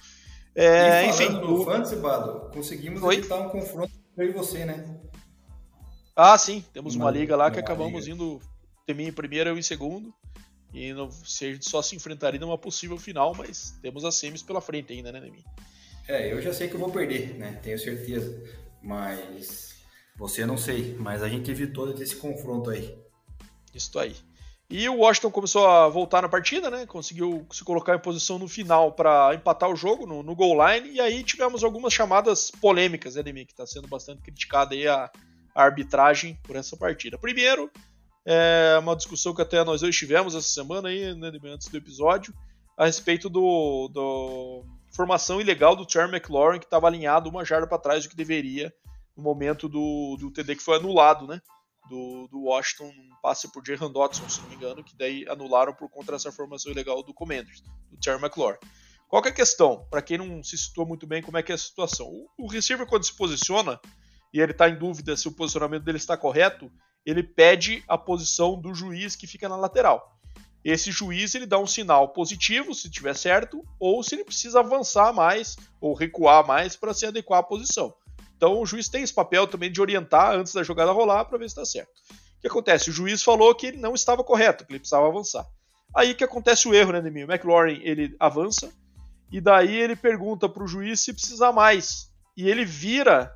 [0.54, 1.64] É, enfim, no o...
[1.64, 3.16] fantasy, Bado, conseguimos Oi?
[3.16, 5.00] evitar um confronto eu e você, né?
[6.14, 8.14] Ah, sim, temos uma, uma liga lá que acabamos liga.
[8.14, 8.40] indo
[8.86, 10.12] Teminha em primeiro, eu em segundo.
[10.72, 14.42] E no, se a gente só se enfrentaria numa possível final, mas temos as semis
[14.42, 15.44] pela frente ainda, né, Neminha?
[16.08, 17.60] É, eu já sei que eu vou perder, né?
[17.62, 18.42] Tenho certeza.
[18.82, 19.76] Mas
[20.16, 20.96] você não sei.
[20.98, 22.98] Mas a gente evitou esse confronto aí.
[23.74, 24.16] Isso aí.
[24.68, 26.86] E o Washington começou a voltar na partida, né?
[26.86, 30.94] Conseguiu se colocar em posição no final para empatar o jogo no, no, goal line.
[30.94, 33.44] E aí tivemos algumas chamadas polêmicas, né, Demi?
[33.44, 35.10] Que está sendo bastante criticada aí a,
[35.54, 37.18] a arbitragem por essa partida.
[37.18, 37.70] Primeiro,
[38.24, 42.34] é uma discussão que até nós dois tivemos essa semana aí, né, antes do episódio,
[42.76, 44.64] a respeito do, do
[44.94, 48.72] formação ilegal do Terry McLaurin, que estava alinhado uma jarda para trás do que deveria
[49.16, 51.40] no momento do, do TD que foi anulado, né?
[51.88, 55.74] Do, do Washington, um passe por Jahan Dotson, se não me engano, que daí anularam
[55.74, 57.60] por conta dessa formação ilegal do Commanders,
[57.90, 58.58] do Terry McLaurin.
[59.08, 59.86] Qual é a questão?
[59.90, 62.06] Para quem não se situou muito bem, como é que é a situação?
[62.06, 63.78] O, o receiver, quando se posiciona,
[64.32, 66.70] e ele está em dúvida se o posicionamento dele está correto,
[67.04, 70.18] ele pede a posição do juiz que fica na lateral.
[70.64, 75.12] Esse juiz ele dá um sinal positivo se tiver certo, ou se ele precisa avançar
[75.12, 77.92] mais ou recuar mais para se adequar à posição.
[78.36, 81.48] Então o juiz tem esse papel também de orientar antes da jogada rolar para ver
[81.48, 81.90] se está certo.
[82.10, 82.90] O que acontece?
[82.90, 85.46] O juiz falou que ele não estava correto, que ele precisava avançar.
[85.94, 87.28] Aí que acontece o erro, né, Demir?
[87.28, 88.72] O McLaurin ele avança
[89.30, 92.10] e daí ele pergunta para o juiz se precisa mais.
[92.36, 93.32] E ele vira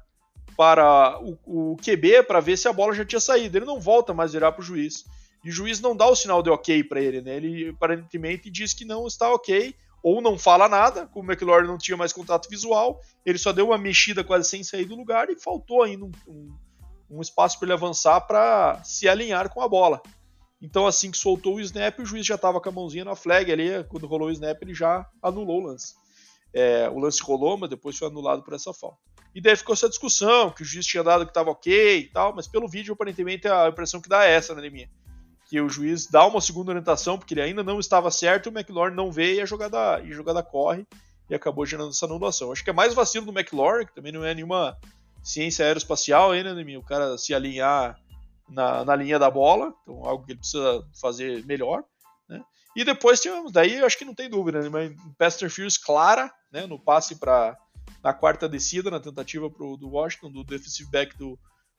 [0.56, 3.56] para o, o QB para ver se a bola já tinha saído.
[3.56, 5.04] Ele não volta mais virar para o juiz.
[5.44, 7.36] E o juiz não dá o sinal de ok para ele, né?
[7.36, 11.78] Ele aparentemente diz que não está ok, ou não fala nada, como o McLaurin não
[11.78, 15.36] tinha mais contato visual, ele só deu uma mexida quase sem sair do lugar e
[15.36, 16.56] faltou ainda um, um,
[17.10, 20.00] um espaço para ele avançar para se alinhar com a bola.
[20.60, 23.52] Então, assim que soltou o snap, o juiz já estava com a mãozinha na flag
[23.52, 23.84] ali.
[23.84, 25.94] Quando rolou o snap, ele já anulou o lance.
[26.52, 28.98] É, o lance rolou, mas depois foi anulado por essa falta.
[29.36, 32.34] E daí ficou essa discussão, que o juiz tinha dado que estava ok e tal,
[32.34, 34.88] mas pelo vídeo, aparentemente, a impressão que dá é essa, né, minha?
[35.44, 38.94] Que o juiz dá uma segunda orientação, porque ele ainda não estava certo, o McLaurin
[38.94, 40.86] não vê e a jogada, e a jogada corre
[41.28, 42.50] e acabou gerando essa anulação.
[42.50, 44.74] Acho que é mais vacilo do McLaurin, que também não é nenhuma
[45.22, 46.78] ciência aeroespacial ainda, né, minha?
[46.78, 48.00] O cara se alinhar
[48.48, 51.84] na, na linha da bola, então algo que ele precisa fazer melhor.
[52.26, 52.42] Né?
[52.74, 53.20] E depois
[53.52, 54.70] daí acho que não tem dúvida, né?
[54.70, 56.66] Mas pass interference clara, né?
[56.66, 57.54] No passe para
[58.06, 61.36] na quarta descida, na tentativa pro, do Washington, do defensive back do,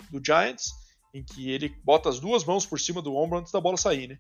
[0.10, 0.74] do Giants,
[1.14, 4.10] em que ele bota as duas mãos por cima do ombro antes da bola sair,
[4.10, 4.20] né?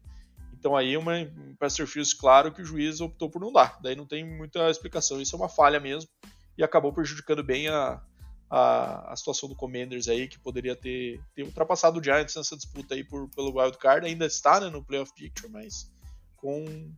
[0.53, 3.77] Então aí uma, um pass interference claro que o juiz optou por não dar.
[3.81, 5.19] Daí não tem muita explicação.
[5.19, 6.09] Isso é uma falha mesmo
[6.57, 8.01] e acabou prejudicando bem a,
[8.49, 12.95] a, a situação do Commanders aí, que poderia ter, ter ultrapassado o Giants nessa disputa
[12.95, 14.07] aí por, pelo wild card.
[14.07, 15.91] Ainda está né, no playoff picture, mas
[16.37, 16.89] com,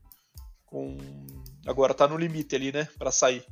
[0.68, 0.98] com
[1.66, 3.44] agora está no limite ali, né, para sair.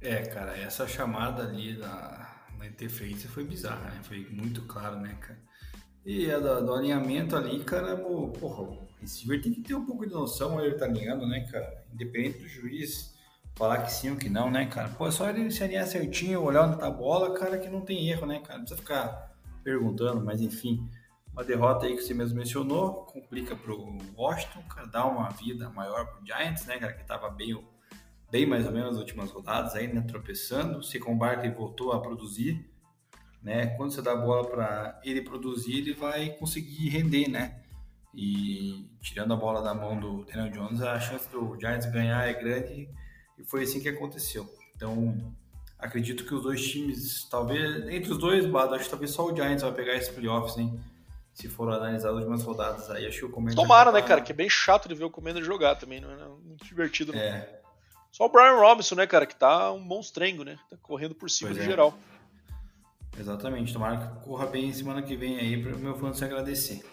[0.00, 4.00] É, cara, essa chamada ali da, da interferência foi bizarra, né?
[4.02, 5.38] Foi muito claro, né, cara?
[6.04, 9.84] E a do, do alinhamento ali, cara, o, porra, o receiver tem que ter um
[9.84, 11.84] pouco de noção ele tá alinhando, né, cara?
[11.92, 13.14] Independente do juiz
[13.54, 14.88] falar que sim ou que não, né, cara?
[14.88, 17.82] Pô, é só ele se alinhar certinho, olhar onde tá a bola, cara, que não
[17.82, 18.58] tem erro, né, cara?
[18.58, 20.88] Não precisa ficar perguntando, mas enfim.
[21.32, 26.06] Uma derrota aí que você mesmo mencionou, complica pro Washington, cara, dá uma vida maior
[26.06, 27.54] pro Giants, né, cara, que tava bem
[28.30, 30.82] bem mais ou menos nas últimas rodadas, aí, né, tropeçando.
[30.82, 32.64] Se com Barkley voltou a produzir,
[33.42, 33.68] né?
[33.76, 37.62] Quando você dá a bola para ele produzir, ele vai conseguir render, né?
[38.14, 42.34] E tirando a bola da mão do Daniel Jones, a chance do Giants ganhar é
[42.34, 42.88] grande
[43.38, 44.48] e foi assim que aconteceu.
[44.74, 45.34] Então,
[45.78, 49.34] acredito que os dois times, talvez, entre os dois, Bado, acho que talvez só o
[49.34, 50.78] Giants vai pegar esses playoffs, hein?
[51.32, 53.54] Se for analisar as últimas rodadas aí, acho que o Commander.
[53.54, 54.20] Tomara, né, cara?
[54.20, 57.12] Que é bem chato de ver o Commander jogar também, não é muito divertido.
[57.12, 57.20] Não.
[57.20, 57.59] É.
[58.12, 60.58] Só o Brian Robinson, né, cara, que tá um monstrengo, né?
[60.68, 61.70] Tá correndo por cima pois de é.
[61.70, 61.96] geral.
[63.18, 63.72] Exatamente.
[63.72, 66.84] Tomara que corra bem semana que vem aí para o meu fã se agradecer.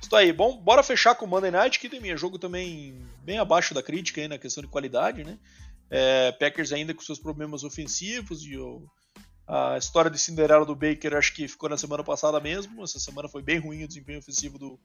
[0.00, 3.74] Isso aí, bom, bora fechar com o Monday Night, que tem jogo também bem abaixo
[3.74, 5.38] da crítica aí na questão de qualidade, né?
[5.90, 8.86] É, Packers ainda com seus problemas ofensivos e o,
[9.46, 12.82] a história de Cinderela do Baker acho que ficou na semana passada mesmo.
[12.82, 14.78] Essa semana foi bem ruim o desempenho ofensivo do,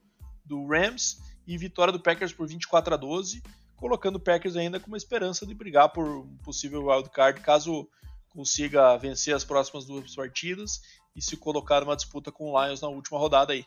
[0.44, 3.42] do Rams e vitória do Packers por 24 a 12,
[3.76, 7.88] colocando o Packers ainda com uma esperança de brigar por um possível wildcard caso
[8.28, 10.80] consiga vencer as próximas duas partidas
[11.14, 13.64] e se colocar numa disputa com o Lions na última rodada aí.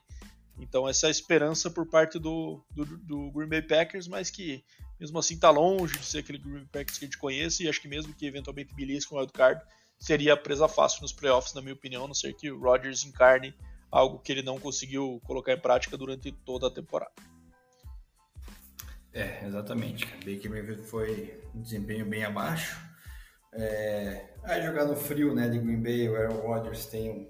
[0.60, 4.64] Então essa é a esperança por parte do, do, do Green Bay Packers, mas que
[5.00, 7.70] mesmo assim está longe de ser aquele Green Bay Packers que a gente conhece e
[7.70, 9.62] acho que mesmo que eventualmente belisque um wildcard,
[10.00, 13.54] seria presa fácil nos playoffs, na minha opinião, a não ser que o Rodgers encarne
[13.92, 17.14] algo que ele não conseguiu colocar em prática durante toda a temporada.
[19.18, 20.06] É, exatamente.
[20.18, 22.80] Baker Mayfield foi um desempenho bem abaixo.
[23.52, 27.28] É, aí jogar no frio, né, de Green Bay, o Aaron Rodgers tem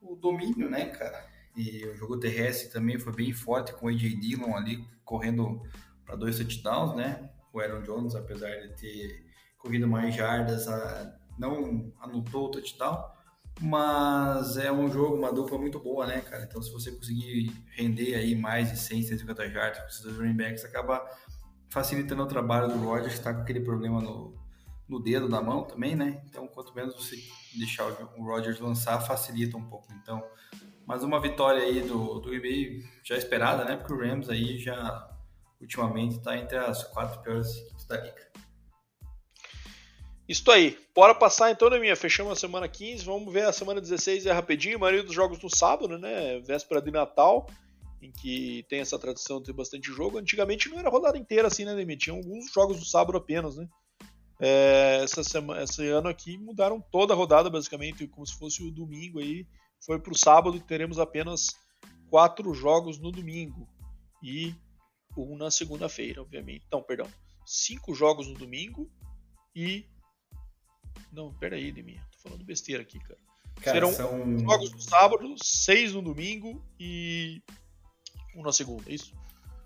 [0.00, 1.26] o domínio, né, cara?
[1.56, 5.60] E o jogo terrestre também foi bem forte com o AJ Dillon ali correndo
[6.06, 7.28] para dois touchdowns, né?
[7.52, 9.26] O Aaron Jones, apesar de ter
[9.58, 10.66] corrido mais jardas,
[11.36, 13.04] não anotou o touchdown,
[13.60, 16.44] mas é um jogo, uma dupla muito boa, né, cara?
[16.44, 20.64] Então, se você conseguir render aí mais de 100, 150 jardas com esses running backs,
[20.64, 21.04] acaba
[21.68, 24.34] facilitando o trabalho do Rodgers, que está com aquele problema no,
[24.88, 26.22] no dedo da mão também, né?
[26.28, 27.16] Então, quanto menos você
[27.56, 29.92] deixar o Rodgers lançar, facilita um pouco.
[29.92, 30.24] Então,
[30.86, 33.76] mais uma vitória aí do, do eBay já esperada, né?
[33.76, 35.10] Porque o Rams aí já
[35.60, 38.27] ultimamente está entre as quatro piores equipes da liga.
[40.28, 40.78] Isso aí.
[40.94, 41.96] Bora passar então, né, minha?
[41.96, 43.04] Fechamos a semana 15.
[43.04, 44.76] Vamos ver a semana 16 é rapidinho.
[44.76, 46.38] A maioria dos jogos no sábado, né?
[46.40, 47.48] Véspera de Natal,
[48.02, 50.18] em que tem essa tradição de ter bastante jogo.
[50.18, 51.96] Antigamente não era rodada inteira assim, né, Demi?
[51.96, 53.66] Tinha alguns jogos no sábado apenas, né?
[54.38, 58.70] É, essa semana, esse ano aqui mudaram toda a rodada, basicamente, como se fosse o
[58.70, 59.46] domingo aí.
[59.80, 61.56] Foi para o sábado e teremos apenas
[62.10, 63.66] quatro jogos no domingo.
[64.22, 64.54] E
[65.16, 66.66] um na segunda-feira, obviamente.
[66.70, 67.08] Não, perdão.
[67.46, 68.90] Cinco jogos no domingo
[69.56, 69.86] e
[71.12, 72.02] não, peraí, Deminha.
[72.12, 73.18] Tô falando besteira aqui, cara.
[73.60, 74.38] cara Serão são...
[74.38, 77.42] jogos no sábado, seis no domingo e
[78.34, 79.12] um na segunda, é isso?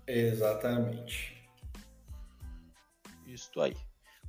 [0.07, 1.33] Exatamente.
[3.27, 3.75] Isso aí.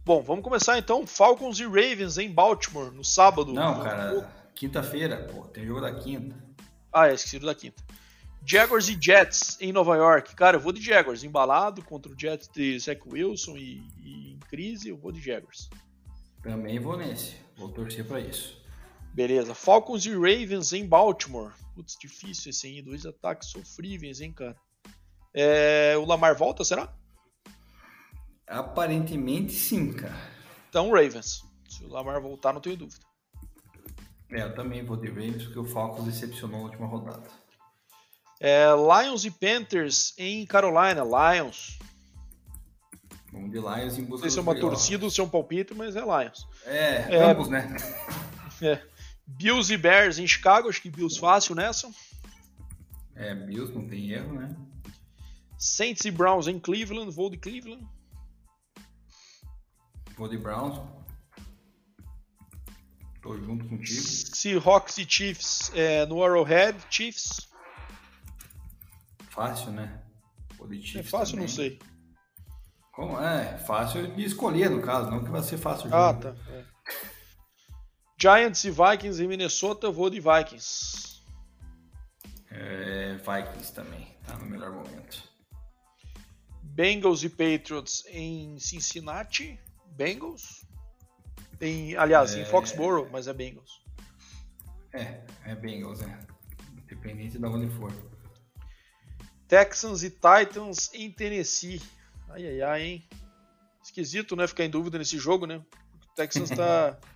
[0.04, 1.06] Bom, vamos começar então.
[1.06, 3.52] Falcons e Ravens em Baltimore no sábado.
[3.52, 6.36] Não, cara, quinta-feira, pô, tem jogo da quinta.
[6.92, 7.82] Ah, é, esqueci da quinta.
[8.46, 10.36] Jaguars e Jets em Nova York.
[10.36, 14.38] Cara, eu vou de Jaguars, embalado contra o Jets de Zach Wilson e, e em
[14.38, 15.70] crise, eu vou de Jaguars.
[16.44, 17.34] Também vou nesse.
[17.56, 18.62] Vou torcer para isso.
[19.14, 19.54] Beleza.
[19.54, 21.52] Falcons e Ravens em Baltimore.
[21.74, 22.82] Putz, difícil esse aí.
[22.82, 24.56] Dois ataques sofríveis, hein, cara.
[25.32, 25.96] É...
[25.96, 26.94] O Lamar volta, será?
[28.46, 30.30] Aparentemente sim, cara.
[30.68, 31.42] Então, Ravens.
[31.66, 33.04] Se o Lamar voltar, não tenho dúvida.
[34.30, 37.26] É, eu também vou de Ravens, porque o Falcons decepcionou na última rodada.
[38.38, 41.02] É, Lions e Panthers em Carolina.
[41.02, 41.78] Lions.
[43.34, 45.28] Vamos de Lions em busca Não sei se é uma torcida ou se é um
[45.28, 46.46] palpite, mas é Lions.
[46.64, 47.68] É, é ambos, né?
[48.62, 48.80] É.
[49.26, 51.90] Bills e Bears em Chicago, acho que Bills fácil nessa.
[53.16, 54.56] É, Bills não tem erro, né?
[55.58, 57.84] Saints e Browns em Cleveland, vou de Cleveland.
[60.16, 60.80] Vou de Browns.
[63.20, 64.00] Tô junto contigo.
[64.00, 67.48] Seahawks e Chiefs é, no Arrowhead, Chiefs.
[69.30, 70.00] Fácil, né?
[70.56, 71.48] Vou de Chiefs é fácil, também.
[71.48, 71.78] não sei.
[72.94, 73.58] Como é?
[73.58, 76.28] Fácil de escolher, no caso, não que vai ser fácil ah, jogo.
[76.28, 76.52] Ah, tá.
[76.52, 76.64] É.
[78.20, 81.22] Giants e Vikings em Minnesota, eu vou de Vikings.
[82.50, 85.24] É, Vikings também, tá no melhor momento.
[86.62, 89.60] Bengals e Patriots em Cincinnati.
[89.96, 90.64] Bengals.
[91.60, 92.42] Em, aliás, é...
[92.42, 93.84] em Foxborough, mas é Bengals.
[94.92, 96.18] É, é Bengals, é.
[96.72, 97.92] Independente de onde for.
[99.48, 101.82] Texans e Titans em Tennessee.
[102.34, 103.08] Ai, ai, ai, hein?
[103.80, 104.44] Esquisito, né?
[104.48, 105.56] Ficar em dúvida nesse jogo, né?
[105.56, 106.98] O Texans tá.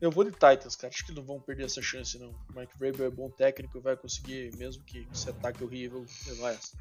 [0.00, 0.92] Eu vou de Titans, cara.
[0.92, 2.30] Acho que não vão perder essa chance, não.
[2.30, 6.50] O Mike Vrabel é bom técnico e vai conseguir, mesmo que esse ataque horrível, levar
[6.50, 6.76] essa.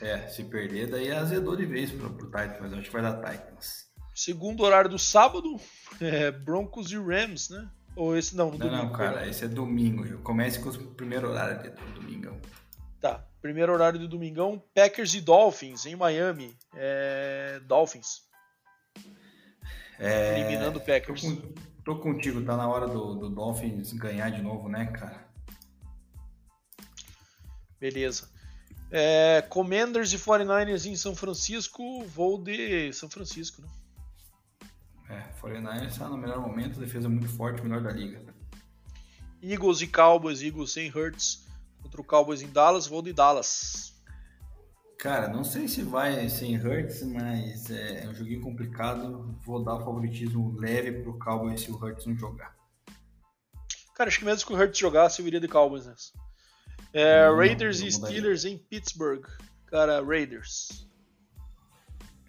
[0.00, 3.16] É, se perder, daí azedou de vez pro, pro Titans, mas acho que vai dar
[3.16, 3.88] Titans.
[4.14, 5.60] Segundo horário do sábado,
[6.00, 7.70] é Broncos e Rams, né?
[7.94, 8.84] Ou esse não, no não, domingo.
[8.84, 10.18] Não, cara, esse é domingo.
[10.22, 12.40] Comece com o primeiro horário do domingo.
[12.98, 13.27] Tá.
[13.40, 16.56] Primeiro horário do domingão, Packers e Dolphins em Miami.
[16.74, 17.60] É...
[17.66, 18.22] Dolphins.
[19.98, 20.40] É...
[20.40, 21.22] Eliminando Packers.
[21.22, 21.54] Tô, com...
[21.84, 25.28] tô, contigo, tá na hora do, do Dolphins ganhar de novo, né, cara?
[27.78, 28.28] Beleza.
[28.90, 29.42] É...
[29.48, 32.04] Commanders e 49ers em São Francisco.
[32.06, 33.68] Vou de São Francisco, né?
[35.10, 38.20] É, 49ers tá no melhor momento, defesa muito forte, melhor da liga.
[39.40, 41.47] Eagles e Cowboys, Eagles sem Hurts
[41.82, 43.94] contra o Cowboys em Dallas, vou de Dallas.
[44.98, 49.32] Cara, não sei se vai sem Hurts, mas é um joguinho complicado.
[49.46, 52.56] Vou dar o favoritismo leve pro Cowboys se o Hurts não jogar.
[53.94, 56.12] Cara, acho que mesmo que o Hurts jogasse, eu iria de Cowboys nessa.
[56.92, 59.24] É, não, Raiders não, e Steelers em Pittsburgh.
[59.66, 60.88] Cara, Raiders.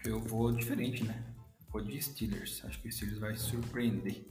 [0.06, 1.24] Eu vou diferente, né?
[1.70, 2.64] Vou de Steelers.
[2.66, 4.28] Acho que o Steelers vai surpreender.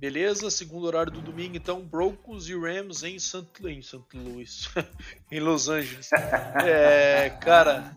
[0.00, 3.46] Beleza, segundo horário do domingo, então, Broncos e Rams em St.
[3.66, 4.00] Em St.
[4.14, 4.70] Louis,
[5.30, 6.08] em Los Angeles.
[6.64, 7.94] É, cara,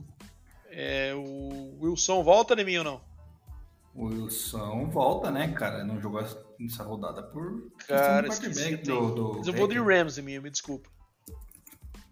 [0.70, 3.02] é, o Wilson volta em mim ou não?
[3.96, 5.86] O Wilson volta, né, cara?
[5.86, 7.72] Não jogou essa rodada por.
[7.88, 10.90] Cara, do, do Mas eu vou de Rams em mim, me desculpa.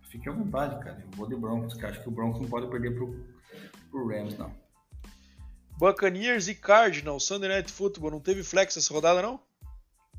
[0.03, 1.03] Fique à vontade, cara.
[1.03, 3.13] Eu vou de Broncos, que acho que o Broncos não pode perder pro,
[3.89, 4.53] pro Rams, não.
[5.77, 8.11] Buccaneers e Cardinals, Sunday Night Football.
[8.11, 9.50] Não teve flex essa rodada, não?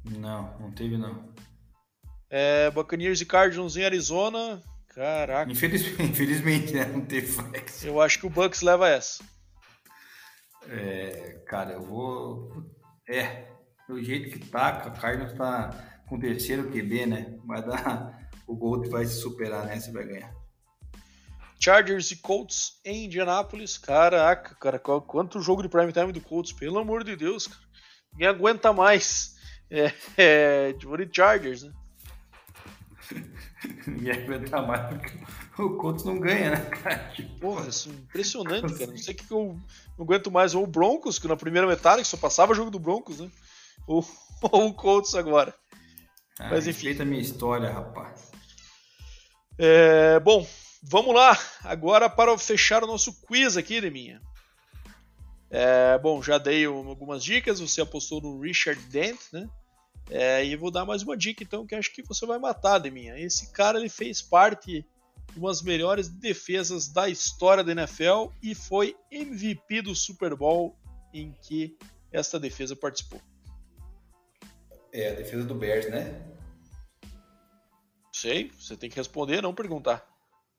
[0.05, 1.33] Não, não teve não.
[2.29, 4.63] É, Buccaneers e Cardinals em Arizona.
[4.89, 5.51] Caraca.
[5.51, 6.87] Infelizmente, infelizmente, né?
[6.87, 7.85] Não teve flex.
[7.85, 9.25] Eu acho que o Bucks leva essa.
[10.69, 12.65] É, cara, eu vou.
[13.09, 13.49] É,
[13.89, 15.71] do jeito que tá, o Cardinals tá
[16.09, 17.39] com o terceiro QB, né?
[17.45, 18.29] Vai dar.
[18.47, 19.79] O Gold vai se superar, né?
[19.79, 20.33] Você vai ganhar.
[21.59, 23.79] Chargers e Colts em Indianápolis.
[23.79, 27.63] Caraca, cara, quanto jogo de prime time do Colts, pelo amor de Deus, cara.
[28.13, 29.32] Ninguém aguenta mais.
[29.73, 31.73] É, é de Chargers, né?
[33.87, 37.11] Ninguém aguenta mais porque o Colts não ganha, né, cara?
[37.41, 38.91] Porra, isso é impressionante, cara.
[38.91, 39.59] Não sei o que, que eu
[39.97, 40.55] não aguento mais.
[40.55, 43.31] Ou o Broncos, que na primeira metade só passava jogo do Broncos, né?
[43.87, 44.07] Ou,
[44.53, 45.55] ou o Colts agora.
[46.39, 46.89] Ah, Mas enfim.
[46.89, 48.31] Respeita a minha história, rapaz.
[49.59, 50.47] É, bom,
[50.83, 51.39] vamos lá.
[51.65, 54.21] Agora para fechar o nosso quiz aqui, Deminha.
[55.51, 57.59] É, bom, já dei algumas dicas.
[57.59, 59.49] Você apostou no Richard Dent, né?
[60.11, 62.91] É, e vou dar mais uma dica então que acho que você vai matar de
[62.91, 63.19] minha.
[63.19, 64.85] Esse cara ele fez parte
[65.33, 70.77] de umas melhores defesas da história da NFL e foi MVP do Super Bowl
[71.15, 71.77] em que
[72.11, 73.21] esta defesa participou.
[74.93, 76.23] É a defesa do Bears, né?
[78.13, 80.12] Sei, você tem que responder, não perguntar.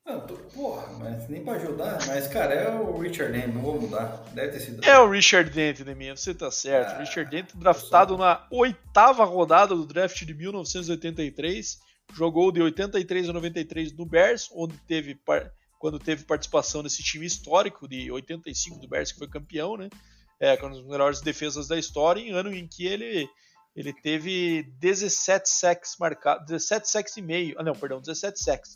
[0.05, 1.97] Não, tô, porra, mas nem pra ajudar.
[2.07, 4.21] Mas, cara, é o Richard Dent, não vou mudar.
[4.33, 4.83] Deve ter sido.
[4.83, 6.95] É o Richard Dent, Neminha, você tá certo.
[6.95, 11.79] Ah, Richard Dent, draftado na oitava rodada do draft de 1983.
[12.13, 15.17] Jogou de 83 a 93 no Bears, onde teve,
[15.79, 19.89] quando teve participação nesse time histórico de 85 do Bears, que foi campeão, né?
[20.37, 23.25] É, com as melhores defesas da história, em ano em que ele
[23.75, 28.75] ele teve 17 sacks marcados, 17 sacks e meio, ah não, perdão, 17 sacks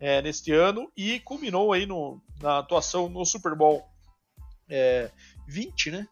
[0.00, 3.84] é, neste ano e culminou aí no, na atuação no Super Bowl
[4.68, 5.10] é,
[5.46, 6.08] 20, né?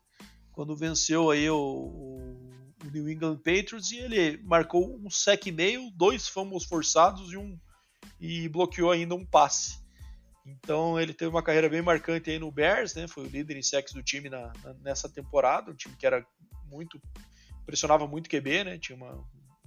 [0.53, 2.57] Quando venceu aí o, o,
[2.93, 7.59] New England Patriots e ele marcou um sec e meio, dois fumbles forçados e um
[8.21, 9.79] e bloqueou ainda um passe.
[10.47, 13.07] Então ele teve uma carreira bem marcante aí no Bears, né?
[13.09, 16.25] Foi o líder em sacks do time na, na, nessa temporada, um time que era
[16.71, 17.01] muito
[17.67, 18.79] pressionava muito QB, né?
[18.79, 19.23] Tinha uma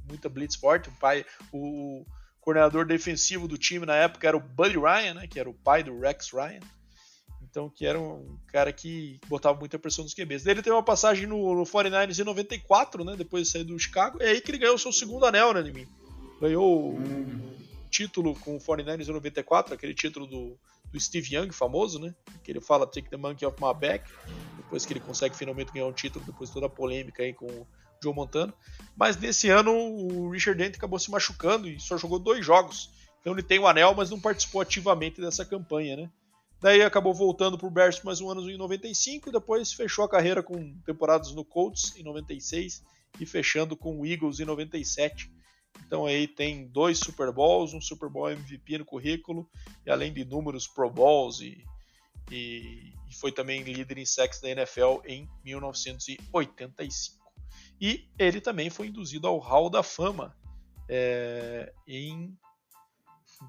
[0.07, 0.89] muita blitz forte.
[0.89, 2.05] O pai, o,
[2.41, 5.83] coordenador defensivo do time na época era o Buddy Ryan, né, que era o pai
[5.83, 6.61] do Rex Ryan.
[7.41, 10.45] Então, que era um cara que botava muita pressão nos QBs.
[10.45, 14.21] Ele teve uma passagem no, no 49ers em 94, né, depois de sair do Chicago.
[14.21, 15.87] É aí que ele ganhou o seu segundo anel, né, mim.
[16.39, 17.59] Ganhou o
[17.89, 20.57] título com o 49ers em 94, aquele título do,
[20.91, 22.13] do Steve Young, famoso, né?
[22.43, 24.09] Que ele fala Take the monkey off my back.
[24.57, 27.65] Depois que ele consegue finalmente ganhar um título, depois de toda a polêmica aí com
[28.03, 28.53] Joe Montana.
[28.95, 32.89] Mas nesse ano o Richard Dent acabou se machucando e só jogou dois jogos.
[33.21, 36.09] Então ele tem o anel, mas não participou ativamente dessa campanha, né?
[36.61, 40.09] Daí acabou voltando para o Bears mais um ano em 95 e depois fechou a
[40.09, 42.83] carreira com temporadas no Colts em 96
[43.17, 45.31] e fechando com o Eagles em 97.
[45.85, 49.49] Então aí tem dois Super Bowls, um Super Bowl MVP no currículo
[49.85, 51.63] e além de números Pro Bowls e,
[52.29, 57.18] e, e foi também líder em sacks da NFL em 1985.
[57.79, 60.35] E ele também foi induzido ao Hall da Fama
[60.87, 62.37] é, em.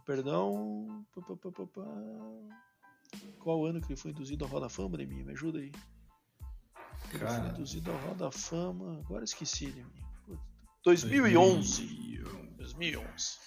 [0.07, 1.05] Perdão.
[3.41, 5.25] Qual ano que ele foi induzido ao Hall da Fama, Demi?
[5.25, 5.73] Me ajuda aí.
[7.11, 7.43] Ele Cara.
[7.43, 9.01] foi induzido ao Hall da Fama.
[9.01, 9.91] Agora esqueci, Demi.
[10.85, 12.23] 2011.
[12.57, 13.39] 2011.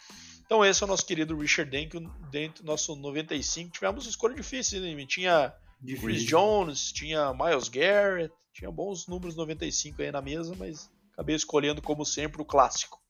[0.46, 1.98] Então esse é o nosso querido Richard Denk,
[2.30, 3.72] dentro do nosso 95.
[3.72, 5.06] Tivemos escolha difícil, né?
[5.06, 6.10] Tinha difícil.
[6.10, 11.82] Chris Jones, tinha Miles Garrett, tinha bons números 95 aí na mesa, mas acabei escolhendo,
[11.82, 13.02] como sempre, o clássico.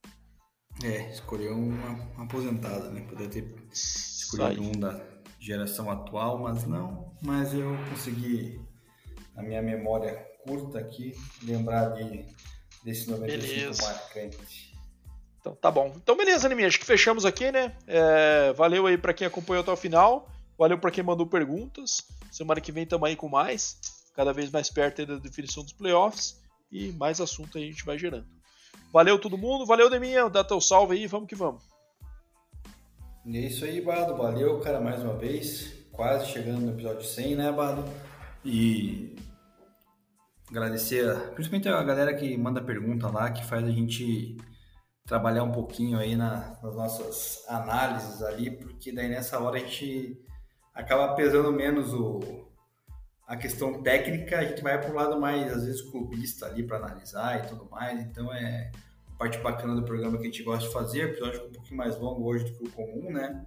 [0.84, 3.02] É, escolheu uma, uma aposentada, né?
[3.02, 5.00] Poderia ter escolhido um da
[5.40, 7.14] geração atual, mas não.
[7.22, 8.60] Mas eu consegui,
[9.36, 11.14] na minha memória curta aqui,
[11.44, 12.26] lembrar de,
[12.84, 13.84] desse 95 Beleza.
[13.84, 14.74] marcante.
[15.40, 15.94] Então tá bom.
[15.96, 17.76] Então beleza, Anime, acho que fechamos aqui, né?
[17.86, 20.30] É, valeu aí para quem acompanhou até o final.
[20.58, 22.02] Valeu para quem mandou perguntas.
[22.32, 23.78] Semana que vem estamos aí com mais,
[24.16, 26.42] cada vez mais perto da definição dos playoffs
[26.72, 28.28] e mais assunto a gente vai gerando.
[28.92, 31.64] Valeu todo mundo, valeu Deminha, dá teu salve aí, vamos que vamos.
[33.26, 37.52] É isso aí, Bado, valeu, cara, mais uma vez, quase chegando no episódio 100, né,
[37.52, 37.84] Bado?
[38.44, 39.16] E
[40.50, 44.38] agradecer principalmente a galera que manda pergunta lá, que faz a gente
[45.06, 50.20] trabalhar um pouquinho aí na, nas nossas análises ali, porque daí nessa hora a gente
[50.74, 52.20] acaba pesando menos o,
[53.28, 56.78] a questão técnica, a gente vai para um lado mais, às vezes, clubista ali para
[56.78, 58.00] analisar e tudo mais.
[58.02, 58.72] Então é
[59.18, 62.26] parte bacana do programa que a gente gosta de fazer, episódio um pouquinho mais longo
[62.26, 63.46] hoje do que o comum, né?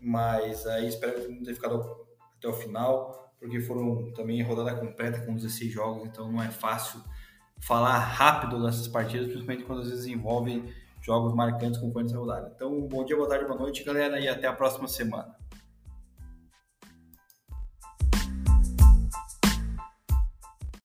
[0.00, 5.24] Mas aí espero que mundo tenha ficado até o final, porque foram também rodada completa
[5.24, 7.00] com 16 jogos, então não é fácil
[7.60, 10.68] falar rápido dessas partidas, principalmente quando às vezes envolvem
[11.00, 12.52] jogos marcantes com essa rodada.
[12.54, 15.36] Então, bom dia, boa tarde, boa noite, galera, e até a próxima semana.